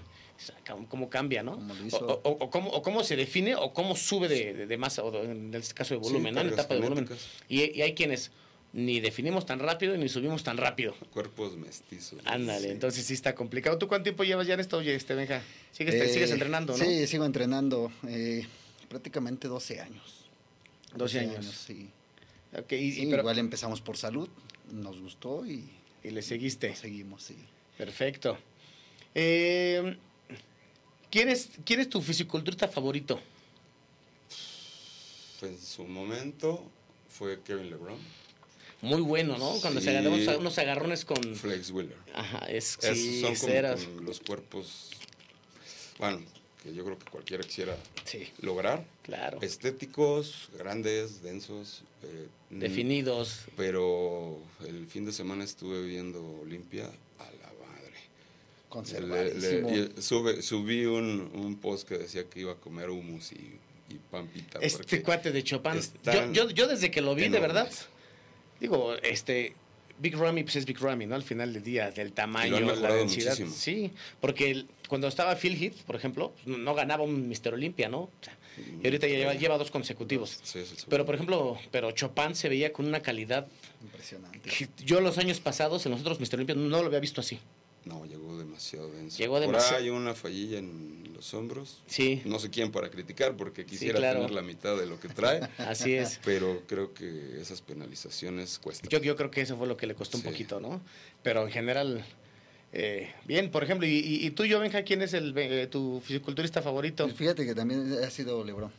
Cómo- 0.90 1.10
cambia, 1.10 1.42
¿no? 1.44 1.60
O, 2.24 2.50
cómo, 2.84 3.04
se 3.04 3.16
define 3.16 3.56
o 3.56 3.74
cómo 3.74 3.96
sube 3.96 4.28
de, 4.28 4.54
de- 4.54 4.68
de 4.68 4.78
masa, 4.78 5.04
o 5.04 5.24
en 5.24 5.54
este 5.56 5.74
caso 5.74 5.96
de 5.96 6.02
Sí, 6.02 6.10
volumen, 6.12 6.36
¿no? 6.36 6.42
En 6.42 6.48
etapa 6.50 6.76
de 6.76 6.82
volumen. 6.82 7.10
Y, 7.50 7.78
y 7.78 7.82
hay 7.82 7.94
quienes 7.96 8.32
ni 8.74 9.00
definimos 9.00 9.46
tan 9.46 9.60
rápido 9.60 9.98
ni 9.98 10.08
subimos 10.10 10.44
tan 10.44 10.58
rápido. 10.58 10.94
Cuerpos 11.12 11.56
mestizos. 11.58 12.20
Ándale, 12.26 12.68
Sí. 12.68 12.72
entonces 12.74 13.06
sí 13.06 13.14
está 13.14 13.34
complicado. 13.34 13.78
¿Tú 13.78 13.88
cuánto 13.88 14.04
tiempo 14.04 14.24
llevas 14.24 14.46
ya 14.46 14.54
en 14.54 14.60
esto, 14.60 14.78
oye, 14.78 14.94
este 14.94 15.16
Benja? 15.16 15.42
¿Sigues, 15.72 15.96
Eh, 15.96 16.10
sigues 16.10 16.32
entrenando, 16.32 16.78
no? 16.78 16.84
Sí, 16.86 17.08
sigo 17.08 17.26
entrenando. 17.26 17.92
eh, 18.08 18.46
prácticamente 18.90 19.48
12 19.48 19.82
años. 19.82 20.26
12 20.96 21.20
años. 21.22 21.46
sí. 21.46 21.90
Y, 22.70 22.76
y 22.76 22.92
Sí, 22.92 23.08
pero- 23.10 23.22
igual 23.24 23.40
empezamos 23.40 23.82
por 23.82 23.98
salud, 23.98 24.30
nos 24.72 25.00
gustó 25.02 25.46
y 25.46 25.70
y 26.04 26.12
le 26.12 26.22
seguiste. 26.22 26.74
seguimos, 26.76 27.24
sí. 27.24 27.36
Perfecto. 27.78 28.38
Eh, 29.14 29.98
¿quién, 31.12 31.30
es, 31.30 31.50
¿Quién 31.66 31.80
es 31.82 31.90
tu 31.90 32.02
fisiculturista 32.02 32.68
favorito? 32.68 33.20
Pues 35.40 35.52
en 35.52 35.60
su 35.62 35.84
momento 35.86 36.64
fue 37.10 37.42
Kevin 37.42 37.70
LeBron, 37.70 37.98
Muy 38.82 39.02
bueno, 39.02 39.38
¿no? 39.38 39.60
Cuando 39.60 39.82
se 39.82 39.90
Sí. 39.92 39.96
agarró 39.96 40.14
unos, 40.16 40.38
unos 40.38 40.58
agarrones 40.60 41.04
con... 41.04 41.36
Flex 41.36 41.72
Wheeler. 41.72 41.98
Ajá, 42.14 42.46
es, 42.48 42.78
Esos 42.82 42.98
sí, 42.98 43.22
son 43.22 43.36
como 43.36 43.54
con 43.98 44.06
los 44.06 44.20
cuerpos, 44.20 44.92
bueno, 45.98 46.22
que 46.68 46.74
yo 46.76 46.84
creo 46.84 47.00
que 47.00 47.10
cualquiera 47.10 47.44
quisiera 47.44 47.78
Sí, 48.04 48.28
lograr. 48.42 48.84
claro. 49.04 49.40
Estéticos, 49.42 50.50
grandes, 50.58 51.22
densos. 51.24 51.84
eh, 52.04 52.28
Definidos. 52.50 53.46
Pero 53.56 54.38
el 54.68 54.86
fin 54.88 55.06
de 55.06 55.12
semana 55.14 55.44
estuve 55.46 55.82
viendo 55.86 56.22
Olimpia 56.42 56.86
a 57.20 57.24
la 57.24 57.68
madre. 57.68 57.94
Conservadísimo. 58.70 59.70
le- 59.70 59.78
y 59.98 60.02
sube- 60.02 60.42
subí 60.42 60.86
un, 60.86 61.32
un 61.34 61.56
post 61.58 61.88
que 61.88 61.98
decía 61.98 62.26
que 62.30 62.42
iba 62.42 62.52
a 62.52 62.56
comer 62.56 62.90
hummus 62.90 63.32
y, 63.32 63.36
y 63.90 63.96
pampita. 64.12 64.60
Este 64.62 65.02
cuate 65.02 65.32
de 65.32 65.44
Chopin. 65.44 65.80
Yo, 66.04 66.32
yo, 66.34 66.50
yo 66.50 66.68
desde 66.68 66.92
que 66.92 67.02
lo 67.02 67.16
vi, 67.16 67.30
de 67.30 67.40
verdad, 67.40 67.72
digo, 68.60 68.94
este... 68.96 69.56
Big 70.00 70.16
Ramy, 70.16 70.44
pues 70.44 70.58
es 70.58 70.66
Big 70.68 70.78
Ramy, 70.80 71.08
¿no? 71.08 71.16
Al 71.16 71.24
final 71.24 71.52
del 71.54 71.64
día, 71.64 71.90
del 71.90 72.14
tamaño, 72.14 72.60
la 72.60 72.94
densidad. 72.94 73.32
muchísimo. 73.32 73.52
Sí, 73.52 73.92
porque 74.22 74.52
el- 74.52 74.68
cuando 74.88 75.08
estaba 75.08 75.36
Phil 75.36 75.62
Heath, 75.62 75.82
por 75.84 75.96
ejemplo, 75.96 76.34
no, 76.46 76.58
no 76.58 76.74
ganaba 76.76 77.04
un 77.04 77.28
Mister 77.28 77.54
Olimpia, 77.54 77.90
¿no? 77.90 78.10
Y 78.82 78.86
ahorita 78.86 79.08
ya 79.08 79.16
lleva, 79.18 79.34
lleva 79.36 79.58
dos 79.58 79.70
consecutivos. 79.70 80.40
Sí, 80.44 80.66
sí, 80.66 80.76
sí. 80.78 80.86
Pero, 80.90 81.06
por 81.06 81.14
ejemplo, 81.16 81.58
pero 81.72 81.92
Chopin 81.92 82.34
se 82.36 82.50
veía 82.50 82.74
con 82.74 82.88
una 82.88 83.02
calidad 83.02 83.48
Impresionante. 83.84 84.42
yo 84.84 85.00
los 85.02 85.18
años 85.20 85.40
pasados 85.40 85.86
en 85.86 85.92
los 85.92 86.02
otros 86.02 86.20
Mister 86.20 86.38
Olympia 86.38 86.56
no 86.56 86.80
lo 86.82 86.88
había 86.88 87.00
visto 87.00 87.22
así. 87.22 87.40
No, 87.86 88.06
llegó 88.06 88.38
demasiado 88.38 88.90
denso. 88.92 89.18
Llegó 89.18 89.36
Por 89.36 89.42
demasiado- 89.42 89.78
ahí 89.78 89.84
hay 89.86 89.90
una 89.92 90.14
fallilla 90.14 90.58
en 90.58 91.12
los 91.14 91.34
hombros. 91.34 91.84
Sí, 91.88 92.22
No 92.26 92.38
sé 92.40 92.50
quién 92.50 92.72
para 92.72 92.90
criticar 92.90 93.38
porque 93.38 93.66
quisiera 93.66 94.00
claro. 94.00 94.20
tener 94.20 94.32
la 94.34 94.42
mitad 94.42 94.76
de 94.76 94.88
lo 94.88 95.00
que 95.00 95.08
trae. 95.08 95.40
así 95.60 95.94
es. 95.94 96.20
pero 96.26 96.64
creo 96.68 96.94
que 96.94 97.40
esas 97.40 97.62
penalizaciones 97.62 98.60
cuestan. 98.60 98.90
Yo, 98.90 99.00
yo 99.00 99.16
creo 99.16 99.32
que 99.32 99.42
eso 99.42 99.56
fue 99.58 99.68
lo 99.68 99.78
que 99.78 99.88
le 99.88 99.96
costó 99.96 100.18
un 100.18 100.24
poquito, 100.24 100.60
¿no? 100.60 100.82
Pero 101.24 101.46
en 101.46 101.52
general, 101.52 102.04
eh, 102.74 103.12
bien, 103.26 103.50
por 103.52 103.64
ejemplo, 103.64 103.88
y, 103.88 104.30
tú, 104.32 104.46
yo, 104.46 104.60
Benja, 104.60 104.84
¿quién 104.84 105.02
es 105.02 105.14
el, 105.14 105.34
eh, 105.38 105.68
tu 105.68 106.02
fisiculturista 106.04 106.62
favorito? 106.62 107.06
Pues 107.06 107.16
fíjate 107.18 107.46
que 107.46 107.56
también 107.56 107.94
ha 108.06 108.10
sido 108.10 108.44
Lebron. 108.44 108.72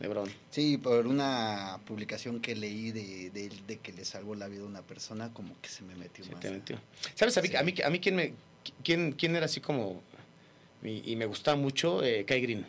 Lebron. 0.00 0.28
Sí, 0.50 0.78
por 0.78 1.06
una 1.06 1.78
publicación 1.86 2.40
que 2.40 2.56
leí 2.56 2.90
de, 2.92 3.30
de, 3.30 3.78
que 3.78 3.92
le 3.92 4.04
salvó 4.04 4.34
la 4.34 4.48
vida 4.48 4.62
a 4.62 4.66
una 4.66 4.82
persona, 4.82 5.32
como 5.32 5.54
que 5.60 5.68
se 5.68 5.82
me 5.82 5.94
metió 5.94 6.24
Se 6.24 6.32
más. 6.32 6.40
te 6.40 6.50
metió. 6.50 6.78
¿Sabes? 7.14 7.36
A 7.38 7.42
mí, 7.42 7.48
Sí. 7.48 7.56
a 7.56 7.62
mí, 7.62 7.74
a 7.84 7.90
mí 7.90 8.00
quién, 8.00 8.16
me, 8.16 8.32
quién, 8.82 9.12
quién 9.12 9.36
era 9.36 9.46
así 9.46 9.60
como... 9.60 10.02
Y, 10.82 11.12
y 11.12 11.16
me 11.16 11.26
gustaba 11.26 11.56
mucho 11.56 12.02
eh, 12.02 12.24
Kai 12.24 12.40
Green. 12.40 12.66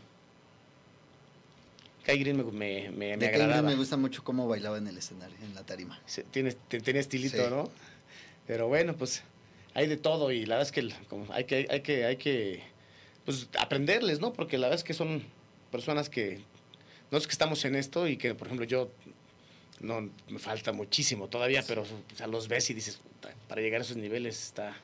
Kai 2.06 2.20
Green 2.20 2.38
me, 2.38 2.44
me, 2.44 2.92
me, 2.92 3.18
me 3.18 3.26
agradaba. 3.28 3.68
me 3.70 3.76
gusta 3.76 3.96
mucho 3.98 4.24
cómo 4.24 4.48
bailaba 4.48 4.78
en 4.78 4.88
el 4.88 4.98
escenario, 4.98 5.36
en 5.42 5.56
la 5.56 5.64
tarima. 5.66 6.00
Se- 6.06 6.24
Tiene, 6.24 6.52
te- 6.68 6.82
tiene 6.82 7.00
estilito, 7.00 7.38
Sí. 7.38 7.50
¿no? 7.50 7.72
Pero 8.46 8.68
bueno, 8.68 8.94
pues 8.96 9.24
hay 9.74 9.88
de 9.88 9.98
todo 9.98 10.32
y 10.32 10.46
la 10.46 10.56
verdad 10.58 10.68
es 10.68 10.72
que 10.72 10.94
como 11.08 11.32
hay 11.34 11.46
que 11.46 11.68
hay 11.70 11.82
que 11.82 12.06
hay 12.06 12.18
que 12.18 12.64
pues 13.26 13.48
aprenderles, 13.60 14.20
¿no? 14.20 14.34
Porque 14.34 14.58
la 14.58 14.68
verdad 14.68 14.80
es 14.80 14.84
que 14.84 14.94
son 14.94 15.24
personas 15.72 16.10
que 16.10 16.40
no 17.12 17.18
es 17.18 17.26
que 17.28 17.32
estamos 17.32 17.64
en 17.66 17.76
esto 17.76 18.08
y 18.08 18.18
que 18.18 18.36
por 18.36 18.48
ejemplo 18.48 18.66
yo 18.66 18.92
no 19.80 20.10
me 20.30 20.40
falta 20.40 20.72
muchísimo 20.72 21.28
todavía, 21.28 21.64
pero 21.68 21.84
o 21.84 22.16
sea, 22.16 22.28
los 22.28 22.48
ves 22.48 22.70
y 22.70 22.74
dices, 22.74 22.98
"Puta, 22.98 23.34
para 23.48 23.62
llegar 23.62 23.82
a 23.82 23.84
esos 23.84 23.98
niveles 23.98 24.42
está 24.48 24.76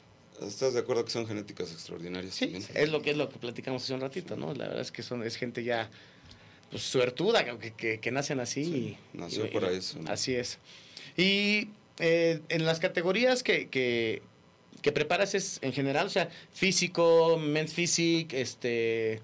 ¿Estás 0.41 0.73
de 0.73 0.79
acuerdo 0.79 1.03
que 1.03 1.11
son 1.11 1.27
genéticas 1.27 1.69
extraordinarias 1.73 2.33
Sí, 2.33 2.45
también? 2.47 2.65
es 2.73 2.89
lo 2.89 3.01
que 3.01 3.11
es 3.11 3.17
lo 3.17 3.27
que 3.29 3.37
platicamos 3.39 3.83
hace 3.83 3.93
un 3.93 3.99
ratito, 4.01 4.37
¿no? 4.37 4.53
La 4.53 4.67
verdad 4.67 4.81
es 4.81 4.91
que 4.91 5.03
son 5.03 5.21
es 5.23 5.35
gente 5.35 5.63
ya 5.65 5.89
pues 6.71 6.83
suertuda 6.83 7.43
que, 7.59 7.73
que, 7.73 7.99
que 7.99 8.11
nacen 8.11 8.39
así 8.39 8.63
Sí, 8.63 8.97
y 9.13 9.17
nació 9.17 9.45
y- 9.47 9.49
para 9.49 9.73
y- 9.73 9.77
eso, 9.77 9.99
¿no? 9.99 10.09
Así 10.09 10.33
es. 10.35 10.57
Y 11.17 11.69
eh, 11.99 12.39
en 12.47 12.63
las 12.65 12.79
categorías 12.79 13.43
que, 13.43 13.67
que, 13.67 14.21
que 14.81 14.91
preparas 14.91 15.35
es 15.35 15.59
en 15.61 15.73
general, 15.73 16.07
o 16.07 16.09
sea, 16.09 16.29
físico, 16.53 17.37
men's 17.37 17.73
physique, 17.73 18.39
este 18.39 19.21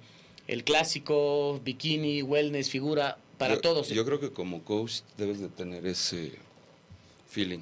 el 0.48 0.63
clásico, 0.63 1.60
bikini, 1.63 2.22
wellness, 2.22 2.70
figura, 2.70 3.18
para 3.38 3.56
Yo- 3.56 3.62
todos. 3.62 3.89
Yo 3.89 4.06
creo 4.06 4.20
que 4.20 4.32
como 4.32 4.63
coach 4.63 5.02
debes 5.18 5.39
de 5.39 5.50
tener 5.50 5.86
ese 5.88 6.34
feeling. 7.30 7.60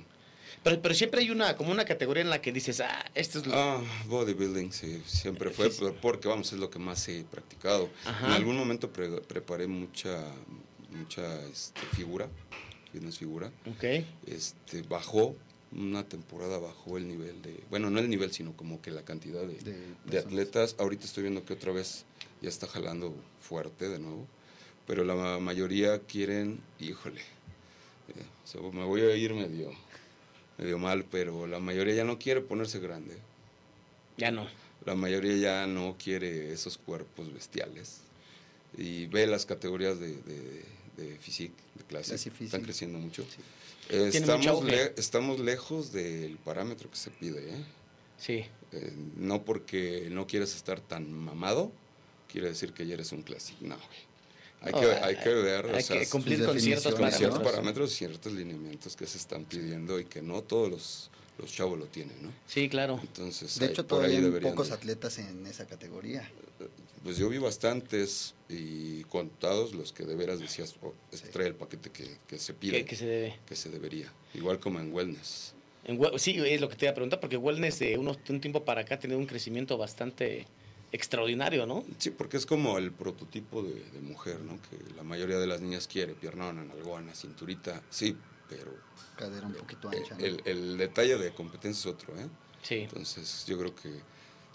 pero, 0.63 0.81
pero 0.81 0.93
siempre 0.93 1.21
hay 1.21 1.29
una 1.29 1.55
como 1.57 1.71
una 1.71 1.85
categoría 1.85 2.21
en 2.23 2.29
la 2.29 2.41
que 2.41 2.51
dices, 2.51 2.79
ah, 2.81 3.05
esto 3.15 3.39
es 3.39 3.47
lo 3.47 3.53
Ah, 3.55 3.81
bodybuilding, 4.07 4.71
sí, 4.71 5.01
siempre 5.05 5.49
fue, 5.49 5.69
porque 6.01 6.27
vamos, 6.27 6.51
es 6.53 6.59
lo 6.59 6.69
que 6.69 6.79
más 6.79 7.07
he 7.09 7.23
practicado. 7.23 7.89
Ajá. 8.05 8.27
En 8.27 8.33
algún 8.33 8.57
momento 8.57 8.91
pre- 8.91 9.21
preparé 9.21 9.67
mucha, 9.67 10.23
mucha 10.91 11.41
este, 11.47 11.81
figura, 11.95 12.29
fitness 12.91 13.17
figura. 13.17 13.51
Ok. 13.69 14.05
Este, 14.27 14.81
bajó, 14.83 15.35
una 15.75 16.07
temporada 16.07 16.59
bajó 16.59 16.97
el 16.97 17.07
nivel 17.07 17.41
de, 17.41 17.59
bueno, 17.69 17.89
no 17.89 17.99
el 17.99 18.09
nivel, 18.09 18.31
sino 18.31 18.55
como 18.55 18.81
que 18.81 18.91
la 18.91 19.03
cantidad 19.03 19.41
de, 19.41 19.55
De 19.59 19.71
de 19.71 19.77
personas. 20.05 20.25
atletas. 20.25 20.75
Ahorita 20.79 21.05
estoy 21.05 21.23
viendo 21.23 21.45
que 21.45 21.53
otra 21.53 21.71
vez 21.71 22.05
ya 22.41 22.49
está 22.49 22.67
jalando 22.67 23.15
fuerte 23.41 23.89
de 23.89 23.99
nuevo, 23.99 24.27
pero 24.87 25.03
la 25.03 25.15
ma- 25.15 25.39
mayoría 25.39 25.99
quieren, 25.99 26.59
híjole, 26.79 27.21
eh, 27.21 28.25
o 28.43 28.47
sea, 28.47 28.61
me 28.61 28.83
voy 28.85 29.01
a 29.01 29.15
ir 29.15 29.33
medio, 29.33 29.71
medio 30.57 30.77
mal, 30.77 31.05
pero 31.09 31.47
la 31.47 31.59
mayoría 31.59 31.95
ya 31.95 32.03
no 32.03 32.19
quiere 32.19 32.41
ponerse 32.41 32.79
grande. 32.79 33.17
Ya 34.17 34.29
no. 34.31 34.47
La 34.85 34.95
mayoría 34.95 35.35
ya 35.37 35.67
no 35.67 35.95
quiere 35.97 36.51
esos 36.51 36.77
cuerpos 36.77 37.33
bestiales 37.33 38.01
y 38.77 39.05
ve 39.07 39.25
las 39.27 39.45
categorías 39.45 39.99
de, 39.99 40.17
de, 40.17 40.63
de 40.97 41.17
physique, 41.19 41.55
de 41.75 41.83
clase, 41.85 42.15
están 42.15 42.61
creciendo 42.63 42.99
mucho. 42.99 43.23
Sí. 43.23 43.37
Eh, 43.89 44.09
estamos, 44.13 44.63
le- 44.63 44.93
estamos 44.97 45.39
lejos 45.39 45.91
del 45.91 46.37
parámetro 46.37 46.89
que 46.89 46.97
se 46.97 47.11
pide. 47.11 47.49
¿eh? 47.55 47.63
Sí. 48.17 48.45
Eh, 48.71 48.93
no 49.17 49.43
porque 49.43 50.07
no 50.11 50.25
quieras 50.27 50.55
estar 50.55 50.79
tan 50.79 51.11
mamado, 51.11 51.71
quiere 52.31 52.49
decir 52.49 52.73
que 52.73 52.87
ya 52.87 52.95
eres 52.95 53.11
un 53.11 53.21
clásico. 53.21 53.59
No, 53.61 53.75
güey. 53.75 54.13
Hay, 54.61 54.71
No, 54.71 54.79
que, 54.79 54.91
hay 54.93 55.15
que 55.17 55.29
ver, 55.29 55.65
o 55.65 55.75
hay 55.75 55.83
sea, 55.83 55.99
que 55.99 56.07
cumplir 56.07 56.45
con 56.45 56.57
ciertos 56.59 56.93
parámetros. 56.93 57.17
ciertos 57.19 57.43
parámetros 57.43 57.91
y 57.91 57.95
ciertos 57.95 58.31
lineamientos 58.31 58.95
que 58.95 59.05
se 59.05 59.17
están 59.17 59.43
pidiendo 59.43 59.99
y 59.99 60.05
que 60.05 60.21
no 60.21 60.41
todos 60.41 60.71
los, 60.71 61.09
los 61.37 61.51
chavos 61.51 61.77
lo 61.79 61.85
tienen, 61.85 62.15
¿no? 62.21 62.31
Sí, 62.47 62.69
claro. 62.69 62.99
Entonces, 63.01 63.57
De 63.59 63.67
hecho, 63.67 63.85
por 63.87 64.03
ahí 64.03 64.15
todavía 64.17 64.37
hay 64.37 64.43
pocos 64.51 64.69
de- 64.69 64.75
atletas 64.75 65.17
en 65.19 65.45
esa 65.47 65.65
categoría. 65.65 66.29
Pues 67.03 67.17
yo 67.17 67.27
vi 67.27 67.37
bastantes 67.37 68.33
y 68.47 69.03
contados 69.05 69.73
los 69.73 69.91
que 69.91 70.05
de 70.05 70.15
veras 70.15 70.39
decías, 70.39 70.75
oh, 70.81 70.93
este 71.11 71.27
Sí. 71.27 71.33
trae 71.33 71.47
el 71.47 71.55
paquete 71.55 71.89
que, 71.89 72.17
que 72.27 72.39
se 72.39 72.53
pide, 72.53 72.77
¿Qué, 72.79 72.85
qué 72.85 72.95
se 72.95 73.05
debe? 73.05 73.39
que 73.45 73.55
se 73.55 73.69
debería. 73.69 74.11
Igual 74.33 74.59
como 74.59 74.79
en 74.79 74.93
wellness. 74.93 75.53
En 75.85 75.99
sí, 76.17 76.37
es 76.39 76.61
lo 76.61 76.69
que 76.69 76.77
te 76.77 76.85
iba 76.85 76.91
a 76.91 76.95
preguntar, 76.95 77.19
porque 77.19 77.35
Wellness 77.35 77.79
de 77.79 77.97
unos, 77.97 78.17
un 78.29 78.39
tiempo 78.39 78.63
para 78.63 78.81
acá 78.81 78.95
ha 78.95 78.99
tenido 78.99 79.19
un 79.19 79.25
crecimiento 79.25 79.77
bastante 79.77 80.47
extraordinario, 80.93 81.65
¿no? 81.65 81.83
Sí, 81.97 82.11
porque 82.11 82.37
es 82.37 82.45
como 82.45 82.77
el 82.77 82.91
prototipo 82.93 83.63
de, 83.63 83.73
de 83.91 83.99
mujer, 83.99 84.39
¿no? 84.41 84.57
Que 84.69 84.77
la 84.95 85.03
mayoría 85.03 85.39
de 85.39 85.47
las 85.47 85.59
niñas 85.59 85.87
quiere, 85.87 86.13
piernona, 86.13 86.63
nalgona, 86.63 87.13
cinturita, 87.15 87.81
sí, 87.89 88.15
pero 88.49 88.71
Cadera 89.17 89.47
un 89.47 89.53
poquito 89.53 89.89
ancha. 89.89 90.15
¿no? 90.17 90.25
el, 90.25 90.41
el 90.45 90.77
detalle 90.77 91.17
de 91.17 91.33
competencia 91.33 91.79
es 91.89 91.95
otro, 91.95 92.17
¿eh? 92.19 92.27
Sí. 92.61 92.75
Entonces 92.75 93.45
yo 93.47 93.57
creo 93.59 93.75
que 93.75 93.89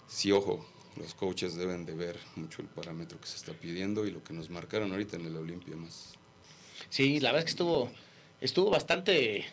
sí, 0.07 0.31
ojo, 0.31 0.65
los 0.97 1.13
coaches 1.13 1.55
deben 1.55 1.85
de 1.85 1.93
ver 1.93 2.17
mucho 2.35 2.61
el 2.61 2.67
parámetro 2.67 3.19
que 3.19 3.27
se 3.27 3.37
está 3.37 3.53
pidiendo 3.53 4.05
y 4.05 4.11
lo 4.11 4.23
que 4.23 4.33
nos 4.33 4.49
marcaron 4.49 4.91
ahorita 4.91 5.15
en 5.15 5.25
el 5.25 5.35
Olimpia 5.37 5.75
más. 5.75 6.13
Sí, 6.89 7.19
la 7.19 7.29
verdad 7.29 7.39
es 7.39 7.45
que 7.45 7.51
estuvo, 7.51 7.91
estuvo 8.41 8.69
bastante 8.69 9.45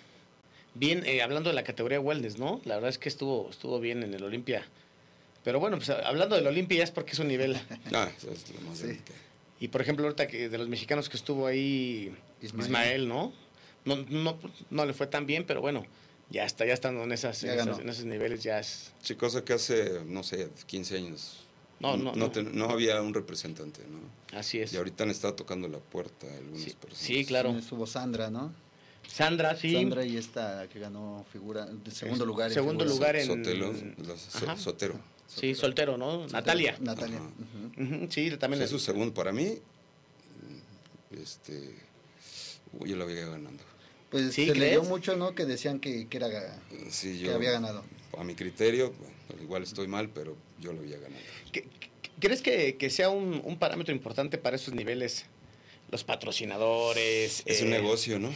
bien, 0.75 1.05
eh, 1.07 1.23
hablando 1.23 1.51
de 1.51 1.55
la 1.55 1.65
categoría 1.65 2.01
wellness, 2.01 2.39
¿no? 2.39 2.61
La 2.65 2.77
verdad 2.77 2.91
es 2.91 2.99
que 2.99 3.09
estuvo, 3.09 3.51
estuvo 3.51 3.79
bien 3.81 4.03
en 4.03 4.15
el 4.15 4.23
Olimpia. 4.25 4.67
Pero 5.45 5.61
bueno, 5.61 5.77
pues 5.77 5.91
hablando 5.91 6.35
del 6.35 6.47
Olimpia 6.47 6.79
ya 6.79 6.85
es 6.85 6.91
porque 6.91 7.13
es 7.13 7.19
un 7.19 7.29
nivel. 7.29 7.57
Ah, 7.95 8.11
eso 8.17 8.31
es 8.31 8.51
lo 8.53 8.61
más 8.63 8.79
Sí. 8.79 8.99
Y 9.61 9.69
por 9.69 9.81
ejemplo, 9.81 10.05
ahorita 10.05 10.27
que 10.27 10.49
de 10.49 10.59
los 10.59 10.69
mexicanos 10.69 11.09
que 11.09 11.17
estuvo 11.17 11.47
ahí, 11.47 12.15
Ismael, 12.43 12.67
Ismael. 12.67 13.09
¿no? 13.09 13.33
No, 13.87 13.97
no, 14.09 14.39
no 14.71 14.85
le 14.85 14.93
fue 14.93 15.07
tan 15.07 15.25
bien, 15.27 15.45
pero 15.47 15.61
bueno, 15.63 15.87
ya 16.29 16.45
está, 16.45 16.67
ya 16.67 16.75
estando 16.75 17.03
en, 17.05 17.13
esas, 17.13 17.41
Ya 17.41 17.53
en, 17.53 17.61
esas- 17.61 17.67
ganó. 17.69 17.81
en 17.81 17.89
esos 17.89 18.05
niveles 18.05 18.43
ya 18.43 18.59
es... 18.61 18.93
Sí, 19.03 19.15
cosa 19.15 19.45
que 19.45 19.53
hace, 19.55 20.01
no 20.07 20.23
sé, 20.23 20.49
15 20.67 20.97
años 20.97 21.39
No, 21.81 21.97
no, 21.97 22.15
no. 22.15 22.31
te- 22.31 22.43
no 22.43 22.69
había 22.69 23.01
un 23.01 23.15
representante, 23.15 23.83
¿no? 23.89 24.37
Así 24.39 24.59
es. 24.61 24.73
Y 24.73 24.77
ahorita 24.77 25.05
han 25.05 25.11
estado 25.11 25.35
tocando 25.35 25.69
la 25.69 25.79
puerta 25.79 26.27
algunas 26.27 26.63
Sí, 26.63 26.71
personas. 26.73 26.99
sí, 26.99 27.25
claro. 27.25 27.49
También 27.49 27.63
Estuvo 27.65 27.87
Sandra, 27.87 28.29
¿no? 28.31 28.53
Sandra, 29.09 29.55
sí. 29.55 29.73
Sandra 29.75 30.05
y 30.05 30.17
esta 30.17 30.67
que 30.69 30.81
ganó 30.81 31.25
figura, 31.33 31.65
de 31.67 31.91
segundo 31.93 32.27
lugar. 32.27 32.49
en 32.49 32.55
Segundo 32.55 32.85
figura. 32.85 32.95
lugar 32.97 33.17
en- 33.17 33.27
Sotelo, 33.29 33.73
so-. 34.17 34.57
Sotero. 34.57 34.99
Sí, 35.29 35.55
soltero, 35.55 35.97
¿no? 35.97 36.27
Natalia. 36.29 36.77
Natalia. 36.81 37.21
Sí, 38.11 38.31
también 38.37 38.63
Es 38.63 38.67
es. 38.67 38.71
su 38.71 38.79
segundo 38.81 39.15
para 39.15 39.33
mí. 39.33 39.59
Este, 41.11 41.75
yo 42.85 42.97
la 42.97 43.05
veía 43.05 43.27
ganando. 43.27 43.63
Pues 44.23 44.35
¿Sí 44.35 44.47
se 44.47 44.53
crees? 44.53 44.77
leyó 44.79 44.83
mucho, 44.85 45.17
¿no? 45.17 45.35
Que 45.35 45.45
decían 45.45 45.79
que, 45.81 46.09
que 46.09 46.17
era 46.17 46.29
que 46.31 47.31
había 47.31 47.51
ganado. 47.53 47.85
A 48.17 48.25
mi 48.25 48.35
criterio, 48.35 48.93
bueno, 49.29 49.43
igual 49.43 49.63
estoy 49.63 49.89
mal, 49.89 50.09
pero 50.09 50.37
yo 50.61 50.73
lo 50.73 50.81
veía 50.81 50.97
ganando. 50.99 51.19
¿Qué- 51.53 51.63
qué- 51.81 51.91
¿Crees 52.19 52.41
que, 52.41 52.77
que 52.77 52.89
sea 52.89 53.11
un, 53.11 53.43
un 53.45 53.59
parámetro 53.59 53.95
importante 53.95 54.39
para 54.39 54.57
esos 54.57 54.73
niveles? 54.75 55.27
Los 55.91 56.03
patrocinadores. 56.03 57.43
Es 57.45 57.61
eh, 57.61 57.65
un 57.65 57.71
negocio, 57.71 58.19
¿no? 58.19 58.33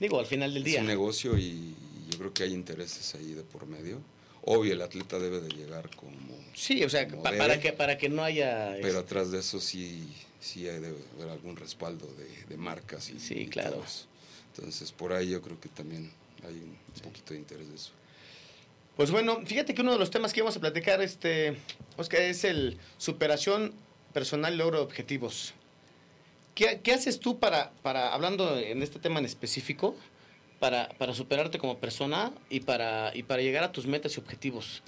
Digo, 0.00 0.18
al 0.18 0.26
final 0.26 0.52
del 0.54 0.64
Es 0.64 0.68
día. 0.72 0.80
un 0.80 0.86
negocio 0.86 1.38
y 1.38 1.74
yo 2.10 2.18
creo 2.18 2.32
que 2.34 2.42
hay 2.42 2.52
intereses 2.52 3.14
ahí 3.14 3.32
de 3.34 3.42
por 3.42 3.66
medio. 3.66 4.00
Obvio, 4.44 4.72
el 4.72 4.82
atleta 4.82 5.20
debe 5.20 5.40
de 5.40 5.50
llegar 5.50 5.88
como... 5.94 6.16
Sí, 6.54 6.82
o 6.82 6.90
sea, 6.90 7.06
pa- 7.06 7.30
debe, 7.30 7.38
para, 7.38 7.60
que, 7.60 7.72
para 7.72 7.96
que 7.96 8.08
no 8.08 8.24
haya... 8.24 8.72
Pero 8.74 8.88
este, 8.88 8.98
atrás 8.98 9.30
de 9.30 9.38
eso 9.38 9.60
sí, 9.60 10.12
sí 10.40 10.68
hay 10.68 10.80
de 10.80 10.88
haber 11.16 11.28
algún 11.30 11.54
respaldo 11.54 12.08
de, 12.18 12.46
de 12.48 12.56
marcas. 12.56 13.08
Y, 13.10 13.20
Sí, 13.20 13.34
y 13.42 13.46
claro. 13.46 13.84
Entonces, 14.54 14.92
por 14.92 15.12
ahí 15.12 15.30
yo 15.30 15.40
creo 15.40 15.58
que 15.58 15.68
también 15.68 16.12
hay 16.46 16.54
un 16.54 16.76
poquito 17.02 17.34
de 17.34 17.40
interés 17.40 17.68
de 17.68 17.76
eso. 17.76 17.92
Pues 18.96 19.10
bueno, 19.10 19.40
fíjate 19.46 19.74
que 19.74 19.80
uno 19.80 19.92
de 19.92 19.98
los 19.98 20.10
temas 20.10 20.32
que 20.32 20.40
íbamos 20.40 20.56
a 20.56 20.60
platicar, 20.60 21.00
este, 21.00 21.56
Oscar, 21.96 22.20
es 22.20 22.44
el 22.44 22.78
superación 22.98 23.72
personal, 24.12 24.58
logro 24.58 24.78
de 24.78 24.84
objetivos. 24.84 25.54
¿Qué, 26.54 26.80
qué 26.82 26.92
haces 26.92 27.18
tú 27.18 27.38
para, 27.38 27.72
para, 27.82 28.12
hablando 28.12 28.58
en 28.58 28.82
este 28.82 28.98
tema 28.98 29.18
en 29.18 29.24
específico, 29.24 29.96
para, 30.60 30.90
para 30.98 31.14
superarte 31.14 31.58
como 31.58 31.78
persona 31.78 32.32
y 32.50 32.60
para, 32.60 33.16
y 33.16 33.22
para 33.22 33.40
llegar 33.40 33.64
a 33.64 33.72
tus 33.72 33.86
metas 33.86 34.16
y 34.16 34.20
objetivos? 34.20 34.82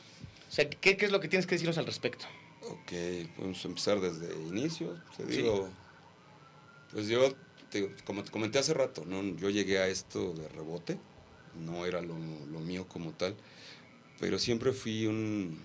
O 0.51 0.53
sea, 0.53 0.69
¿qué, 0.69 0.99
qué 0.99 1.07
es 1.07 1.11
lo 1.11 1.21
que 1.21 1.29
tienes 1.29 1.47
que 1.47 1.55
decirnos 1.55 1.79
al 1.79 1.87
respecto? 1.87 2.27
Ok, 2.69 2.93
podemos 3.37 3.65
empezar 3.65 4.01
desde 4.01 4.35
inicio. 4.35 5.01
Te 5.17 5.25
digo, 5.25 5.71
pues 6.93 7.09
yo, 7.09 7.35
digo, 7.79 7.93
como 8.05 8.23
te 8.25 8.31
comenté 8.31 8.59
hace 8.59 8.75
rato, 8.75 9.05
¿no? 9.05 9.23
yo 9.37 9.51
llegué 9.51 9.79
a 9.79 9.89
esto 9.89 10.33
de 10.35 10.49
rebote, 10.49 10.99
no 11.65 11.87
era 11.87 12.01
lo, 12.01 12.15
lo 12.51 12.61
mío 12.61 12.87
como 12.89 13.13
tal, 13.13 13.37
pero 14.21 14.39
siempre 14.39 14.73
fui 14.73 15.07
un, 15.07 15.61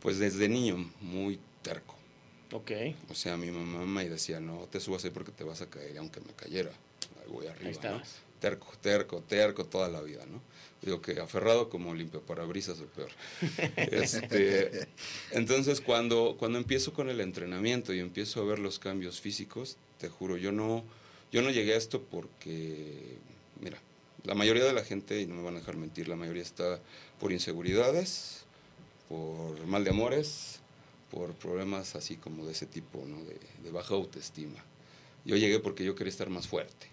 pues 0.00 0.18
desde 0.18 0.48
niño, 0.48 0.90
muy 1.00 1.38
terco. 1.62 1.94
Ok, 2.52 2.72
O 3.08 3.14
sea, 3.14 3.36
mi 3.36 3.50
mamá 3.50 3.86
me 3.86 4.08
decía, 4.08 4.40
no 4.40 4.66
te 4.70 4.80
subas 4.80 5.04
ahí 5.04 5.10
porque 5.10 5.30
te 5.30 5.44
vas 5.44 5.62
a 5.62 5.70
caer, 5.70 5.96
aunque 5.98 6.20
me 6.20 6.32
cayera, 6.32 6.70
ahí 7.22 7.30
voy 7.30 7.46
arriba. 7.46 7.70
ahí 7.70 7.90
¿no? 7.90 8.02
Terco, 8.40 8.72
terco, 8.80 9.22
terco 9.22 9.66
toda 9.66 9.88
la 9.88 10.00
vida, 10.00 10.24
¿no? 10.26 10.40
Digo 10.82 11.02
que 11.02 11.20
aferrado 11.20 11.68
como 11.68 11.94
limpio 11.94 12.22
parabrisas 12.22 12.80
o 12.80 12.86
peor. 12.86 13.10
Este, 13.76 14.88
entonces, 15.32 15.80
cuando, 15.80 16.36
cuando 16.38 16.58
empiezo 16.58 16.94
con 16.94 17.10
el 17.10 17.20
entrenamiento 17.20 17.92
y 17.92 18.00
empiezo 18.00 18.40
a 18.40 18.44
ver 18.44 18.58
los 18.58 18.78
cambios 18.78 19.20
físicos, 19.20 19.76
te 19.98 20.08
juro, 20.08 20.38
yo 20.38 20.52
no, 20.52 20.84
yo 21.30 21.42
no 21.42 21.50
llegué 21.50 21.74
a 21.74 21.76
esto 21.76 22.02
porque, 22.02 23.18
mira, 23.60 23.78
la 24.24 24.34
mayoría 24.34 24.64
de 24.64 24.72
la 24.72 24.82
gente, 24.82 25.20
y 25.20 25.26
no 25.26 25.34
me 25.34 25.42
van 25.42 25.56
a 25.56 25.58
dejar 25.58 25.76
mentir, 25.76 26.08
la 26.08 26.16
mayoría 26.16 26.42
está 26.42 26.80
por 27.18 27.32
inseguridades, 27.32 28.44
por 29.08 29.66
mal 29.66 29.84
de 29.84 29.90
amores, 29.90 30.60
por 31.10 31.34
problemas 31.34 31.94
así 31.94 32.16
como 32.16 32.46
de 32.46 32.52
ese 32.52 32.64
tipo, 32.64 33.04
¿no? 33.06 33.22
De, 33.24 33.38
de 33.62 33.70
baja 33.70 33.94
autoestima. 33.94 34.64
Yo 35.26 35.36
llegué 35.36 35.58
porque 35.58 35.84
yo 35.84 35.94
quería 35.94 36.10
estar 36.10 36.30
más 36.30 36.48
fuerte. 36.48 36.86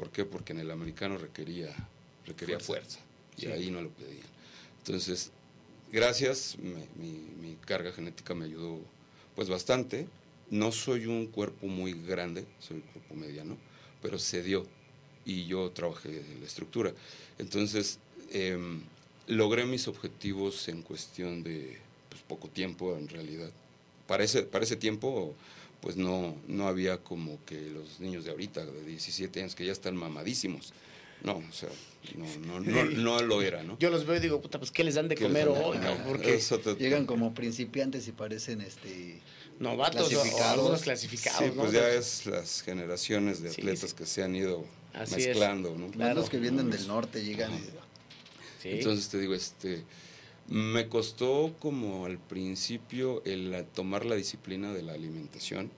¿Por 0.00 0.10
qué? 0.10 0.24
Porque 0.24 0.54
en 0.54 0.60
el 0.60 0.70
americano 0.70 1.18
requería, 1.18 1.76
requería 2.24 2.58
fuerza. 2.58 3.00
y 3.36 3.42
Sí. 3.42 3.46
ahí 3.48 3.70
no 3.70 3.82
lo 3.82 3.90
pedían. 3.90 4.26
Entonces, 4.78 5.30
gracias, 5.92 6.56
me- 6.58 6.86
mi, 6.96 7.12
mi 7.40 7.56
carga 7.66 7.92
genética 7.92 8.34
me 8.34 8.46
ayudó 8.46 8.80
pues 9.34 9.50
bastante. 9.50 10.06
No 10.50 10.72
soy 10.72 11.04
un 11.04 11.26
cuerpo 11.26 11.66
muy 11.66 11.92
grande, 11.92 12.46
soy 12.60 12.76
un 12.78 12.82
cuerpo 12.82 13.14
mediano, 13.14 13.58
pero 14.00 14.18
se 14.18 14.42
dio 14.42 14.66
y 15.26 15.44
yo 15.44 15.70
trabajé 15.70 16.20
en 16.20 16.40
la 16.40 16.46
estructura. 16.46 16.94
Entonces, 17.38 17.98
em, 18.32 18.80
logré 19.26 19.66
mis 19.66 19.86
objetivos 19.86 20.66
en 20.68 20.80
cuestión 20.80 21.42
de 21.42 21.76
pues, 22.08 22.22
poco 22.22 22.48
tiempo 22.48 22.96
en 22.96 23.06
realidad. 23.08 23.50
Para 24.06 24.24
ese, 24.24 24.44
para 24.44 24.64
ese 24.64 24.76
tiempo, 24.76 25.34
pues 25.80 25.96
no, 25.96 26.36
no 26.46 26.68
había 26.68 26.98
como 26.98 27.42
que 27.44 27.70
los 27.70 28.00
niños 28.00 28.24
de 28.24 28.30
ahorita, 28.30 28.64
de 28.66 28.84
17 28.84 29.40
años, 29.40 29.54
que 29.54 29.64
ya 29.66 29.72
están 29.72 29.96
mamadísimos. 29.96 30.72
No, 31.22 31.36
o 31.36 31.52
sea, 31.52 31.68
no, 32.16 32.26
no, 32.46 32.60
no, 32.60 32.84
no 32.84 33.22
lo 33.22 33.42
era, 33.42 33.62
¿no? 33.62 33.78
Yo 33.78 33.90
los 33.90 34.06
veo 34.06 34.16
y 34.16 34.20
digo, 34.20 34.40
puta, 34.40 34.58
pues 34.58 34.70
¿qué 34.70 34.84
les 34.84 34.94
dan 34.94 35.08
de 35.08 35.14
¿Qué 35.16 35.28
les 35.28 35.44
comer 35.44 35.48
hoy? 35.48 35.78
Porque 36.06 36.38
te- 36.38 36.74
Llegan 36.76 37.04
como 37.04 37.34
principiantes 37.34 38.08
y 38.08 38.12
parecen 38.12 38.62
este 38.62 39.20
novatos 39.58 40.00
o- 40.00 40.06
o, 40.06 40.08
clasificados. 40.08 40.52
algunos 40.58 40.80
clasificados, 40.82 41.38
Sí, 41.40 41.46
¿no? 41.54 41.62
pues 41.62 41.72
ya 41.72 41.90
es 41.90 42.24
las 42.26 42.62
generaciones 42.62 43.42
de 43.42 43.50
Sí, 43.52 43.60
atletas 43.60 43.90
sí. 43.90 43.96
que 43.96 44.06
se 44.06 44.22
han 44.22 44.34
ido 44.34 44.64
Así 44.94 45.16
es. 45.20 45.26
mezclando, 45.28 45.76
¿no? 45.76 45.90
Claro. 45.90 46.14
los 46.20 46.30
que 46.30 46.38
vienen 46.38 46.70
del 46.70 46.86
norte 46.86 47.22
llegan 47.22 47.52
y 47.54 47.60
Sí. 48.62 48.68
Entonces 48.72 49.08
te 49.08 49.18
digo, 49.18 49.34
este, 49.34 49.84
me 50.50 50.88
costó 50.88 51.54
como 51.60 52.04
al 52.06 52.18
principio 52.18 53.22
el 53.24 53.54
a- 53.54 53.64
tomar 53.64 54.04
la 54.04 54.16
disciplina 54.16 54.72
de 54.74 54.82
la 54.82 54.92
alimentación, 54.94 55.70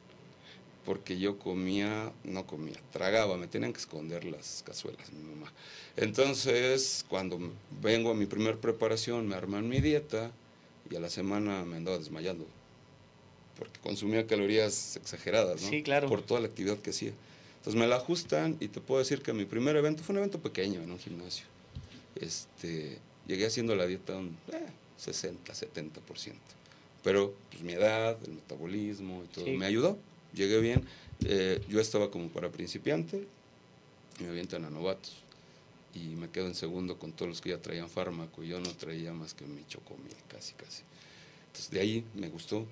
porque 0.84 1.18
yo 1.18 1.38
comía, 1.38 2.10
no 2.24 2.46
comía, 2.46 2.76
tragaba, 2.90 3.36
me 3.36 3.46
tenían 3.46 3.72
que 3.72 3.78
esconder 3.78 4.24
las 4.24 4.64
cazuelas, 4.66 5.12
mi 5.12 5.22
mamá. 5.22 5.52
Entonces, 5.96 7.04
cuando 7.08 7.38
vengo 7.82 8.10
a 8.10 8.14
mi 8.14 8.26
primer 8.26 8.56
preparación, 8.58 9.28
me 9.28 9.34
arman 9.36 9.68
mi 9.68 9.80
dieta 9.80 10.32
y 10.90 10.96
a 10.96 11.00
la 11.00 11.08
semana 11.10 11.64
me 11.64 11.76
andaba 11.76 11.98
desmayando, 11.98 12.46
porque 13.58 13.78
consumía 13.80 14.26
calorías 14.26 14.96
exageradas, 14.96 15.62
¿no? 15.62 15.68
Sí, 15.68 15.82
claro. 15.82 16.08
Por 16.08 16.22
toda 16.22 16.40
la 16.40 16.46
actividad 16.48 16.78
que 16.78 16.90
hacía. 16.90 17.12
Entonces 17.58 17.78
me 17.80 17.86
la 17.86 17.96
ajustan 17.96 18.56
y 18.58 18.68
te 18.68 18.80
puedo 18.80 18.98
decir 18.98 19.22
que 19.22 19.32
mi 19.32 19.44
primer 19.44 19.76
evento 19.76 20.02
fue 20.02 20.14
un 20.14 20.18
evento 20.18 20.40
pequeño 20.40 20.82
en 20.82 20.90
un 20.90 20.98
gimnasio 20.98 21.44
este, 22.16 22.98
llegué 23.26 23.46
haciendo 23.46 23.74
la 23.76 23.86
dieta 23.86 24.16
un 24.16 24.36
eh, 24.52 24.66
60, 24.98 25.52
70%. 25.52 26.34
Pero 27.02 27.34
pues, 27.50 27.62
mi 27.62 27.72
edad, 27.72 28.16
el 28.24 28.32
metabolismo 28.34 29.22
y 29.24 29.28
todo 29.28 29.44
Sí. 29.46 29.52
me 29.52 29.66
ayudó. 29.66 29.98
Llegué 30.34 30.60
bien. 30.60 30.84
Eh, 31.24 31.62
yo 31.68 31.80
estaba 31.80 32.10
como 32.10 32.28
para 32.28 32.50
principiante 32.50 33.26
y 34.20 34.22
me 34.24 34.30
avientan 34.30 34.64
a 34.64 34.70
novatos. 34.70 35.16
Y 35.94 36.14
me 36.16 36.30
quedo 36.30 36.46
en 36.46 36.54
segundo 36.54 36.98
con 36.98 37.12
todos 37.12 37.28
los 37.28 37.40
que 37.40 37.50
ya 37.50 37.58
traían 37.58 37.88
fármaco. 37.90 38.42
y 38.42 38.48
Yo 38.48 38.60
no 38.60 38.70
traía 38.74 39.12
más 39.12 39.34
que 39.34 39.44
mi 39.44 39.64
chocomil, 39.66 40.14
casi, 40.28 40.54
casi. 40.54 40.82
Entonces 41.48 41.70
de 41.70 41.80
ahí 41.80 42.04
me 42.14 42.28
gustó. 42.28 42.66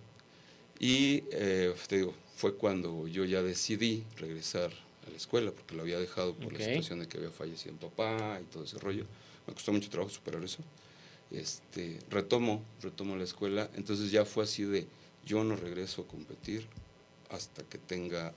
Y 0.79 1.25
eh, 1.33 1.75
te 1.89 1.97
digo, 1.99 2.15
fue 2.37 2.55
cuando 2.55 3.07
yo 3.09 3.25
ya 3.27 3.43
decidí 3.43 4.05
regresar 4.17 4.71
a 5.07 5.11
la 5.11 5.17
escuela, 5.17 5.51
porque 5.51 5.75
lo 5.75 5.83
había 5.83 5.99
dejado 5.99 6.35
por 6.35 6.47
Ok. 6.47 6.53
la 6.61 6.65
situación 6.65 7.01
de 7.01 7.09
que 7.09 7.19
había 7.19 7.31
fallecido 7.31 7.75
mi 7.75 7.79
papá 7.81 8.41
y 8.41 8.45
todo 8.51 8.65
ese 8.65 8.79
rollo. 8.79 9.05
Me 9.47 9.55
costó 9.55 9.73
mucho 9.73 9.91
trabajo 9.91 10.11
superar 10.13 10.43
eso. 10.45 10.59
Este, 11.31 11.99
retomo, 12.11 12.63
retomo 12.83 13.17
la 13.17 13.25
escuela. 13.25 13.71
Entonces 13.75 14.11
ya 14.11 14.25
fue 14.25 14.45
así 14.45 14.65
de, 14.65 14.87
yo 15.25 15.45
no 15.45 15.57
regreso 15.57 16.03
a 16.03 16.07
competir 16.07 16.67
hasta 17.31 17.63
que 17.63 17.79
tenga 17.79 18.35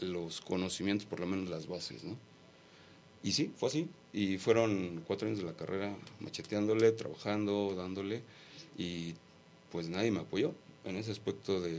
los 0.00 0.40
conocimientos, 0.40 1.06
por 1.06 1.20
lo 1.20 1.26
menos 1.26 1.48
las 1.48 1.66
bases, 1.66 2.04
¿no? 2.04 2.16
Y 3.22 3.32
sí, 3.32 3.50
fue 3.56 3.68
así. 3.68 3.88
Y 4.12 4.38
fueron 4.38 5.02
cuatro 5.06 5.26
años 5.26 5.38
de 5.40 5.44
la 5.46 5.54
carrera 5.54 5.94
macheteándole, 6.20 6.92
trabajando, 6.92 7.74
dándole. 7.76 8.22
Y 8.76 9.14
pues 9.72 9.88
nadie 9.88 10.10
me 10.10 10.20
apoyó. 10.20 10.52
en 10.84 10.96
ese 10.96 11.10
aspecto 11.10 11.60
de, 11.60 11.70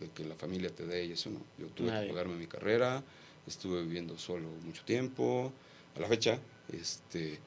de 0.00 0.10
que 0.14 0.24
la 0.24 0.34
familia 0.34 0.68
te 0.70 0.84
dé 0.84 1.06
y 1.06 1.12
eso 1.12 1.30
no. 1.30 1.40
Yo 1.58 1.68
tuve 1.68 1.86
Nadie. 1.88 2.08
que 2.08 2.12
pagarme 2.12 2.34
mi 2.36 2.46
carrera, 2.46 3.02
estuve 3.46 3.82
viviendo 3.82 4.18
solo 4.18 4.48
mucho 4.66 4.82
tiempo, 4.84 5.52
a 5.96 6.00
la 6.00 6.08
fecha, 6.08 6.38
este, 6.72 7.38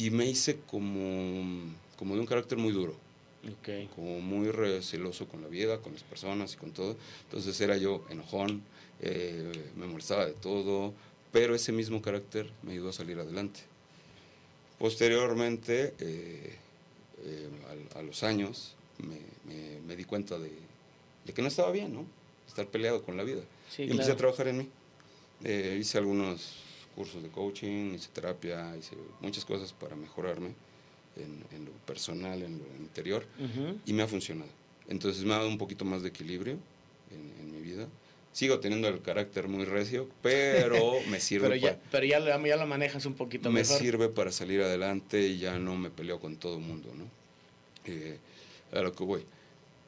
y 0.00 0.10
me 0.10 0.26
hice 0.26 0.58
como, 0.66 1.74
como 1.98 2.14
de 2.14 2.20
un 2.20 2.26
carácter 2.26 2.56
muy 2.58 2.72
duro, 2.72 2.94
Ok. 3.44 3.90
como 3.94 4.20
muy 4.20 4.50
receloso 4.50 5.26
con 5.28 5.42
la 5.42 5.48
vida, 5.48 5.78
con 5.78 5.92
las 5.92 6.02
personas 6.02 6.54
y 6.54 6.56
con 6.56 6.72
todo. 6.72 6.96
Entonces 7.24 7.60
era 7.60 7.76
yo 7.76 8.04
enojón, 8.10 8.62
eh, 9.00 9.52
me 9.76 9.86
molestaba 9.86 10.24
de 10.26 10.32
todo, 10.32 10.94
pero 11.32 11.54
ese 11.54 11.72
mismo 11.72 12.00
carácter 12.00 12.50
me 12.62 12.72
ayudó 12.72 12.88
a 12.90 12.92
salir 12.92 13.18
adelante. 13.18 13.60
Posteriormente, 14.78 15.94
eh, 15.98 16.54
eh, 17.24 17.48
al- 17.68 17.98
a, 17.98 18.02
los 18.02 18.22
años, 18.22 18.74
me, 18.98 19.18
me- 19.52 19.80
me 19.86 19.96
di 19.96 20.04
cuenta 20.04 20.38
de, 20.38 20.50
de 21.26 21.32
que 21.34 21.42
no 21.42 21.48
estaba 21.48 21.70
bien, 21.70 21.92
¿no? 21.92 22.06
Estar 22.48 22.66
peleado 22.68 23.02
con 23.02 23.16
la 23.16 23.22
vida. 23.24 23.42
Sí, 23.70 23.82
y 23.82 23.90
empecé 23.90 24.04
claro. 24.04 24.14
a 24.14 24.16
trabajar 24.16 24.48
en 24.48 24.58
mí. 24.58 24.68
Eh, 25.44 25.76
hice 25.80 25.98
algunos 25.98 26.54
cursos 27.00 27.22
de 27.22 27.30
coaching, 27.30 27.94
hice 27.94 28.10
terapia, 28.12 28.76
hice 28.76 28.94
muchas 29.22 29.46
cosas 29.46 29.72
para 29.72 29.96
mejorarme 29.96 30.48
en, 31.16 31.42
en 31.56 31.64
lo 31.64 31.70
personal, 31.86 32.42
en 32.42 32.58
lo 32.58 32.66
interior, 32.78 33.24
Ujú. 33.38 33.78
y 33.86 33.92
me 33.94 34.02
ha 34.02 34.06
funcionado. 34.06 34.50
Entonces 34.86 35.24
me 35.24 35.32
ha 35.32 35.38
dado 35.38 35.48
un 35.48 35.56
poquito 35.56 35.86
más 35.86 36.02
de 36.02 36.10
equilibrio 36.10 36.58
en, 37.10 37.32
en 37.40 37.52
mi 37.54 37.62
vida. 37.62 37.86
Sigo 38.32 38.60
teniendo 38.60 38.86
el 38.88 39.00
carácter 39.00 39.48
muy 39.48 39.64
recio, 39.64 40.10
pero 40.20 40.92
me 41.08 41.20
sirve, 41.20 41.48
Pero 41.48 41.56
ya, 41.56 41.70
para, 41.78 41.90
pero 41.90 42.04
ya, 42.06 42.20
lo- 42.20 42.46
ya 42.46 42.56
lo 42.56 42.66
manejas 42.66 43.06
un 43.06 43.14
poquito 43.14 43.50
me 43.50 43.60
mejor. 43.60 43.78
sirve 43.78 44.08
para 44.10 44.30
salir 44.30 44.60
adelante 44.60 45.26
y 45.26 45.38
ya 45.38 45.58
no 45.58 45.76
me 45.78 45.88
peleo 45.90 46.20
con 46.20 46.36
todo 46.36 46.56
el 46.56 46.60
mundo, 46.62 46.90
¿no? 46.94 47.04
Eh, 47.86 48.18
a 48.72 48.80
lo 48.82 48.92
que 48.92 49.04
voy. 49.04 49.24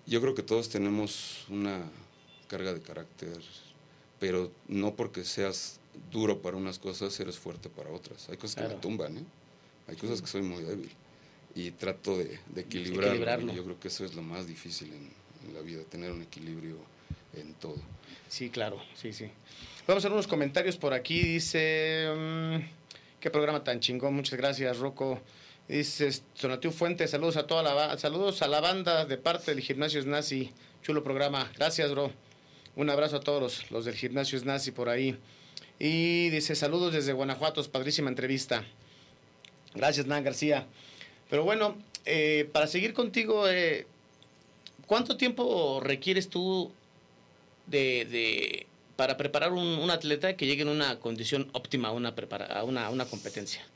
Yo 0.06 0.20
creo 0.22 0.34
que 0.34 0.42
todos 0.42 0.70
tenemos 0.70 1.44
una 1.50 1.78
carga 2.48 2.72
de 2.72 2.80
carácter, 2.80 3.38
pero 4.18 4.50
no 4.66 4.94
porque 4.96 5.24
seas 5.24 5.78
duro 6.10 6.40
para 6.40 6.56
unas 6.56 6.78
cosas, 6.78 7.18
eres 7.20 7.38
fuerte 7.38 7.68
para 7.68 7.90
otras. 7.90 8.28
Hay 8.28 8.36
cosas 8.36 8.56
que 8.56 8.74
me 8.74 8.80
tumban, 8.80 9.18
¿eh? 9.18 9.24
Hay 9.88 9.96
cosas 9.96 10.20
que 10.20 10.26
soy 10.26 10.42
muy 10.42 10.62
débil. 10.62 10.90
Y 11.54 11.70
trato 11.72 12.16
de, 12.16 12.38
de 12.54 12.62
equilibrarlo. 12.62 13.52
Yo 13.52 13.64
creo 13.64 13.78
que 13.78 13.88
eso 13.88 14.04
es 14.04 14.14
lo 14.14 14.22
más 14.22 14.46
difícil 14.46 14.92
en, 14.92 15.10
en 15.46 15.54
la 15.54 15.60
vida, 15.60 15.82
tener 15.84 16.10
un 16.10 16.22
equilibrio 16.22 16.76
en 17.34 17.54
todo. 17.54 17.76
Sí, 18.28 18.50
claro, 18.50 18.80
sí, 18.94 19.12
sí. 19.12 19.30
Vamos 19.86 20.04
a 20.04 20.06
hacer 20.06 20.12
unos 20.12 20.26
comentarios 20.26 20.76
por 20.76 20.94
aquí. 20.94 21.20
Dice, 21.20 22.08
mm, 22.16 22.56
qué 23.20 23.30
programa 23.30 23.62
tan 23.64 23.80
chingón. 23.80 24.14
Muchas 24.14 24.38
gracias, 24.38 24.78
Rocco. 24.78 25.20
Dice, 25.68 26.10
Donatiu 26.40 26.70
Fuentes, 26.70 27.10
saludos 27.10 27.36
a 27.36 27.46
toda 27.46 27.62
la 27.62 27.98
saludos 27.98 28.42
a 28.42 28.48
la 28.48 28.60
banda 28.60 29.04
de 29.04 29.16
parte 29.16 29.54
del 29.54 29.62
Gimnasio 29.62 30.04
Nazi. 30.06 30.52
Chulo 30.82 31.02
programa. 31.02 31.50
Gracias, 31.56 31.90
bro. 31.90 32.10
Un 32.74 32.90
abrazo 32.90 33.16
a 33.16 33.20
todos 33.20 33.42
los, 33.42 33.70
los 33.70 33.84
del 33.84 33.94
Gimnasio 33.94 34.42
Nazi 34.44 34.70
por 34.70 34.88
ahí. 34.88 35.18
Y 35.84 36.30
dice, 36.30 36.54
saludos 36.54 36.92
desde 36.92 37.12
Guanajuato, 37.12 37.60
padrísima 37.68 38.08
entrevista. 38.08 38.64
Gracias, 39.74 40.06
Nan 40.06 40.22
García. 40.22 40.64
Pero 41.28 41.42
bueno, 41.42 41.76
eh, 42.04 42.48
para 42.52 42.68
seguir 42.68 42.92
contigo, 42.94 43.48
eh, 43.48 43.84
¿cuánto 44.86 45.16
tiempo 45.16 45.80
requieres 45.82 46.28
tú 46.28 46.70
de, 47.66 48.06
de- 48.08 48.66
para 48.94 49.16
preparar 49.16 49.50
un, 49.52 49.66
un 49.66 49.90
atleta 49.90 50.36
que 50.36 50.46
llegue 50.46 50.62
en 50.62 50.68
una 50.68 51.00
condición 51.00 51.50
óptima 51.52 51.88
a 51.88 51.90
una, 51.92 52.14
prepara, 52.14 52.46
a 52.46 52.62
una, 52.62 52.86
a 52.86 52.90
una 52.90 53.06
competencia? 53.06 53.66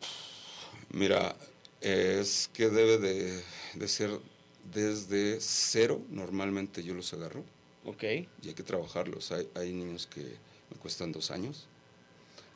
Mira, 0.91 1.35
es 1.81 2.49
que 2.55 2.69
debe 2.69 2.99
de, 2.99 3.43
de 3.75 3.89
ser 3.89 4.11
desde 4.73 5.39
cero, 5.41 6.01
normalmente 6.11 6.85
yo 6.85 6.95
los 6.95 7.13
agarro 7.13 7.43
Ok, 7.85 8.03
y 8.05 8.29
hay 8.49 8.55
que 8.55 8.63
trabajarlos. 8.63 9.33
Hay, 9.33 9.49
hay 9.57 9.73
niños 9.73 10.07
que 10.07 10.21
me 10.21 10.77
cuestan 10.81 11.11
dos 11.11 11.33
años. 11.33 11.67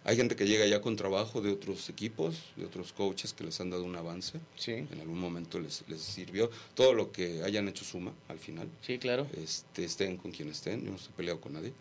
Hay 0.05 0.16
gente 0.16 0.34
que 0.34 0.46
llega 0.46 0.66
ya 0.66 0.80
con 0.80 0.96
trabajo 0.96 1.42
de 1.42 1.51
otros 1.53 1.88
equipos, 1.90 2.36
de 2.57 2.64
otros 2.64 2.92
coaches 2.92 3.34
que 3.34 3.44
les 3.44 3.61
han 3.61 3.68
dado 3.70 3.84
un 3.84 3.94
avance. 3.96 4.40
sí, 4.57 4.72
En 4.72 5.01
algún 5.01 5.18
momento 5.18 5.61
les, 5.61 5.84
les 5.88 6.01
sirvió. 6.01 6.51
Todo 6.74 6.94
lo 6.94 7.12
que 7.12 7.42
hayan 7.42 7.68
hecho 7.68 7.84
suma 7.84 8.12
al 8.28 8.38
final. 8.38 8.68
sí, 8.80 8.98
claro. 8.98 9.26
Este, 9.36 9.84
estén 9.84 10.16
con 10.16 10.30
quien 10.32 10.48
estén. 10.48 10.82
Yo 10.84 10.90
no 10.90 10.96
estoy 10.96 11.12
peleado 11.16 11.38
con 11.40 11.53
nadie. 11.53 11.72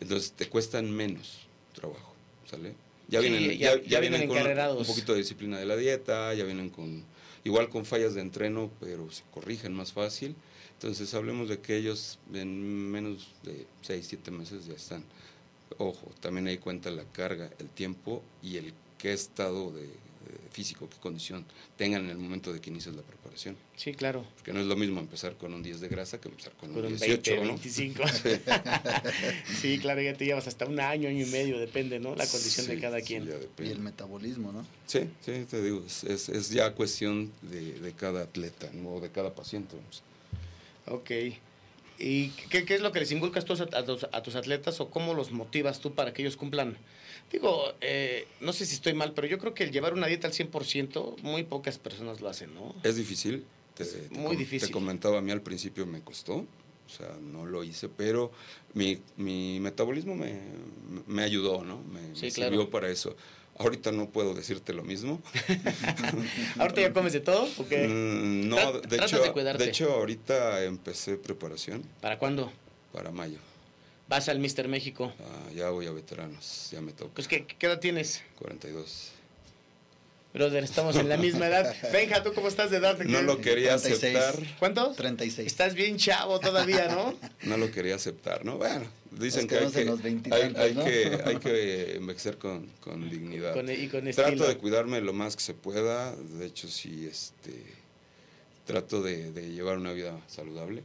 Entonces 0.00 0.32
te 0.32 0.48
cuestan 0.48 0.90
menos 0.90 1.46
trabajo, 1.74 2.14
¿sale? 2.50 2.74
Ya 3.08 3.20
Sí, 3.22 3.28
vienen, 3.30 3.58
ya- 3.58 3.76
ya, 3.76 3.82
ya 3.82 4.00
vienen 4.00 4.28
vienen 4.28 4.66
con 4.66 4.78
un 4.78 4.84
poquito 4.86 5.12
de 5.12 5.18
disciplina 5.20 5.58
de 5.58 5.66
la 5.66 5.76
dieta, 5.76 6.34
ya 6.34 6.42
vienen 6.44 6.68
con 6.70 7.04
igual 7.44 7.68
con 7.68 7.84
fallas 7.86 8.14
de 8.14 8.22
entreno, 8.22 8.72
pero 8.80 9.08
se 9.12 9.22
corrigen 9.32 9.72
más 9.72 9.92
fácil. 9.92 10.34
Entonces 10.72 11.14
hablemos 11.14 11.48
de 11.48 11.60
que 11.60 11.76
ellos 11.76 12.18
en 12.34 12.90
menos 12.90 13.28
de 13.44 13.66
6, 13.82 14.04
7 14.08 14.32
meses 14.32 14.66
ya 14.66 14.74
están. 14.74 15.04
Ojo, 15.78 16.10
también 16.20 16.46
ahí 16.46 16.58
cuenta 16.58 16.90
la 16.90 17.04
carga, 17.04 17.50
el 17.58 17.68
tiempo 17.68 18.22
y 18.42 18.56
el 18.56 18.72
qué 18.98 19.12
estado 19.12 19.70
de, 19.72 19.82
de 19.82 19.92
físico, 20.50 20.88
qué 20.88 20.96
condición 20.98 21.44
tengan 21.76 22.04
en 22.04 22.10
el 22.10 22.16
momento 22.18 22.52
de 22.52 22.60
que 22.60 22.70
inicias 22.70 22.94
la 22.94 23.02
preparación. 23.02 23.56
Sí, 23.76 23.92
claro. 23.92 24.24
Porque 24.36 24.52
no 24.52 24.60
es 24.60 24.66
lo 24.66 24.76
mismo 24.76 25.00
empezar 25.00 25.36
con 25.36 25.52
un 25.52 25.62
10 25.62 25.80
de 25.80 25.88
grasa 25.88 26.18
que 26.20 26.28
empezar 26.28 26.52
con 26.54 26.70
un 26.70 26.76
Con 26.76 26.84
un 26.86 26.96
18, 26.96 27.30
20, 27.32 27.46
¿no? 27.46 27.48
25. 27.58 28.02
sí, 29.60 29.78
claro, 29.78 30.00
ya 30.02 30.14
te 30.14 30.24
llevas 30.24 30.46
hasta 30.46 30.66
un 30.66 30.80
año, 30.80 31.08
año 31.08 31.22
y 31.26 31.30
medio, 31.30 31.58
depende, 31.58 31.98
¿no? 31.98 32.14
La 32.14 32.26
condición 32.26 32.66
de 32.66 32.76
Sí, 32.76 32.80
cada 32.80 32.98
sí, 33.00 33.04
quien. 33.06 33.26
ya 33.26 33.36
Y 33.36 33.40
depende. 33.40 33.72
el 33.72 33.78
metabolismo, 33.80 34.52
¿no? 34.52 34.66
Sí, 34.86 35.00
sí, 35.24 35.44
te 35.50 35.62
digo, 35.62 35.82
es, 35.86 36.04
es, 36.04 36.28
es 36.28 36.50
ya 36.50 36.72
cuestión 36.72 37.30
de, 37.42 37.80
de 37.80 37.92
cada 37.92 38.22
atleta, 38.22 38.70
¿no? 38.72 39.00
de 39.00 39.10
cada 39.10 39.34
paciente. 39.34 39.76
vamos. 39.76 40.02
Ok. 40.86 41.10
¿Y 41.98 42.28
qué, 42.50 42.64
qué 42.64 42.74
es 42.74 42.80
lo 42.80 42.92
que 42.92 43.00
les 43.00 43.10
inculcas 43.12 43.44
tú 43.44 43.54
a, 43.54 43.78
a 43.78 43.84
tus, 43.84 44.04
a 44.04 44.22
tus 44.22 44.34
atletas 44.36 44.80
o 44.80 44.90
cómo 44.90 45.14
los 45.14 45.30
motivas 45.32 45.80
tú 45.80 45.94
para 45.94 46.12
que 46.12 46.22
ellos 46.22 46.36
cumplan? 46.36 46.76
Digo, 47.32 47.72
eh, 47.80 48.26
no 48.40 48.52
sé 48.52 48.66
si 48.66 48.74
estoy 48.74 48.94
mal, 48.94 49.12
pero 49.14 49.26
yo 49.26 49.38
creo 49.38 49.54
que 49.54 49.64
el 49.64 49.72
llevar 49.72 49.94
una 49.94 50.06
dieta 50.06 50.26
al 50.28 50.34
100%, 50.34 51.18
muy 51.22 51.42
pocas 51.44 51.78
personas 51.78 52.20
lo 52.20 52.28
hacen, 52.28 52.54
¿no? 52.54 52.74
Es 52.82 52.96
difícil. 52.96 53.44
Te, 53.74 53.82
Es 53.82 54.08
te 54.08 54.14
muy 54.14 54.36
difícil. 54.36 54.68
Te 54.68 54.72
comentaba, 54.72 55.18
a 55.18 55.20
mí 55.22 55.30
al 55.32 55.42
principio 55.42 55.86
me 55.86 56.00
costó, 56.02 56.34
o 56.34 56.88
sea, 56.88 57.16
no 57.20 57.46
lo 57.46 57.64
hice, 57.64 57.88
pero 57.88 58.30
mi, 58.74 58.98
mi 59.16 59.58
metabolismo 59.60 60.14
me, 60.14 60.40
me 61.06 61.22
ayudó, 61.24 61.64
¿no? 61.64 61.82
Me, 61.82 62.14
Sí, 62.14 62.26
me 62.26 62.30
claro. 62.32 62.50
sirvió 62.52 62.70
para 62.70 62.88
eso. 62.90 63.16
Ahorita 63.58 63.90
no 63.92 64.10
puedo 64.10 64.34
decirte 64.34 64.72
lo 64.72 64.82
mismo. 64.82 65.20
¿Ahorita 66.58 66.80
ya 66.82 66.92
comes 66.92 67.12
de 67.12 67.20
todo? 67.20 67.48
¿O 67.58 67.66
qué? 67.66 67.88
Mm, 67.88 68.48
no, 68.48 68.72
de 68.80 68.96
hecho, 68.96 69.20
de 69.32 69.64
hecho, 69.64 69.92
ahorita 69.92 70.64
empecé 70.64 71.16
preparación 71.16 71.82
¿Para 72.00 72.18
cuándo? 72.18 72.52
para 72.92 73.10
mayo. 73.10 73.38
Vas 74.08 74.28
al 74.28 74.38
Mister 74.38 74.68
México. 74.68 75.12
Ah, 75.18 75.50
ya 75.54 75.70
voy 75.70 75.86
a 75.86 75.90
veteranos, 75.90 76.68
ya 76.70 76.80
me 76.80 76.92
toca. 76.92 77.12
Pues, 77.14 77.26
¿qué, 77.26 77.44
qué 77.46 77.66
edad 77.66 77.80
tienes? 77.80 78.22
42. 78.38 79.15
Brother, 80.36 80.64
estamos 80.64 80.96
en 80.96 81.08
la 81.08 81.16
misma 81.16 81.46
edad. 81.46 81.74
Benja, 81.92 82.22
¿tú 82.22 82.34
cómo 82.34 82.48
estás 82.48 82.70
de 82.70 82.76
edad? 82.76 82.98
No 82.98 83.22
lo 83.22 83.40
quería 83.40 83.78
36. 83.78 84.16
aceptar. 84.16 84.58
¿Cuántos? 84.58 84.94
36. 84.94 85.46
Estás 85.46 85.72
bien 85.72 85.96
chavo 85.96 86.38
todavía, 86.40 86.88
¿no? 86.88 87.14
No 87.44 87.56
lo 87.56 87.70
quería 87.70 87.94
aceptar, 87.94 88.44
¿no? 88.44 88.58
Bueno, 88.58 88.84
dicen 89.12 89.48
que 89.48 89.56
hay 89.56 89.70
que, 89.70 89.84
los 89.86 89.96
hay, 89.98 90.02
veintitantos, 90.02 90.60
hay 90.62 90.74
¿no? 90.74 90.84
que 90.84 91.18
hay 91.24 91.36
que 91.36 91.96
envejecer 91.96 92.36
con, 92.36 92.66
con 92.82 93.08
dignidad. 93.08 93.54
Con- 93.54 93.70
y 93.70 93.88
con 93.88 94.02
trato 94.10 94.22
estilo. 94.28 94.46
de 94.46 94.58
cuidarme 94.58 95.00
lo 95.00 95.14
más 95.14 95.36
que 95.36 95.42
se 95.42 95.54
pueda. 95.54 96.14
De 96.14 96.44
hecho, 96.44 96.68
sí, 96.68 97.08
este, 97.10 97.54
trato 98.66 99.00
de, 99.02 99.32
de 99.32 99.52
llevar 99.52 99.78
una 99.78 99.94
vida 99.94 100.20
saludable 100.26 100.82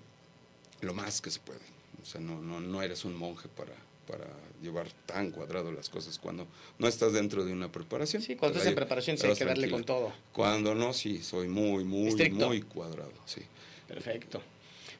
lo 0.80 0.93
más 0.93 1.20
que 1.20 1.30
se 1.30 1.41
puede. 1.41 1.60
O 2.02 2.06
sea, 2.06 2.22
no, 2.22 2.41
no, 2.41 2.62
no 2.62 2.82
eres 2.82 3.04
un 3.04 3.18
monje 3.18 3.49
para, 3.49 3.74
para 4.12 4.26
llevar 4.62 4.88
tan 5.05 5.32
cuadrado 5.32 5.72
las 5.72 5.89
cosas 5.89 6.20
cuando 6.20 6.45
no 6.78 6.88
estás 6.88 7.14
dentro 7.14 7.45
de 7.45 7.53
una 7.53 7.72
preparación. 7.72 8.22
Sí, 8.22 8.36
cuando 8.36 8.57
estás 8.57 8.70
en 8.70 8.76
preparación 8.76 9.18
sí 9.18 9.26
hay 9.26 9.34
que 9.36 9.45
darle 9.45 9.68
tranquila. 9.70 9.72
con 9.78 9.84
todo. 9.86 10.14
Cuando 10.34 10.76
no, 10.76 10.91
sí, 10.91 11.24
soy 11.24 11.47
muy, 11.47 11.86
muy, 11.86 12.09
Estricto. 12.09 12.47
muy 12.47 12.62
cuadrado, 12.62 13.14
sí. 13.26 13.41
Perfecto. 13.88 14.41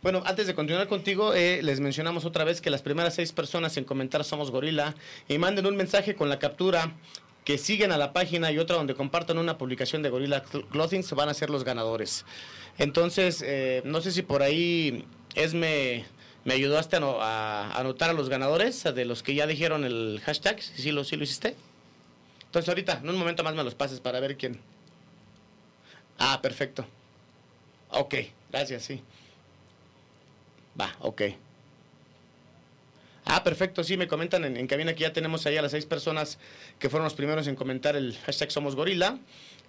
Bueno, 0.01 0.24
antes 0.26 0.47
de 0.47 0.55
continuar 0.55 0.88
contigo, 0.88 1.34
eh, 1.34 1.62
les 1.62 1.80
mencionamos 1.80 2.26
otra 2.26 2.43
vez 2.43 2.62
que 2.62 2.70
las 2.70 2.82
primeras 2.82 3.14
seis 3.16 3.34
personas 3.34 3.76
en 3.78 3.84
comentar 3.84 4.24
somos 4.24 4.49
gorila 4.49 4.95
y 5.28 5.38
manden 5.38 5.66
un 5.68 5.76
mensaje 5.76 6.16
con 6.16 6.30
la 6.30 6.39
captura 6.39 6.95
que 7.43 7.57
siguen 7.57 7.91
a 7.91 7.97
la 7.97 8.14
página 8.14 8.51
y 8.51 8.59
otra 8.59 8.78
donde 8.78 8.95
compartan 8.95 9.38
una 9.38 9.57
publicación 9.57 10.01
de 10.03 10.09
Gorilla 10.09 10.43
Cl- 10.43 10.68
Clothing 10.70 11.03
se 11.03 11.16
van 11.16 11.28
a 11.30 11.34
ser 11.34 11.49
los 11.49 11.64
ganadores. 11.64 12.24
Entonces, 12.78 13.43
eh, 13.45 13.82
no 13.86 13.99
sé 14.01 14.12
si 14.12 14.22
por 14.22 14.41
ahí 14.41 15.05
Esme 15.36 16.05
me 16.44 16.54
ayudaste 16.56 16.98
a, 16.98 17.00
no- 17.00 17.22
a 17.22 17.72
anotar 17.80 18.10
a 18.10 18.14
los 18.14 18.30
ganadores, 18.30 18.84
de 18.84 19.06
los 19.06 19.24
que 19.24 19.36
ya 19.36 19.48
dijeron 19.48 19.84
el 19.86 20.22
hashtag, 20.26 20.62
si 20.62 20.82
sí 20.82 20.92
lo, 20.92 21.04
sí 21.04 21.16
lo 21.16 21.24
hiciste. 21.24 21.56
Entonces 22.46 22.68
ahorita, 22.70 23.00
en 23.04 23.10
un 23.10 23.18
momento 23.18 23.44
más 23.44 23.56
me 23.56 23.64
los 23.64 23.76
pases 23.76 24.00
para 24.00 24.20
ver 24.20 24.38
quién. 24.38 24.60
Ah, 26.18 26.39
perfecto. 26.42 26.86
Ok, 27.92 28.16
gracias, 28.52 28.84
sí. 28.84 29.02
Va, 30.80 30.96
ok. 31.00 31.22
Ah, 33.26 33.44
perfecto, 33.44 33.84
sí, 33.84 33.98
me 33.98 34.08
comentan 34.08 34.44
en, 34.46 34.58
en 34.58 34.68
cabina 34.68 34.94
que 34.94 35.02
ya 35.02 35.14
tenemos 35.14 35.46
ahí 35.46 35.56
a 35.56 35.62
las 35.62 35.72
seis 35.72 35.86
personas 35.86 36.38
que 36.80 36.89
fueron 36.89 37.04
los 37.06 37.14
primeros 37.14 37.48
en 37.48 37.56
comentar 37.56 37.96
el 37.96 38.18
hashtag 38.26 38.52
Somos 38.52 38.76
Gorila. 38.76 39.20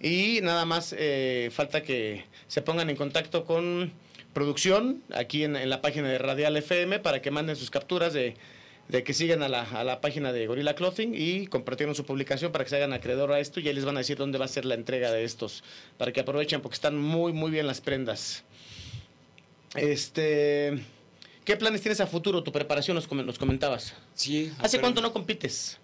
Y 0.01 0.41
nada 0.43 0.65
más 0.65 0.95
eh, 0.99 1.51
falta 1.53 1.83
que 1.83 2.25
se 2.49 2.63
pongan 2.63 2.91
en 2.91 2.97
contacto 2.97 3.45
con 3.45 3.93
producción 4.33 5.03
aquí 5.15 5.45
en, 5.45 5.57
en 5.57 5.69
la 5.71 5.81
página 5.83 6.09
de 6.09 6.19
Radial 6.19 6.57
FM 6.57 6.99
para 7.01 7.21
que 7.23 7.31
manden 7.31 7.57
sus 7.57 7.71
capturas 7.71 8.13
de, 8.13 8.35
de 8.89 9.05
que 9.05 9.13
sigan 9.15 9.43
a 9.43 9.49
la, 9.49 9.63
a 9.63 9.85
la 9.85 10.01
página 10.01 10.33
de 10.33 10.47
Gorilla 10.47 10.75
Clothing 10.75 11.15
y 11.15 11.47
compartieron 11.47 11.95
su 11.95 12.05
publicación 12.05 12.53
para 12.53 12.65
que 12.65 12.71
se 12.71 12.77
hagan 12.77 12.93
acreedor 12.93 13.33
a 13.33 13.41
esto 13.41 13.61
y 13.61 13.69
ahí 13.69 13.75
les 13.75 13.85
van 13.85 13.97
a 13.97 14.01
decir 14.01 14.17
dónde 14.17 14.39
va 14.39 14.45
a 14.47 14.49
ser 14.49 14.65
la 14.65 14.75
entrega 14.75 15.11
de 15.13 15.25
estos 15.25 15.63
para 15.99 16.13
que 16.13 16.21
aprovechen 16.21 16.61
porque 16.63 16.75
están 16.75 16.97
muy 16.99 17.33
muy 17.33 17.51
bien 17.51 17.67
las 17.67 17.81
prendas. 17.81 18.45
Este, 19.75 20.83
¿qué 21.45 21.57
planes 21.57 21.81
tienes 21.81 22.01
a 22.01 22.07
futuro? 22.07 22.43
Tu 22.43 22.53
preparación 22.53 22.95
nos, 22.95 23.09
comen- 23.09 23.25
nos 23.25 23.39
comentabas. 23.39 23.95
Sí. 24.15 24.53
¿Hace 24.59 24.81
cuánto 24.81 25.01
no 25.01 25.13
compites? 25.13 25.79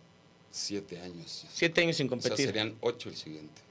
Siete 0.50 1.00
años. 1.00 1.46
Siete 1.52 1.82
años 1.82 1.96
sin 1.96 2.06
O 2.06 2.10
sea, 2.10 2.18
competir. 2.18 2.46
serían 2.46 2.74
ocho 2.80 3.08
el 3.08 3.16
siguiente. 3.16 3.62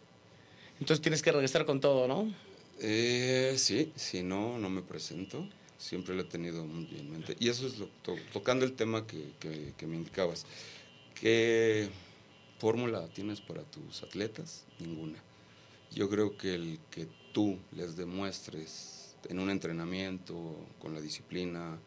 Entonces 0.79 1.01
tienes 1.01 1.21
que 1.21 1.31
regresar 1.31 1.65
con 1.65 1.79
todo, 1.79 2.07
¿no? 2.07 2.31
Eh, 2.79 3.55
sí, 3.57 3.91
si 3.95 4.23
no, 4.23 4.57
no 4.59 4.69
me 4.69 4.81
presento. 4.81 5.47
Siempre 5.77 6.15
lo 6.15 6.21
he 6.21 6.25
tenido 6.25 6.65
muy 6.65 6.87
en 6.97 7.11
mente. 7.11 7.35
Y 7.39 7.49
eso 7.49 7.67
es 7.67 7.77
lo, 7.77 7.87
to- 8.01 8.15
tocando 8.33 8.65
el 8.65 8.73
tema 8.73 9.05
que, 9.05 9.31
que- 9.39 9.73
que 9.77 9.85
me 9.87 9.95
indicabas. 9.95 10.45
¿Qué 11.19 11.89
fórmula 12.59 13.07
tienes 13.09 13.41
para 13.41 13.63
tus 13.63 14.01
atletas? 14.03 14.63
Ninguna. 14.79 15.21
Yo 15.91 16.09
creo 16.09 16.35
que 16.37 16.55
el 16.55 16.79
que 16.91 17.07
tú 17.31 17.57
les 17.75 17.95
demuestres 17.95 19.15
en 19.29 19.39
un 19.39 19.49
entrenamiento, 19.49 20.35
con 20.79 20.93
la 20.93 21.01
disciplina, 21.01 21.77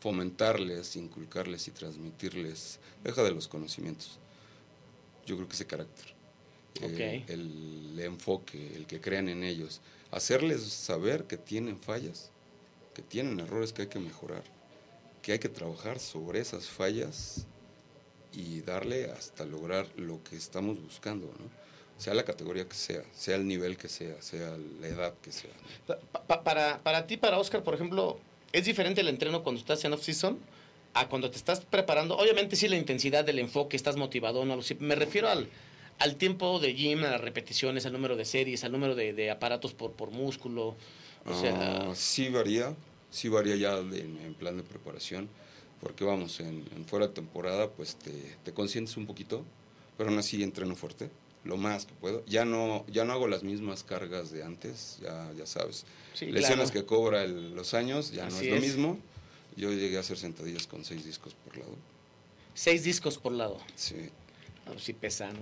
fomentarles, 0.00 0.96
inculcarles 0.96 1.66
y 1.68 1.72
transmitirles, 1.72 2.78
deja 3.04 3.22
de 3.22 3.32
los 3.32 3.48
conocimientos. 3.48 4.18
Yo 5.26 5.36
creo 5.36 5.48
que 5.48 5.54
ese 5.54 5.66
carácter. 5.66 6.14
el 7.28 7.98
enfoque, 8.00 8.74
el 8.76 8.86
que 8.86 9.00
crean 9.00 9.28
en 9.28 9.42
ellos, 9.44 9.80
hacerles 10.10 10.62
saber 10.62 11.24
que 11.24 11.36
tienen 11.36 11.80
fallas, 11.80 12.30
que 12.94 13.02
tienen 13.02 13.40
errores 13.40 13.72
que 13.72 13.82
hay 13.82 13.88
que 13.88 13.98
mejorar, 13.98 14.42
que 15.22 15.32
hay 15.32 15.38
que 15.38 15.48
trabajar 15.48 15.98
sobre 16.00 16.40
esas 16.40 16.66
fallas 16.68 17.46
y 18.32 18.60
darle 18.62 19.10
hasta 19.10 19.44
lograr 19.44 19.86
lo 19.96 20.22
que 20.24 20.36
estamos 20.36 20.80
buscando, 20.82 21.26
¿no? 21.26 21.60
Sea 21.98 22.14
la 22.14 22.24
categoría 22.24 22.66
que 22.66 22.74
sea, 22.76 23.02
sea 23.14 23.36
el 23.36 23.46
nivel 23.46 23.76
que 23.76 23.88
sea, 23.88 24.20
sea 24.22 24.56
la 24.80 24.86
edad 24.88 25.14
que 25.20 25.32
sea. 25.32 25.50
¿no? 25.86 25.96
Pa- 26.12 26.22
pa- 26.26 26.42
para, 26.42 26.78
para 26.82 27.06
ti, 27.06 27.16
para 27.18 27.38
Oscar, 27.38 27.62
por 27.62 27.74
ejemplo, 27.74 28.18
¿es 28.52 28.64
diferente 28.64 29.02
el 29.02 29.08
entreno 29.08 29.42
cuando 29.42 29.60
estás 29.60 29.84
en 29.84 29.92
off-season 29.92 30.38
a 30.94 31.08
cuando 31.08 31.30
te 31.30 31.36
estás 31.36 31.60
preparando? 31.60 32.16
Obviamente 32.16 32.56
sí 32.56 32.68
la 32.68 32.76
intensidad 32.76 33.22
del 33.24 33.38
enfoque, 33.38 33.76
estás 33.76 33.96
motivado, 33.96 34.44
no 34.46 34.56
lo 34.56 34.62
sé. 34.62 34.76
Me 34.76 34.94
refiero 34.94 35.28
al, 35.28 35.46
al 36.00 36.16
tiempo 36.16 36.58
de 36.58 36.74
gym, 36.74 37.04
a 37.04 37.10
las 37.10 37.20
repeticiones, 37.20 37.86
al 37.86 37.92
número 37.92 38.16
de 38.16 38.24
series, 38.24 38.64
al 38.64 38.72
número 38.72 38.94
de, 38.94 39.12
de 39.12 39.30
aparatos 39.30 39.74
por, 39.74 39.92
por 39.92 40.10
músculo. 40.10 40.74
O 41.26 41.38
sea, 41.40 41.88
Ah, 41.90 41.92
sí 41.94 42.28
varía, 42.30 42.74
sí 43.10 43.28
varía 43.28 43.54
ya 43.56 43.76
de- 43.82 44.00
en 44.00 44.34
plan 44.34 44.56
de 44.56 44.62
preparación, 44.62 45.28
porque 45.80 46.04
vamos, 46.04 46.40
en, 46.40 46.66
en 46.74 46.84
fuera 46.86 47.06
de 47.08 47.12
temporada 47.14 47.70
pues 47.70 47.96
te, 47.96 48.12
te 48.42 48.52
consientes 48.52 48.96
un 48.96 49.06
poquito, 49.06 49.44
pero 49.98 50.08
aún 50.10 50.18
así 50.18 50.42
entreno 50.42 50.74
fuerte, 50.74 51.10
lo 51.44 51.58
más 51.58 51.84
que 51.84 51.92
puedo. 51.94 52.24
Ya 52.26 52.44
no, 52.46 52.84
ya 52.90 53.04
no 53.04 53.12
hago 53.12 53.28
las 53.28 53.42
mismas 53.42 53.84
cargas 53.84 54.30
de 54.30 54.42
antes, 54.42 54.98
ya, 55.02 55.30
ya 55.36 55.44
sabes. 55.46 55.84
Sí, 56.14 56.26
Lesiones 56.26 56.70
claro. 56.70 56.86
que 56.86 56.86
cobra 56.86 57.24
el- 57.24 57.54
los 57.54 57.74
años, 57.74 58.12
ya 58.12 58.22
no 58.28 58.34
Así 58.34 58.46
es 58.46 58.50
lo 58.50 58.56
es. 58.56 58.62
mismo. 58.62 58.98
Yo 59.56 59.70
llegué 59.72 59.98
a 59.98 60.00
hacer 60.00 60.16
sentadillas 60.16 60.66
con 60.66 60.84
seis 60.84 61.04
discos 61.04 61.34
por 61.44 61.58
lado. 61.58 61.74
seis 62.54 62.84
discos 62.84 63.16
por 63.18 63.32
lado. 63.32 63.58
Sí. 63.76 64.10
Ah, 64.70 64.78
sí 64.78 64.92
pesa, 64.92 65.32
¿no? 65.32 65.40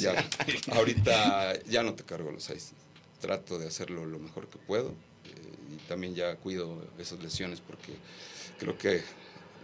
Ya, 0.00 0.28
ahorita 0.72 1.62
ya 1.64 1.82
no 1.82 1.94
te 1.94 2.04
cargo 2.04 2.30
los 2.30 2.44
seis. 2.44 2.72
Trato 3.20 3.58
de 3.58 3.66
hacerlo 3.68 4.04
lo 4.06 4.18
mejor 4.18 4.48
que 4.48 4.58
puedo. 4.58 4.88
eh, 4.90 5.74
y 5.74 5.76
también 5.88 6.14
ya 6.14 6.36
cuido 6.36 6.84
esas 6.98 7.22
lesiones 7.22 7.60
porque 7.60 7.92
creo 8.58 8.76
que 8.76 9.02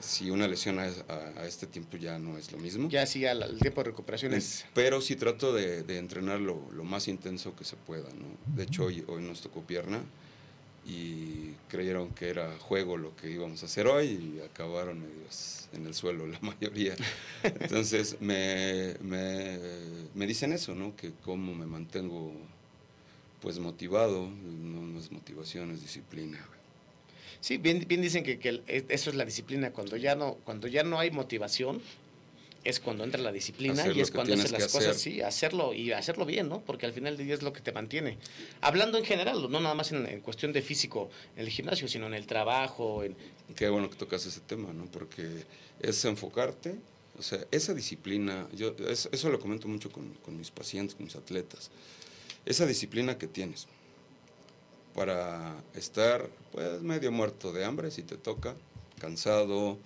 si 0.00 0.30
una 0.30 0.46
lesión 0.46 0.78
a, 0.78 0.84
a- 0.84 1.40
a 1.40 1.46
este 1.46 1.66
tiempo 1.66 1.96
ya 1.96 2.18
no 2.18 2.38
es 2.38 2.52
lo 2.52 2.58
mismo. 2.58 2.88
Ya 2.88 3.04
sí, 3.04 3.26
al, 3.26 3.42
al 3.42 3.58
tiempo 3.58 3.80
de 3.82 3.90
recuperación 3.90 4.32
es... 4.32 4.64
Pero 4.74 5.00
sí 5.00 5.16
trato 5.16 5.52
de, 5.52 5.82
de 5.82 5.98
entrenar 5.98 6.40
lo, 6.40 6.70
lo 6.72 6.84
más 6.84 7.08
intenso 7.08 7.56
que 7.56 7.64
se 7.64 7.74
pueda. 7.76 8.08
¿no? 8.10 8.54
De 8.54 8.62
hecho, 8.64 8.84
hoy, 8.84 9.04
hoy 9.08 9.22
nos 9.22 9.40
tocó 9.40 9.62
pierna 9.62 10.00
y 10.88 11.52
creyeron 11.68 12.08
que 12.14 12.30
era 12.30 12.58
juego 12.58 12.96
lo 12.96 13.14
que 13.14 13.30
íbamos 13.30 13.62
a 13.62 13.66
hacer 13.66 13.86
hoy 13.86 14.36
y 14.36 14.40
acabaron 14.40 15.04
en 15.74 15.86
el 15.86 15.94
suelo 15.94 16.26
la 16.26 16.38
mayoría. 16.42 16.96
Entonces 17.42 18.16
me, 18.20 18.94
me, 19.02 19.58
me 20.14 20.26
dicen 20.26 20.52
eso, 20.52 20.74
¿no? 20.74 20.96
Que 20.96 21.12
cómo 21.24 21.54
me 21.54 21.66
mantengo 21.66 22.32
pues 23.42 23.58
motivado, 23.58 24.28
no, 24.28 24.98
es 24.98 25.12
motivación, 25.12 25.70
es 25.72 25.82
disciplina. 25.82 26.44
Sí, 27.40 27.58
bien, 27.58 27.84
bien 27.86 28.00
dicen 28.00 28.24
que, 28.24 28.38
que 28.38 28.62
e- 28.66 28.86
eso 28.88 29.10
es 29.10 29.16
la 29.16 29.24
disciplina. 29.24 29.70
Cuando 29.70 29.96
ya 29.96 30.16
no, 30.16 30.34
cuando 30.44 30.66
ya 30.66 30.82
no 30.82 30.98
hay 30.98 31.10
motivación, 31.10 31.80
es 32.64 32.80
cuando 32.80 33.04
entra 33.04 33.20
la 33.22 33.32
disciplina 33.32 33.74
Hacer 33.82 33.96
y 33.96 34.00
es 34.00 34.10
cuando 34.10 34.34
haces 34.34 34.50
las 34.50 34.72
cosas, 34.72 34.96
sí, 35.00 35.20
hacerlo 35.22 35.72
y 35.72 35.92
hacerlo 35.92 36.26
bien, 36.26 36.48
¿no? 36.48 36.60
Porque 36.60 36.86
al 36.86 36.92
final 36.92 37.16
del 37.16 37.26
día 37.26 37.34
es 37.34 37.42
lo 37.42 37.52
que 37.52 37.60
te 37.60 37.72
mantiene. 37.72 38.18
Hablando 38.60 38.98
en 38.98 39.04
general, 39.04 39.50
no 39.50 39.60
nada 39.60 39.74
más 39.74 39.92
en, 39.92 40.06
en 40.06 40.20
cuestión 40.20 40.52
de 40.52 40.60
físico 40.60 41.08
en 41.36 41.44
el 41.44 41.50
gimnasio, 41.50 41.88
sino 41.88 42.06
en 42.06 42.14
el 42.14 42.26
trabajo, 42.26 43.04
en, 43.04 43.16
Qué 43.56 43.68
bueno 43.68 43.88
que 43.88 43.96
tocas 43.96 44.26
ese 44.26 44.40
tema, 44.40 44.72
¿no? 44.72 44.84
Porque 44.86 45.44
es 45.80 46.04
enfocarte, 46.04 46.74
o 47.18 47.22
sea, 47.22 47.38
esa 47.50 47.72
disciplina, 47.74 48.46
yo 48.54 48.74
es- 48.88 49.08
eso 49.12 49.30
lo 49.30 49.38
comento 49.40 49.66
mucho 49.68 49.90
con, 49.90 50.12
con 50.24 50.36
mis 50.36 50.50
pacientes, 50.50 50.94
con 50.96 51.04
mis 51.06 51.16
atletas, 51.16 51.70
esa 52.44 52.66
disciplina 52.66 53.16
que 53.18 53.26
tienes 53.28 53.66
para 54.94 55.54
estar 55.74 56.28
pues 56.52 56.80
medio 56.82 57.12
muerto 57.12 57.52
de 57.52 57.64
hambre 57.64 57.90
si 57.90 58.02
te 58.02 58.16
toca, 58.16 58.54
cansado, 58.98 59.78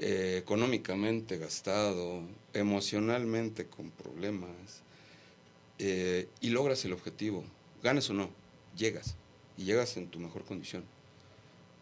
eh, 0.00 0.38
económicamente 0.38 1.38
gastado, 1.38 2.22
emocionalmente 2.52 3.66
con 3.66 3.90
problemas, 3.90 4.82
eh, 5.78 6.28
y 6.40 6.50
logras 6.50 6.84
el 6.84 6.92
objetivo, 6.92 7.44
ganes 7.82 8.08
o 8.10 8.14
no, 8.14 8.30
llegas, 8.76 9.16
y 9.56 9.64
llegas 9.64 9.96
en 9.96 10.08
tu 10.08 10.18
mejor 10.18 10.44
condición. 10.44 10.84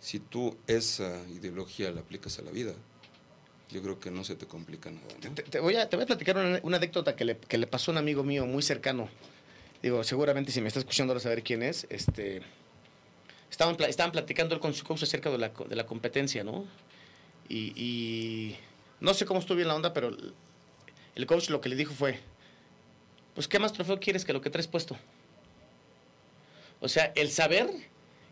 Si 0.01 0.19
tú 0.19 0.57
esa 0.67 1.21
ideología 1.29 1.91
la 1.91 2.01
aplicas 2.01 2.39
a 2.39 2.43
la 2.43 2.51
vida, 2.51 2.75
yo 3.71 3.83
creo 3.83 3.99
que 3.99 4.11
no 4.11 4.25
se 4.25 4.37
te 4.37 4.47
complica 4.47 4.91
nada. 4.91 5.07
¿no? 5.23 5.35
Te, 5.35 5.43
te 5.43 5.61
voy, 5.61 5.77
a, 5.77 5.89
te 5.89 5.97
voy 5.97 6.05
a 6.05 6.07
platicar 6.07 6.37
una, 6.37 6.61
una 6.63 6.77
anécdota 6.77 7.17
que 7.17 7.25
le, 7.25 7.37
que 7.39 7.59
le 7.59 7.67
pasó 7.67 7.91
a 7.91 7.93
un 7.93 7.99
amigo 7.99 8.23
mío 8.23 8.47
muy 8.47 8.63
cercano. 8.63 9.09
Digo, 9.83 10.05
seguramente 10.05 10.53
si 10.53 10.61
me 10.61 10.69
está 10.69 10.81
escuchando 10.81 11.13
ahora 11.13 11.21
saber 11.21 11.43
quién 11.43 11.63
es. 11.63 11.87
Este, 11.91 12.43
estaban, 13.51 13.77
estaban 13.83 14.13
platicando 14.13 14.55
él 14.55 14.61
con 14.61 14.73
su 14.73 14.85
coach 14.85 15.03
acerca 15.03 15.31
de 15.31 15.39
la, 15.39 15.49
de 15.49 15.77
la 15.77 15.87
competencia, 15.87 16.45
¿no? 16.45 16.67
Y, 17.49 17.73
y 17.81 18.57
no 19.01 19.15
sé 19.15 19.25
cómo 19.27 19.41
estuvo 19.41 19.57
bien 19.57 19.69
la 19.69 19.75
onda, 19.75 19.93
pero 19.93 20.09
el- 21.15 21.27
coach 21.27 21.49
lo 21.51 21.61
que 21.61 21.69
le 21.69 21.77
dijo 21.77 21.95
fue, 21.95 22.21
pues, 23.35 23.49
¿qué 23.49 23.59
más 23.59 23.73
trofeo 23.73 23.99
quieres 24.01 24.25
que 24.25 24.33
lo 24.33 24.41
que 24.41 24.51
traes 24.51 24.67
puesto? 24.67 24.97
O 26.81 26.89
sea, 26.89 27.13
el 27.15 27.31
saber 27.31 27.69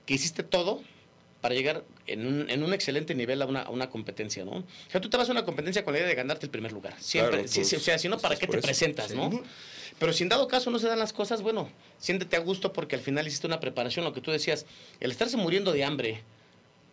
que 0.06 0.14
hiciste 0.14 0.42
todo 0.42 0.82
para 1.40 1.54
llegar 1.54 1.84
en 2.06 2.26
un, 2.26 2.50
en 2.50 2.62
un 2.62 2.72
excelente 2.72 3.14
nivel 3.14 3.40
a 3.42 3.46
una, 3.46 3.62
a 3.62 3.70
una 3.70 3.90
competencia, 3.90 4.44
¿no? 4.44 4.52
O 4.52 4.64
sea, 4.90 5.00
tú 5.00 5.08
te 5.10 5.16
vas 5.16 5.28
a 5.28 5.32
una 5.32 5.44
competencia 5.44 5.84
con 5.84 5.92
la 5.92 6.00
idea 6.00 6.08
de 6.08 6.14
ganarte 6.14 6.46
el 6.46 6.50
primer 6.50 6.72
lugar. 6.72 6.94
Siempre, 7.00 7.32
Claro, 7.44 7.48
sí, 7.48 7.60
pues, 7.60 7.72
o 7.74 7.80
sea, 7.80 7.98
si 7.98 8.08
no, 8.08 8.18
¿para 8.18 8.36
qué 8.36 8.46
te 8.46 8.56
eso. 8.58 8.66
presentas, 8.66 9.10
Sí. 9.10 9.16
no? 9.16 9.30
Pero 9.98 10.12
si 10.12 10.22
en 10.24 10.28
dado 10.30 10.48
caso 10.48 10.70
no 10.70 10.78
se 10.78 10.88
dan 10.88 10.98
las 10.98 11.12
cosas, 11.12 11.40
bueno, 11.42 11.68
siéntete 11.98 12.36
a 12.36 12.40
gusto 12.40 12.72
porque 12.72 12.96
al 12.96 13.02
final 13.02 13.26
hiciste 13.26 13.46
una 13.46 13.60
preparación, 13.60 14.04
lo 14.04 14.12
que 14.12 14.20
tú 14.20 14.30
decías, 14.30 14.66
el 15.00 15.10
estarse 15.10 15.36
muriendo 15.36 15.72
de 15.72 15.84
hambre, 15.84 16.22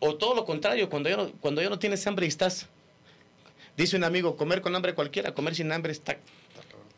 o 0.02 0.16
todo 0.16 0.36
lo 0.36 0.44
contrario, 0.46 0.90
cuando 0.90 1.08
ya 1.10 1.16
no, 1.16 1.32
cuando 1.40 1.62
ya 1.62 1.70
no 1.70 1.80
tienes 1.80 2.06
hambre 2.08 2.26
y 2.26 2.30
estás, 2.30 2.68
dice 3.78 3.96
un 3.96 4.04
amigo, 4.04 4.36
comer 4.36 4.62
con 4.62 4.76
hambre 4.76 4.94
cualquiera, 4.94 5.34
comer 5.34 5.56
sin 5.56 5.72
hambre 5.72 5.94
está, 5.94 6.18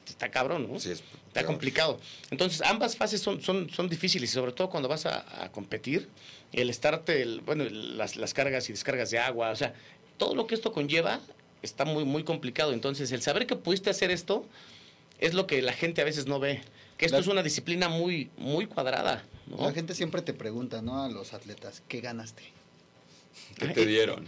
está 0.07 0.31
cabrón, 0.31 0.67
¿no? 0.71 0.79
Sí, 0.79 0.91
es 0.91 1.03
Está 1.27 1.45
complicado. 1.45 1.99
Entonces, 2.29 2.61
ambas 2.61 2.95
fases 2.95 3.19
son, 3.21 3.41
son, 3.41 3.69
son 3.69 3.89
difíciles 3.89 4.29
y 4.29 4.33
sobre 4.33 4.51
todo 4.51 4.69
cuando 4.69 4.87
vas 4.87 5.05
a, 5.07 5.43
a 5.43 5.51
competir, 5.51 6.07
el 6.51 6.69
estarte, 6.69 7.21
el- 7.23 7.41
bueno, 7.41 7.63
las, 7.69 8.15
las 8.17 8.33
cargas 8.35 8.69
y 8.69 8.73
descargas 8.73 9.09
de 9.11 9.17
agua, 9.19 9.49
o 9.51 9.55
sea, 9.55 9.73
todo 10.17 10.35
lo 10.35 10.45
que 10.45 10.53
esto 10.55 10.71
conlleva 10.71 11.19
está 11.63 11.85
muy, 11.85 12.05
muy 12.05 12.23
complicado. 12.23 12.71
Entonces, 12.71 13.11
el 13.11 13.21
saber 13.23 13.47
que 13.47 13.55
pudiste 13.55 13.89
hacer 13.89 14.11
esto 14.11 14.45
es 15.19 15.33
lo 15.33 15.47
que 15.47 15.61
la 15.63 15.73
gente 15.73 16.01
a 16.01 16.05
veces 16.05 16.27
no 16.27 16.39
ve. 16.39 16.61
Que 16.97 17.05
esto 17.07 17.17
La- 17.17 17.21
es 17.21 17.27
una 17.27 17.41
disciplina 17.41 17.89
muy, 17.89 18.29
muy 18.37 18.67
cuadrada. 18.67 19.23
¿no? 19.47 19.65
La 19.65 19.73
gente 19.73 19.95
siempre 19.95 20.21
te 20.21 20.33
pregunta, 20.33 20.81
¿no? 20.83 21.01
A 21.03 21.09
los 21.09 21.33
atletas, 21.33 21.81
¿qué 21.87 21.99
ganaste? 21.99 22.43
¿Qué 23.57 23.67
te 23.69 23.85
dieron? 23.85 24.25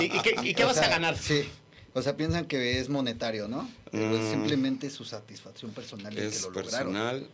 ¿Y, 0.00 0.04
y 0.04 0.20
qué, 0.22 0.34
y 0.42 0.54
qué 0.54 0.64
O 0.64 0.66
vas 0.68 0.76
sea, 0.76 0.86
a 0.86 0.90
ganar? 0.90 1.16
Sí. 1.16 1.48
O 1.94 2.02
sea, 2.02 2.16
piensan 2.16 2.46
que 2.46 2.78
es 2.78 2.88
monetario, 2.88 3.48
¿no? 3.48 3.68
Es 3.92 4.00
Mm. 4.00 4.30
simplemente 4.30 4.90
su 4.90 5.04
satisfacción 5.04 5.72
personal 5.72 6.14
de 6.14 6.20
que 6.20 6.26
es 6.28 6.42
lo 6.42 6.50
lograron. 6.50 6.92
personal, 6.92 7.26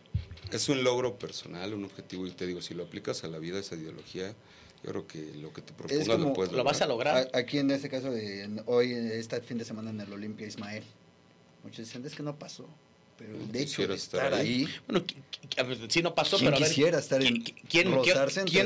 es 0.53 0.69
un 0.69 0.85
logro 0.85 1.19
personal, 1.19 1.75
un 1.75 1.85
objetivo, 1.85 2.27
y 2.27 2.31
te 2.31 2.47
digo, 2.47 2.63
si 2.63 2.73
lo 2.75 2.85
aplicas 2.85 3.25
a 3.25 3.29
la 3.29 3.39
vida, 3.39 3.59
esa 3.59 3.75
ideología, 3.75 4.35
yo 4.83 4.91
creo 4.91 5.07
que 5.07 5.33
lo 5.35 5.53
que 5.53 5.61
te 5.63 5.73
propongas 5.73 6.07
como- 6.09 6.29
lo 6.29 6.33
puedes 6.33 6.53
Lo 6.53 6.63
vas 6.65 6.81
a 6.83 6.87
lograr. 6.87 7.29
A- 7.35 7.39
Aquí 7.39 7.59
en 7.59 7.71
este 7.73 7.89
caso 7.89 8.11
de 8.11 8.45
en- 8.45 8.63
hoy, 8.67 8.93
este 8.93 9.41
fin 9.41 9.59
de 9.59 9.65
semana 9.65 9.91
en 9.91 10.01
el 10.01 10.13
Olimpia 10.13 10.47
Ismael. 10.47 10.85
Muchos 11.63 11.87
dicen, 11.87 12.05
es 12.07 12.15
que 12.15 12.23
no 12.23 12.37
pasó. 12.39 12.69
Pero 13.27 13.39
el 13.51 13.57
hecho 13.57 13.87
de 13.87 13.95
estar 13.95 14.25
estar 14.27 14.35
ahí. 14.41 14.65
ahí, 14.65 14.69
Bueno, 14.87 15.05
sí 15.89 16.03
no 16.03 16.15
pasó, 16.15 16.37
¿Quién 16.37 16.47
pero 16.51 16.57
a 16.57 16.61
ver, 16.61 16.69
quisiera 16.69 16.99
estar 16.99 17.23
en- 17.23 17.43
¿quién, 17.43 17.89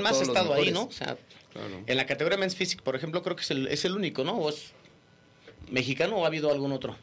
más 0.02 0.18
ha 0.18 0.22
estado 0.22 0.54
ahí, 0.54 0.70
no? 0.70 0.84
O 0.84 0.92
sea, 0.92 1.16
Claro. 1.52 1.82
en 1.86 1.96
la 1.96 2.06
categoría 2.06 2.36
Men's 2.38 2.54
Physique, 2.56 2.82
por 2.82 2.94
ejemplo, 2.96 3.22
creo 3.22 3.36
que 3.36 3.42
es 3.42 3.50
el, 3.50 3.68
es 3.68 3.84
el 3.84 3.94
único, 3.94 4.24
¿no? 4.24 4.36
¿O 4.36 4.48
es 4.50 4.72
mexicano 5.70 6.16
o 6.16 6.24
ha 6.24 6.26
habido 6.28 6.50
algún 6.50 6.72
otro? 6.72 6.96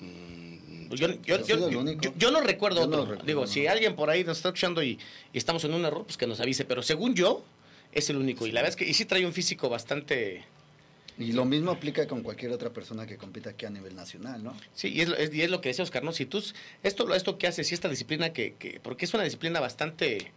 Mm, 0.00 0.92
Yo, 0.94 1.08
yo, 1.24 1.36
¿Ha 1.36 1.42
yo, 1.42 1.70
yo- 1.70 1.80
único? 1.80 2.02
yo- 2.02 2.12
yo 2.18 2.30
no 2.30 2.40
recuerdo 2.42 2.80
Yo 2.82 2.86
no 2.86 2.92
otro. 2.98 3.02
recuerdo, 3.12 3.26
Digo, 3.26 3.40
no. 3.42 3.46
si 3.46 3.66
alguien 3.66 3.96
por 3.96 4.10
ahí 4.10 4.24
nos 4.24 4.36
está 4.38 4.50
escuchando 4.50 4.82
y, 4.82 4.98
y 5.32 5.38
estamos 5.38 5.64
en 5.64 5.72
un 5.74 5.84
error, 5.86 6.04
pues 6.04 6.16
que 6.18 6.26
nos 6.26 6.38
avise. 6.40 6.64
Pero 6.66 6.82
según 6.82 7.14
yo, 7.14 7.44
es 7.92 8.10
el 8.10 8.16
único. 8.18 8.46
Y 8.46 8.52
la 8.52 8.60
verdad 8.60 8.70
es 8.70 8.76
que 8.76 8.88
y 8.90 8.92
sí 8.94 9.04
trae 9.06 9.24
un 9.24 9.32
físico 9.32 9.68
bastante... 9.70 10.44
y 11.18 11.32
lo 11.32 11.44
mismo 11.44 11.70
aplica 11.70 12.06
con 12.06 12.22
cualquier 12.22 12.52
otra 12.52 12.70
persona 12.70 13.06
que 13.06 13.16
compita 13.16 13.50
aquí 13.50 13.66
a 13.66 13.70
nivel 13.70 13.94
nacional, 13.94 14.42
¿no? 14.42 14.56
Sí, 14.74 14.88
y 14.88 15.00
es, 15.02 15.08
lo- 15.08 15.16
es- 15.16 15.32
y 15.34 15.42
es 15.42 15.50
lo 15.50 15.60
que 15.60 15.68
decía 15.68 15.84
Oscar, 15.84 16.02
¿no? 16.04 16.12
Si 16.12 16.26
tú, 16.26 16.42
esto, 16.82 17.14
esto 17.14 17.38
que 17.38 17.46
haces 17.46 17.70
y 17.70 17.74
esta 17.74 17.88
disciplina 17.88 18.32
que, 18.32 18.54
que... 18.54 18.80
Porque 18.80 19.04
es 19.04 19.14
una 19.14 19.22
disciplina 19.24 19.60
bastante... 19.60 20.32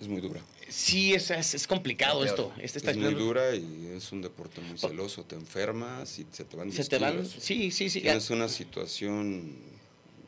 Es 0.00 0.06
muy 0.08 0.20
dura. 0.20 0.40
Sí, 0.68 1.14
es, 1.14 1.30
es, 1.30 1.54
es 1.54 1.66
complicado 1.66 2.24
esto. 2.24 2.52
Este, 2.60 2.78
esta 2.78 2.90
Es 2.92 2.96
muy 2.98 3.14
dura 3.14 3.54
y 3.56 3.86
es 3.96 4.12
un 4.12 4.22
deporte 4.22 4.60
muy 4.60 4.78
celoso. 4.78 5.24
Te 5.24 5.34
enfermas 5.34 6.18
y 6.20 6.26
se 6.30 6.44
te 6.44 6.56
van 6.56 6.70
Se 6.70 6.76
10 6.76 6.88
te 6.88 6.98
van... 6.98 7.26
Sí, 7.26 7.70
sí, 7.72 7.90
sí. 7.90 8.00
Tienes 8.02 8.30
una 8.30 8.48
situación 8.48 9.56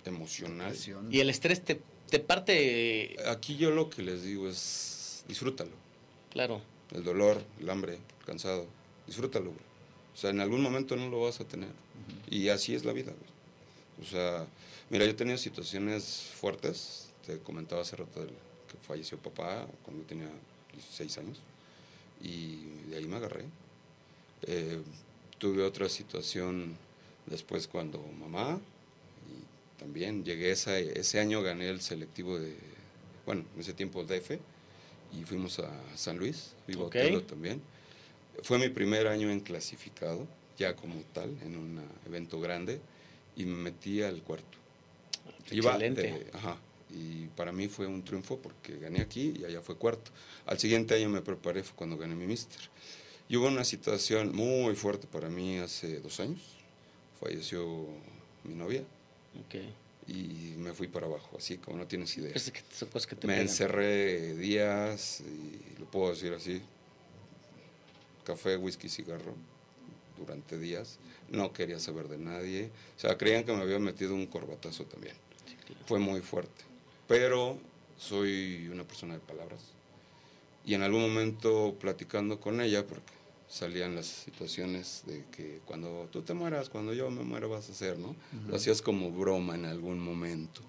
emocional. 0.05 0.75
Y 1.11 1.21
el 1.21 1.31
estrés 1.31 1.63
te, 1.65 1.81
te 2.09 2.19
parte... 2.21 3.17
Aquí 3.29 3.57
yo 3.57 3.71
lo 3.71 3.91
que 3.91 4.03
les 4.03 4.23
digo 4.25 4.49
es 4.49 5.25
disfrútalo. 5.29 5.71
Claro. 6.31 6.61
El 6.93 7.05
dolor, 7.05 7.43
el 7.61 7.71
hambre, 7.71 7.95
el 7.95 8.25
cansado. 8.27 8.67
Disfrútalo, 9.07 9.47
güey. 9.51 9.70
O 10.15 10.17
sea, 10.17 10.31
en 10.31 10.41
algún 10.41 10.63
momento 10.63 10.97
no 10.97 11.09
lo 11.09 11.23
vas 11.23 11.41
a 11.41 11.45
tener. 11.45 11.71
Y 12.29 12.49
así 12.49 12.75
es 12.75 12.85
la 12.85 12.93
vida, 12.93 13.13
güey. 13.13 14.07
O 14.07 14.11
sea, 14.11 14.47
mira, 14.91 15.05
yo 15.05 15.11
he 15.13 15.15
tenido 15.15 15.37
situaciones 15.39 16.29
fuertes. 16.35 17.09
Te 17.27 17.39
comentaba 17.39 17.83
hace 17.83 17.97
rato 17.97 18.21
del- 18.21 18.31
que 18.31 18.77
falleció 18.87 19.19
papá 19.19 19.67
cuando 19.85 20.03
tenía 20.05 20.29
16 20.73 21.19
años. 21.19 21.39
Y 22.23 22.65
de 22.91 22.97
ahí 22.99 23.07
me 23.07 23.17
agarré. 23.17 23.45
Eh, 24.43 24.81
tuve 25.39 25.63
otra 25.65 25.89
situación 25.89 26.77
después 27.27 27.67
cuando 27.67 27.99
mamá. 28.21 28.59
Y 29.29 29.81
también 29.81 30.25
llegué 30.25 30.51
esa, 30.51 30.79
ese 30.79 31.19
año, 31.21 31.43
gané 31.43 31.69
el 31.69 31.81
selectivo 31.81 32.39
de, 32.39 32.55
bueno, 33.27 33.45
en 33.55 33.61
ese 33.61 33.73
tiempo 33.73 34.05
DF. 34.05 34.39
Y 35.13 35.25
fuimos 35.25 35.59
a 35.59 35.71
San 35.97 36.19
Luis, 36.19 36.53
vivo 36.69 36.85
Ok. 36.85 36.95
Otelo 36.97 37.23
también. 37.23 37.61
Fue 38.43 38.59
mi 38.59 38.69
primer 38.69 39.07
año 39.07 39.31
en 39.31 39.41
clasificado, 39.41 40.27
ya 40.59 40.75
como 40.77 41.01
tal, 41.13 41.37
en 41.43 41.57
un 41.57 41.81
evento 42.07 42.41
grande. 42.41 42.81
Y 43.37 43.45
me 43.45 43.57
metí 43.57 44.03
al 44.03 44.23
cuarto. 44.23 44.59
Iba 45.51 45.71
Excelente. 45.73 46.03
de- 46.03 46.31
ajá, 46.33 46.57
y 46.91 47.27
para 47.37 47.53
mí 47.53 47.69
fue 47.69 47.87
un 47.87 48.03
triunfo 48.05 48.39
porque 48.39 48.77
gané 48.79 49.01
aquí 49.01 49.35
y 49.41 49.45
allá 49.45 49.61
fue 49.63 49.77
cuarto. 49.77 50.11
Al 50.47 50.59
siguiente 50.59 50.95
año 50.95 51.09
me 51.09 51.23
preparé, 51.23 51.63
fue 51.63 51.77
cuando 51.77 51.97
gané 51.97 52.15
mi 52.15 52.27
mister. 52.27 52.61
Y 53.29 53.37
hubo 53.37 53.47
una 53.47 53.65
situación 53.65 54.35
muy 54.35 54.75
fuerte 54.75 55.07
para 55.07 55.29
mí 55.29 55.59
hace 55.59 56.01
dos 56.01 56.19
años. 56.21 56.41
Falleció 57.21 57.87
mi 58.45 58.55
novia 58.55 58.83
Ok. 59.39 59.55
y 60.09 60.55
me 60.57 60.73
fui 60.73 60.89
para 60.89 61.07
abajo, 61.07 61.37
así 61.39 61.59
como 61.59 61.77
no 61.79 61.87
tienes 61.87 62.17
idea. 62.17 62.33
Es 62.35 62.51
que 62.51 62.61
son 62.73 62.89
cosas 62.89 63.07
que 63.07 63.15
te 63.17 63.27
Me 63.27 63.35
pegan. 63.35 63.47
encerré 63.49 64.35
días, 64.35 65.21
y 65.21 65.79
lo 65.79 65.87
puedo 65.91 66.11
decir 66.11 66.33
así, 66.33 66.61
café, 68.31 68.57
whisky, 68.57 68.89
cigarro, 68.89 69.35
durante 70.19 70.59
días. 70.59 70.99
No 71.31 71.53
quería 71.53 71.81
saber 71.81 72.09
de 72.09 72.19
nadie. 72.19 72.71
O 72.97 73.01
sea, 73.01 73.17
creían 73.19 73.45
que 73.45 73.53
me 73.53 73.63
había 73.63 73.79
metido 73.79 74.15
un 74.15 74.27
corbatazo 74.27 74.85
también. 74.85 75.15
Fue 75.87 75.99
muy 75.99 76.21
fuerte. 76.21 76.65
Pero 77.09 77.59
soy 77.99 78.69
una 78.73 78.85
persona 78.85 79.15
de 79.15 79.21
palabras. 79.21 79.61
Y 80.65 80.75
en 80.75 80.83
algún 80.83 81.03
momento 81.03 81.77
platicando 81.81 82.39
con 82.39 82.61
ella, 82.61 82.87
porque 82.87 83.13
salían 83.49 83.97
las 83.97 84.07
situaciones 84.07 85.03
de 85.07 85.25
que 85.33 85.61
cuando 85.65 86.09
tú 86.13 86.23
te 86.23 86.35
mueras, 86.35 86.69
cuando 86.69 86.93
yo 86.93 87.11
me 87.11 87.25
muera 87.25 87.47
vas 87.47 87.69
a 87.69 87.73
hacer, 87.73 87.99
¿no? 87.99 88.15
Lo 88.47 88.57
hacías 88.57 88.83
como 88.83 89.11
broma 89.11 89.55
en 89.55 89.65
algún 89.65 89.99
momento. 89.99 90.61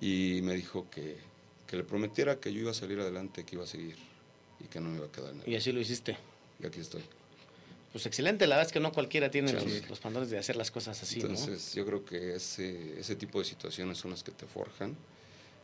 Y 0.00 0.40
me 0.42 0.54
dijo 0.54 0.90
que, 0.90 1.16
que 1.66 1.76
le 1.76 1.84
prometiera 1.84 2.38
que 2.38 2.52
yo 2.52 2.60
iba 2.60 2.72
a 2.72 2.74
salir 2.74 3.00
adelante, 3.00 3.44
que 3.44 3.54
iba 3.54 3.64
a 3.64 3.68
seguir 3.68 3.96
y 4.60 4.64
que 4.64 4.80
no 4.80 4.90
me 4.90 4.96
iba 4.96 5.06
a 5.06 5.12
quedar 5.12 5.34
nada. 5.34 5.48
Y 5.48 5.54
así 5.54 5.72
lo 5.72 5.80
hiciste. 5.80 6.16
Y 6.62 6.66
aquí 6.66 6.80
estoy. 6.80 7.02
Pues 7.92 8.04
excelente, 8.06 8.46
la 8.46 8.56
verdad 8.56 8.68
es 8.68 8.72
que 8.72 8.80
no 8.80 8.92
cualquiera 8.92 9.30
tiene 9.30 9.48
Sí. 9.48 9.54
los, 9.80 9.88
los 9.90 10.00
pantalones 10.00 10.30
de 10.30 10.38
hacer 10.38 10.56
las 10.56 10.70
cosas 10.70 11.02
así, 11.02 11.20
¿no? 11.20 11.28
Entonces, 11.28 11.74
yo 11.74 11.86
creo 11.86 12.04
que 12.04 12.34
ese, 12.36 12.98
ese 13.00 13.16
tipo 13.16 13.38
de 13.38 13.44
situaciones 13.46 13.96
son 13.98 14.10
las 14.10 14.22
que 14.22 14.32
te 14.32 14.46
forjan. 14.46 14.96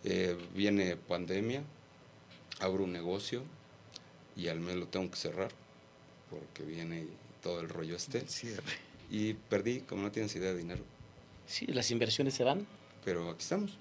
Eh, 0.05 0.37
viene 0.55 0.97
pandemia, 0.97 1.63
abro 2.61 2.85
un 2.85 2.93
negocio 2.93 3.43
y 4.37 4.49
al 4.49 4.61
mes 4.61 4.77
lo 4.77 4.87
tengo 4.89 5.11
que 5.11 5.17
cerrar 5.17 5.51
porque 6.31 6.63
viene 6.63 7.07
todo 7.43 7.61
el 7.61 7.69
rollo 7.69 7.97
este. 7.97 8.27
Cierre. 8.29 8.63
Y 9.11 9.35
perdí, 9.35 9.81
como 9.81 10.03
no 10.03 10.11
tienes 10.11 10.35
idea, 10.37 10.53
de 10.53 10.59
dinero. 10.59 10.83
Sí, 11.47 11.67
las 11.67 11.91
inversiones 11.91 12.33
se 12.35 12.45
van. 12.45 12.67
Pero 13.05 13.29
aquí 13.31 13.43
estamos. 13.43 13.73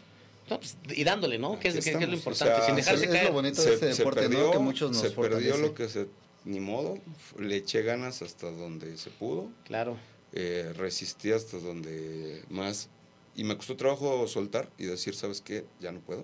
No, 0.50 0.60
pues, 0.60 0.76
y 0.90 1.04
dándole, 1.06 1.38
¿no? 1.40 1.58
Que 1.58 1.70
es, 1.70 1.76
que- 1.86 1.92
es 1.92 1.96
lo 2.10 2.14
importante, 2.16 2.54
O 2.54 2.58
sea, 2.58 2.66
sin 2.66 2.76
dejarse 2.76 3.06
es 3.06 3.12
caer. 3.12 3.26
lo 3.28 3.34
bonito 3.34 3.64
de 3.64 3.74
este 3.76 3.86
deporte, 3.86 4.28
¿no? 4.28 4.52
Que 4.52 4.58
muchos 4.60 4.92
nos 4.92 5.00
se 5.02 5.12
perdió 5.12 5.56
lo 5.58 5.74
que 5.74 5.88
se... 5.88 6.08
Ni 6.46 6.60
modo, 6.60 6.98
le 7.38 7.58
eché 7.58 7.84
ganas 7.84 8.22
hasta 8.22 8.50
donde 8.52 8.98
se 8.98 9.10
pudo. 9.12 9.50
Claro. 9.66 9.98
eh, 10.34 10.74
resistí 10.76 11.32
hasta 11.32 11.60
donde 11.60 12.44
más 12.50 12.88
y 13.36 13.44
me 13.44 13.56
costó 13.58 13.76
trabajo 13.76 14.28
soltar 14.28 14.70
y 14.78 14.86
decir 14.86 15.14
sabes 15.16 15.42
qué 15.42 15.66
ya 15.80 15.92
no 15.92 16.00
puedo 16.00 16.24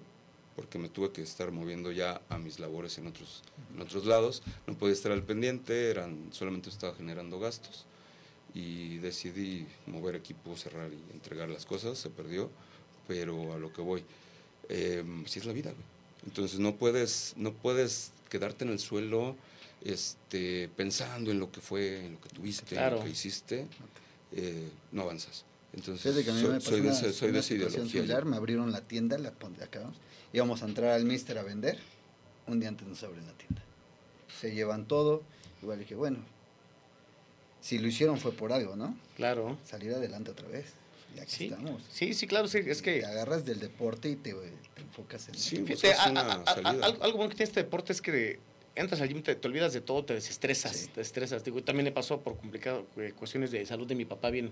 porque 0.56 0.80
me 0.80 0.90
tuve 0.90 1.12
que 1.12 1.22
estar 1.22 1.52
moviendo 1.52 1.92
ya 1.92 2.22
a 2.30 2.38
mis 2.38 2.60
labores 2.60 2.98
en 2.98 3.08
otros 3.08 3.44
en 3.74 3.82
otros 3.82 4.06
lados 4.06 4.44
no 4.66 4.76
podía 4.78 4.94
estar 4.94 5.12
al 5.12 5.24
pendiente 5.24 5.90
eran 5.90 6.30
solamente 6.32 6.70
estaba 6.70 6.96
generando 6.96 7.40
gastos 7.40 7.86
y 8.54 8.98
decidí 9.00 9.68
mover 9.88 10.16
equipo 10.16 10.56
cerrar 10.56 10.90
y 10.92 11.14
entregar 11.14 11.50
las 11.50 11.66
cosas 11.66 11.98
se 11.98 12.10
perdió 12.10 12.50
pero 13.08 13.54
a 13.54 13.58
lo 13.58 13.72
que 13.74 13.82
voy 13.82 14.04
eh, 14.70 15.04
sí 15.26 15.40
es 15.40 15.46
la 15.46 15.54
vida 15.54 15.72
güey. 15.72 15.86
entonces 16.26 16.60
no 16.60 16.76
puedes 16.76 17.34
no 17.38 17.52
puedes 17.54 18.12
quedarte 18.30 18.64
en 18.66 18.72
el 18.72 18.80
suelo 18.80 19.36
este 19.84 20.70
pensando 20.76 21.32
en 21.32 21.40
lo 21.40 21.52
que 21.52 21.62
fue 21.62 22.06
en 22.06 22.14
lo 22.14 22.22
que 22.22 22.30
tuviste 22.30 22.76
en 22.76 22.92
lo 22.96 23.04
que 23.04 23.10
hiciste 23.10 23.68
eh, 24.34 24.70
no 24.92 25.04
avanzas. 25.04 25.46
Entonces, 25.74 26.02
Fíjate 26.04 26.24
que 26.26 26.32
a 26.32 26.34
mí 26.34 26.42
soy, 26.42 26.50
me 26.50 26.56
pasó 26.58 26.70
soy 26.72 26.82
de, 26.82 26.88
una, 26.88 26.98
ese- 26.98 27.14
soy 27.14 27.28
de 27.28 27.32
una 27.32 27.40
esa 27.40 27.48
situación 27.50 27.74
ideología. 27.88 28.02
similar, 28.02 28.24
yo. 28.24 28.30
me 28.30 28.38
abrieron 28.38 28.72
la 28.72 28.82
tienda, 28.82 29.18
la 29.18 29.34
acabamos, 29.64 29.98
íbamos 30.34 30.62
a 30.64 30.66
entrar 30.66 30.92
al 30.92 31.06
Mister 31.06 31.38
a 31.38 31.44
vender, 31.44 31.78
un 32.48 32.60
día 32.60 32.70
antes 32.70 32.88
nos 32.88 33.04
abren 33.04 33.26
la 33.26 33.34
tienda. 33.34 33.62
Se 34.42 34.54
llevan 34.54 34.86
todo, 34.88 35.24
igual 35.62 35.80
dije, 35.80 35.96
bueno, 35.96 36.20
si 37.62 37.78
lo 37.80 37.88
hicieron 37.88 38.18
fue 38.20 38.32
por 38.32 38.54
algo, 38.54 38.76
¿no? 38.76 38.98
Claro. 39.16 39.58
Salir 39.66 39.94
adelante 39.94 40.32
otra 40.32 40.48
vez. 40.48 40.68
Y 41.16 41.20
aquí 41.20 41.36
Sí. 41.36 41.44
estamos. 41.46 41.82
Sí, 41.92 42.14
sí, 42.14 42.28
claro, 42.28 42.48
sí, 42.48 42.60
es 42.66 42.82
que 42.82 43.00
Te 43.00 43.06
agarras 43.06 43.46
del 43.46 43.60
deporte 43.60 44.10
y 44.10 44.16
te, 44.16 44.34
te 44.34 44.82
enfocas 44.82 45.28
en 45.30 45.36
Sí, 45.36 45.56
eso. 45.58 45.66
pues, 45.66 45.82
Fíjate, 45.82 46.00
a- 46.00 46.10
una 46.12 46.22
a- 46.22 46.34
a- 46.42 46.46
salida. 46.54 46.70
algo, 46.86 47.04
algo 47.04 47.18
bueno 47.18 47.30
que 47.30 47.36
tiene 47.36 47.50
este 47.50 47.64
deporte 47.64 47.94
es 47.94 48.02
que 48.02 48.40
entras 48.78 49.02
al 49.02 49.10
gym, 49.10 49.22
te, 49.24 49.36
te 49.36 49.48
olvidas 49.48 49.74
de 49.74 49.82
todo, 49.82 50.06
te 50.06 50.14
desestresas, 50.14 50.76
Sí. 50.78 50.88
te 50.94 51.02
estresas. 51.02 51.44
Digo, 51.44 51.62
también 51.64 51.86
me 51.86 51.92
pasó 51.92 52.22
por 52.22 52.38
complicado, 52.38 52.86
eh, 52.98 53.14
cuestiones 53.18 53.52
de 53.52 53.66
salud 53.66 53.88
de 53.88 53.96
mi 53.96 54.06
papá 54.06 54.30
bien, 54.30 54.52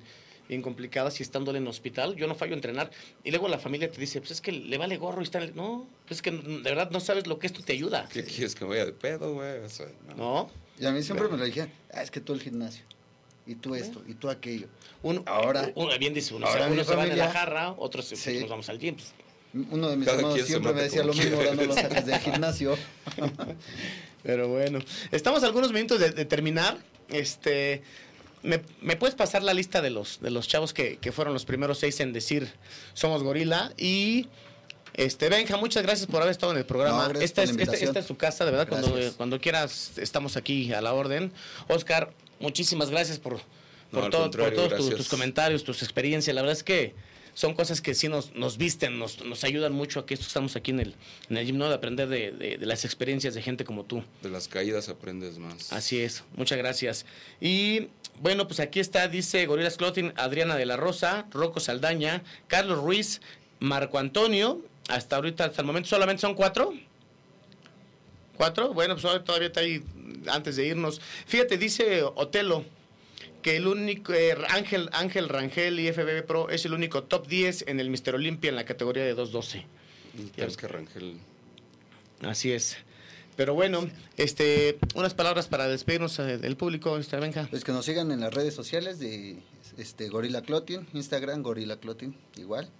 bien 0.49 0.61
complicadas 0.61 1.19
y 1.19 1.23
estándole 1.23 1.59
en 1.59 1.67
hospital, 1.67 2.15
yo 2.15 2.27
no 2.27 2.35
fallo 2.35 2.53
a 2.53 2.55
entrenar. 2.55 2.91
Y 3.23 3.31
luego 3.31 3.47
la 3.47 3.59
familia 3.59 3.89
te 3.91 3.99
dice, 3.99 4.19
pues 4.19 4.31
es 4.31 4.41
que 4.41 4.51
le 4.51 4.77
vale 4.77 4.97
gorro 4.97 5.21
y 5.21 5.23
está... 5.23 5.37
en 5.37 5.45
el-". 5.45 5.55
No, 5.55 5.87
es 6.09 6.21
que 6.21 6.31
de 6.31 6.61
verdad 6.61 6.91
no 6.91 6.99
sabes 6.99 7.27
lo 7.27 7.39
que 7.39 7.47
esto 7.47 7.61
te 7.63 7.73
ayuda. 7.73 8.07
¿Qué 8.11 8.23
quieres 8.23 8.55
que 8.55 8.65
vaya 8.65 8.85
de 8.85 8.91
pedo, 8.93 9.33
güey? 9.33 9.59
O 9.59 9.69
sea, 9.69 9.87
no. 10.09 10.15
¿No? 10.15 10.49
Y 10.79 10.85
a 10.85 10.91
mí 10.91 11.01
siempre 11.03 11.27
me 11.29 11.37
lo 11.37 11.45
dijeron, 11.45 11.71
ah, 11.93 12.01
es 12.03 12.11
que 12.11 12.19
tú 12.19 12.33
el 12.33 12.41
gimnasio, 12.41 12.83
y 13.47 13.55
tú 13.55 13.75
esto, 13.75 14.03
y 14.07 14.13
tú 14.15 14.29
aquello. 14.29 14.67
Uno, 15.03 15.23
Ahora- 15.25 15.71
uno- 15.75 15.97
bien 15.99 16.13
dice, 16.13 16.33
uno, 16.33 16.47
ahora 16.47 16.63
se, 16.65 16.69
mi 16.69 16.73
uno 16.75 16.83
se 16.83 16.95
va 16.95 17.05
de 17.05 17.15
la 17.15 17.31
jarra, 17.31 17.71
otros 17.77 18.07
pues, 18.09 18.19
Sí. 18.19 18.39
nos 18.41 18.49
vamos 18.49 18.67
al 18.69 18.79
gym. 18.79 18.95
pues, 18.95 19.13
Uno 19.71 19.87
de 19.87 19.95
mis 19.95 20.05
Cada 20.05 20.17
hermanos 20.19 20.45
siempre 20.45 20.73
me 20.73 20.81
decía 20.81 21.01
lo 21.05 21.13
mismo, 21.13 21.37
ahora 21.37 21.55
no 21.55 21.63
lo 21.63 21.73
sacas 21.75 22.05
del 22.05 22.19
gimnasio. 22.19 22.75
Pero 24.25 24.47
bueno, 24.47 24.79
estamos 25.11 25.43
a 25.43 25.45
algunos 25.45 25.71
minutos 25.71 25.99
de, 25.99 26.09
de 26.11 26.25
terminar. 26.25 26.77
Este, 27.09 27.83
¿me, 28.41 28.61
me 28.81 28.95
puedes 28.95 29.15
pasar 29.15 29.43
la 29.43 29.53
lista 29.53 29.81
de 29.81 29.91
los, 29.91 30.19
de 30.19 30.31
los 30.31 30.47
chavos 30.47 30.73
que, 30.73 30.97
que 30.97 31.11
fueron 31.11 31.33
los 31.33 31.45
primeros 31.45 31.77
seis 31.79 31.99
en 31.99 32.11
decir 32.11 32.51
somos 32.93 33.21
gorila? 33.21 33.71
Y 33.77 34.27
este, 34.93 35.29
Benja, 35.29 35.57
muchas 35.57 35.83
gracias 35.83 36.07
por 36.07 36.21
haber 36.21 36.31
estado 36.31 36.53
en 36.53 36.57
el 36.57 36.65
programa. 36.65 37.09
No, 37.09 37.19
esta, 37.19 37.43
es, 37.43 37.55
la 37.55 37.63
esta- 37.63 37.99
es 37.99 38.05
su 38.05 38.17
casa, 38.17 38.45
de 38.45 38.51
verdad. 38.51 38.67
Cuando, 38.67 38.91
Gracias. 38.93 39.13
cuando 39.13 39.39
quieras, 39.39 39.91
estamos 39.97 40.37
aquí 40.37 40.73
a 40.73 40.81
la 40.81 40.93
orden. 40.93 41.31
Oscar, 41.67 42.11
muchísimas 42.39 42.89
gracias 42.89 43.19
por, 43.19 43.33
por, 43.91 43.99
No, 43.99 44.03
al 44.05 44.09
todo- 44.11 44.31
por 44.31 44.39
contrario, 44.41 44.77
todos 44.77 44.95
tus 44.95 45.07
comentarios, 45.09 45.63
tus 45.63 45.83
experiencias. 45.83 46.33
La 46.33 46.41
verdad 46.41 46.57
es 46.57 46.63
que 46.63 46.95
son 47.35 47.53
cosas 47.53 47.81
que 47.81 47.93
sí 47.93 48.07
nos, 48.09 48.33
nos 48.33 48.57
visten, 48.57 48.97
nos, 48.97 49.23
nos 49.23 49.43
ayudan 49.43 49.71
mucho 49.73 49.99
a 49.99 50.05
que 50.07 50.15
esto 50.15 50.25
estamos 50.25 50.55
aquí 50.55 50.71
en 50.71 50.79
el, 50.79 50.95
en 51.29 51.37
el 51.37 51.45
gym, 51.45 51.57
¿no? 51.57 51.69
De 51.69 51.75
aprender 51.75 52.07
de, 52.07 52.31
de- 52.31 52.57
de 52.57 52.65
las 52.65 52.83
experiencias 52.85 53.35
de 53.35 53.43
gente 53.43 53.63
como 53.65 53.83
tú. 53.85 54.03
De 54.23 54.29
las 54.29 54.47
caídas 54.47 54.89
aprendes 54.89 55.37
más. 55.37 55.71
Así 55.71 55.99
es, 55.99 56.23
muchas 56.35 56.57
gracias. 56.57 57.05
Y 57.39 57.89
bueno, 58.21 58.47
pues 58.47 58.59
aquí 58.59 58.79
está, 58.79 59.07
dice 59.07 59.45
Gorilas 59.45 59.77
Clothing, 59.77 60.13
Adriana 60.15 60.55
de 60.55 60.65
la 60.65 60.77
Rosa, 60.77 61.27
Rocco 61.31 61.59
Saldaña, 61.59 62.23
Carlos 62.47 62.79
Ruiz, 62.81 63.21
Marco 63.59 63.99
Antonio, 63.99 64.61
hasta 64.87 65.17
ahorita, 65.17 65.45
hasta 65.45 65.61
el 65.61 65.67
momento 65.67 65.89
solamente 65.89 66.21
son 66.21 66.33
cuatro. 66.35 66.73
¿Cuatro? 68.37 68.73
Bueno, 68.73 68.95
pues 68.97 69.23
todavía 69.23 69.47
está 69.47 69.61
ahí 69.61 69.81
antes 70.27 70.55
de 70.57 70.67
irnos. 70.67 70.99
Fíjate, 71.25 71.57
dice 71.57 72.03
Otelo 72.03 72.65
que 73.45 73.57
el 73.57 73.67
único 73.67 74.11
eh, 74.11 74.35
Ángel 74.49 74.89
Ángel 74.91 75.29
Rangel 75.29 75.79
y 75.79 75.93
FBB 75.93 76.25
Pro 76.25 76.49
es 76.49 76.65
el 76.65 76.73
único 76.73 77.03
top 77.03 77.27
10 77.27 77.65
en 77.67 77.79
el 77.79 77.91
Mister 77.91 78.15
Olimpia 78.15 78.49
en 78.49 78.55
la 78.55 78.65
categoría 78.65 79.03
de 79.03 79.13
212. 79.13 79.67
Es 80.35 80.57
que 80.57 80.67
Rangel. 80.67 81.19
Así 82.21 82.51
es. 82.51 82.75
Pero 83.35 83.53
bueno, 83.53 83.87
este, 84.17 84.79
unas 84.95 85.13
palabras 85.13 85.47
para 85.47 85.67
despedirnos 85.67 86.17
eh, 86.17 86.39
del 86.39 86.57
público, 86.57 86.97
este, 86.97 87.17
Benja. 87.17 87.45
Pues 87.51 87.63
que 87.63 87.71
nos 87.71 87.85
sigan 87.85 88.11
en 88.11 88.21
las 88.21 88.33
redes 88.33 88.55
sociales 88.55 88.97
de 88.97 89.35
este 89.77 90.09
Gorilla 90.09 90.41
Clothing, 90.41 90.87
Instagram 90.93 91.43
Gorilla 91.43 91.79
Clothing, 91.79 92.15
igual. 92.37 92.71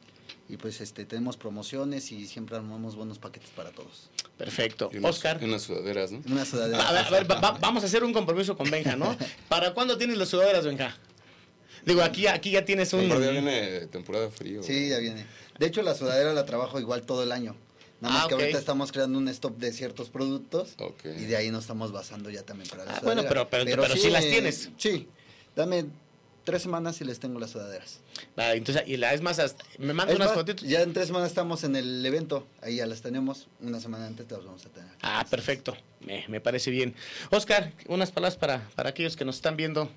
Y 0.47 0.57
pues 0.57 0.79
este 0.81 1.05
tenemos 1.05 1.37
promociones 1.37 2.11
y 2.11 2.27
siempre 2.27 2.55
armamos 2.55 2.95
buenos 2.95 3.17
paquetes 3.19 3.49
para 3.49 3.71
todos. 3.71 4.09
Perfecto. 4.37 4.89
Y 4.93 4.97
unas- 4.97 5.15
Oscar. 5.15 5.39
y 5.41 5.45
Unas 5.45 5.63
sudaderas, 5.63 6.11
¿no? 6.11 6.21
Una 6.31 6.45
sudadera. 6.45 6.87
A 6.87 6.91
ver, 6.93 7.05
a 7.05 7.09
ver, 7.09 7.31
va- 7.31 7.39
va- 7.39 7.57
vamos 7.59 7.83
a 7.83 7.87
hacer 7.87 8.03
un 8.03 8.13
compromiso 8.13 8.55
con 8.55 8.69
Benja, 8.69 8.95
¿no? 8.95 9.15
¿Para 9.49 9.73
cuándo 9.73 9.97
tienes 9.97 10.17
las 10.17 10.29
sudaderas, 10.29 10.65
Benja? 10.65 10.95
Digo, 11.85 12.01
aquí, 12.01 12.25
aquí 12.27 12.51
ya 12.51 12.65
tienes 12.65 12.93
un... 12.93 13.07
Ya 13.07 13.15
viene 13.17 13.85
temporada 13.87 14.29
frío. 14.31 14.63
Sí, 14.63 14.89
ya 14.89 14.97
viene. 14.97 15.25
De 15.59 15.65
hecho, 15.67 15.81
la 15.83 15.93
sudadera 15.95 16.33
la 16.33 16.45
trabajo 16.45 16.79
igual 16.79 17.03
todo 17.05 17.21
el 17.23 17.31
año. 17.31 17.55
Nada 18.01 18.13
más 18.13 18.23
Ah, 18.25 18.27
que 18.27 18.33
ahorita 18.35 18.57
estamos 18.59 18.91
creando 18.91 19.17
un 19.19 19.27
stop 19.29 19.57
de 19.57 19.71
ciertos 19.71 20.09
productos 20.09 20.73
Ok. 20.79 21.05
y 21.05 21.25
de 21.25 21.37
ahí 21.37 21.49
nos 21.51 21.61
estamos 21.63 21.91
basando 21.91 22.29
ya 22.29 22.43
también 22.43 22.69
para 22.69 22.85
la 22.85 22.91
Ah, 22.91 22.99
sudadera. 22.99 23.21
bueno, 23.21 23.29
pero- 23.29 23.65
pero- 23.65 23.81
pero 23.83 23.95
sí 23.95 24.09
las 24.09 24.23
eh, 24.25 24.31
tienes. 24.31 24.69
Sí, 24.77 25.07
dame 25.55 25.85
tres 26.45 26.61
semanas 26.61 27.01
y 27.01 27.03
les 27.03 27.19
tengo 27.19 27.37
las 27.39 27.49
sudaderas. 27.51 27.99
Va, 28.39 28.53
entonces, 28.53 28.83
y 28.87 28.95
la 28.95 29.13
es 29.13 29.21
más, 29.21 29.39
hasta- 29.39 29.65
me 29.77 29.93
manda 29.93 30.13
Es 30.13 30.17
unas 30.19 30.29
más, 30.29 30.37
fotitos. 30.37 30.65
Ya 30.67 30.81
en 30.81 30.93
tres 30.93 31.07
semanas 31.07 31.27
estamos 31.29 31.65
en 31.65 31.75
el 31.75 32.05
evento, 32.05 32.47
ahí 32.61 32.77
ya 32.77 32.85
las 32.85 33.01
tenemos. 33.01 33.47
Una 33.59 33.81
semana 33.81 34.07
antes 34.07 34.25
te 34.27 34.35
las 34.35 34.45
vamos 34.45 34.65
a 34.65 34.69
tener. 34.69 34.89
Ah, 35.01 35.25
perfecto. 35.29 35.75
Me, 36.05 36.23
me 36.29 36.39
parece 36.39 36.71
bien. 36.71 36.95
Oscar, 37.31 37.73
unas 37.89 38.11
palabras 38.11 38.37
para, 38.37 38.69
para 38.75 38.91
aquellos 38.91 39.17
que 39.17 39.25
nos 39.25 39.35
están 39.35 39.57
viendo. 39.57 39.89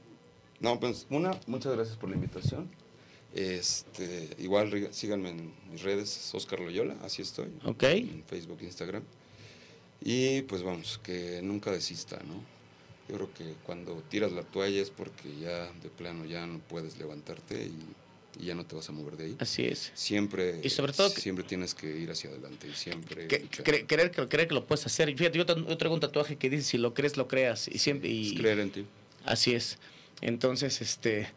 No, 0.61 0.80
pues 0.80 1.07
una, 1.11 1.38
muchas 1.46 1.72
gracias 1.76 1.96
por 1.96 2.09
la 2.11 2.16
invitación. 2.16 2.68
Este, 3.34 4.30
igual 4.38 4.88
síganme 4.92 5.28
en 5.30 5.53
mis 5.70 5.82
redes, 5.82 6.34
Oscar 6.34 6.61
Loyola, 6.61 6.96
así 7.05 7.22
estoy. 7.22 7.49
Ok. 7.64 7.82
En 7.84 8.24
Facebook, 8.26 8.59
Instagram. 8.62 9.03
Y 10.01 10.42
pues 10.42 10.62
vamos, 10.62 10.99
que 11.03 11.40
nunca 11.42 11.70
desista, 11.70 12.16
¿no? 12.26 12.42
Yo 13.09 13.14
creo 13.16 13.32
que 13.34 13.54
cuando 13.64 14.02
tiras 14.11 14.32
la 14.32 14.42
toalla 14.42 14.80
es 14.82 14.90
porque 14.90 15.34
ya 15.40 15.72
de 15.82 15.88
plano 15.88 16.24
ya 16.24 16.46
no 16.46 16.59
puedes 16.59 16.98
levantarte 16.98 17.64
y, 17.64 18.42
y 18.42 18.46
ya 18.46 18.54
no 18.54 18.66
te 18.66 18.76
vas 18.76 18.88
a 18.88 18.92
mover 18.92 19.16
de 19.16 19.24
ahí. 19.24 19.36
Así 19.38 19.64
es. 19.64 19.90
Siempre, 19.94 20.61
Y 20.62 20.70
sobre 20.70 20.92
todo 20.92 21.09
siempre 21.09 21.44
tienes 21.44 21.74
que 21.74 21.96
ir 21.96 22.11
hacia 22.11 22.30
adelante 22.30 22.68
y 22.68 22.74
siempre 22.74 23.26
Que, 23.26 23.46
creer, 23.48 24.11
que, 24.11 24.28
creer 24.28 24.48
que 24.48 24.54
lo 24.54 24.66
puedes 24.66 24.84
hacer. 24.86 25.09
Fíjate, 25.16 25.38
yo, 25.38 25.46
yo 25.46 25.78
traigo 25.78 25.94
un 25.94 26.00
tatuaje 26.00 26.36
que 26.36 26.50
dice, 26.50 26.62
si 26.62 26.78
lo 26.78 26.94
crees, 26.94 27.16
lo 27.16 27.28
creas. 27.28 27.68
Y 27.68 27.78
siempre... 27.78 28.11
Y, 28.11 28.32
Es 28.32 28.38
creer 28.38 28.61
en 28.61 28.70
ti. 28.70 28.86
Así 29.24 29.54
es. 29.54 29.78
Entonces, 30.20 30.80
este, 30.80 31.28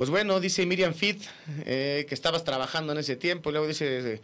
pues 0.00 0.08
bueno, 0.08 0.40
dice 0.40 0.64
Miriam 0.64 0.94
Fit 0.94 1.22
eh, 1.66 2.06
que 2.08 2.14
estabas 2.14 2.42
trabajando 2.42 2.94
en 2.94 2.98
ese 3.00 3.16
tiempo. 3.16 3.50
Y 3.50 3.52
luego 3.52 3.68
dice 3.68 4.14
eh, 4.14 4.20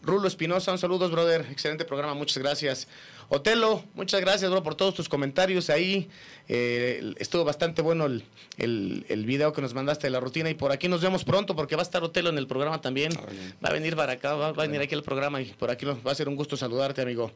Rulo 0.00 0.26
Espinosa, 0.26 0.72
un 0.72 0.78
saludos, 0.78 1.10
brother. 1.10 1.44
Excelente 1.50 1.84
programa, 1.84 2.14
muchas 2.14 2.38
gracias. 2.38 2.88
Otelo, 3.28 3.84
muchas 3.92 4.22
gracias, 4.22 4.50
bro, 4.50 4.62
por 4.62 4.74
todos 4.74 4.94
tus 4.94 5.06
comentarios 5.06 5.68
ahí. 5.68 6.08
Eh, 6.48 7.12
estuvo 7.18 7.44
bastante 7.44 7.82
bueno 7.82 8.06
el, 8.06 8.24
el, 8.56 9.04
el 9.10 9.26
video 9.26 9.52
que 9.52 9.60
nos 9.60 9.74
mandaste 9.74 10.06
de 10.06 10.12
la 10.12 10.20
rutina. 10.20 10.48
Y 10.48 10.54
por 10.54 10.72
aquí 10.72 10.88
nos 10.88 11.02
vemos 11.02 11.24
pronto 11.24 11.54
porque 11.54 11.76
va 11.76 11.82
a 11.82 11.84
estar 11.84 12.02
Otelo 12.02 12.30
en 12.30 12.38
el 12.38 12.46
programa 12.46 12.80
también. 12.80 13.12
Ah. 13.14 13.26
Va 13.62 13.68
a 13.68 13.72
venir 13.74 13.96
para 13.96 14.14
acá, 14.14 14.32
va, 14.32 14.52
va 14.52 14.62
a 14.62 14.66
venir 14.66 14.80
aquí 14.80 14.94
al 14.94 15.02
programa 15.02 15.42
y 15.42 15.52
por 15.52 15.70
aquí 15.70 15.84
va 15.84 16.10
a 16.10 16.14
ser 16.14 16.30
un 16.30 16.36
gusto 16.36 16.56
saludarte, 16.56 17.02
amigo. 17.02 17.32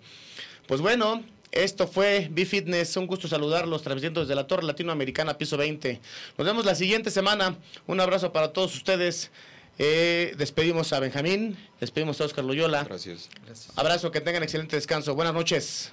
Pues 0.67 0.81
bueno, 0.81 1.23
esto 1.53 1.87
fue 1.87 2.29
B-Fitness. 2.31 2.97
Un 2.97 3.07
gusto 3.07 3.29
saludarlos, 3.29 3.83
transmitiendo 3.83 4.21
desde 4.21 4.35
la 4.35 4.47
Torre 4.47 4.65
Latinoamericana, 4.65 5.39
piso 5.39 5.57
20. 5.57 6.01
Nos 6.39 6.47
vemos 6.47 6.65
la 6.65 6.75
siguiente 6.75 7.11
semana. 7.11 7.57
Un 7.87 8.01
abrazo 8.01 8.33
para 8.33 8.53
todos 8.53 8.75
ustedes. 8.75 9.31
Eh, 9.79 10.35
despedimos 10.37 10.93
a 10.93 11.01
Benjamín, 11.01 11.57
despedimos 11.81 12.21
a 12.21 12.25
Oscar 12.25 12.45
Loyola. 12.45 12.85
Gracias. 12.85 13.29
Gracias. 13.45 13.79
Abrazo, 13.79 14.11
que 14.11 14.21
tengan 14.21 14.43
excelente 14.43 14.77
descanso. 14.77 15.15
Buenas 15.15 15.35
noches. 15.35 15.93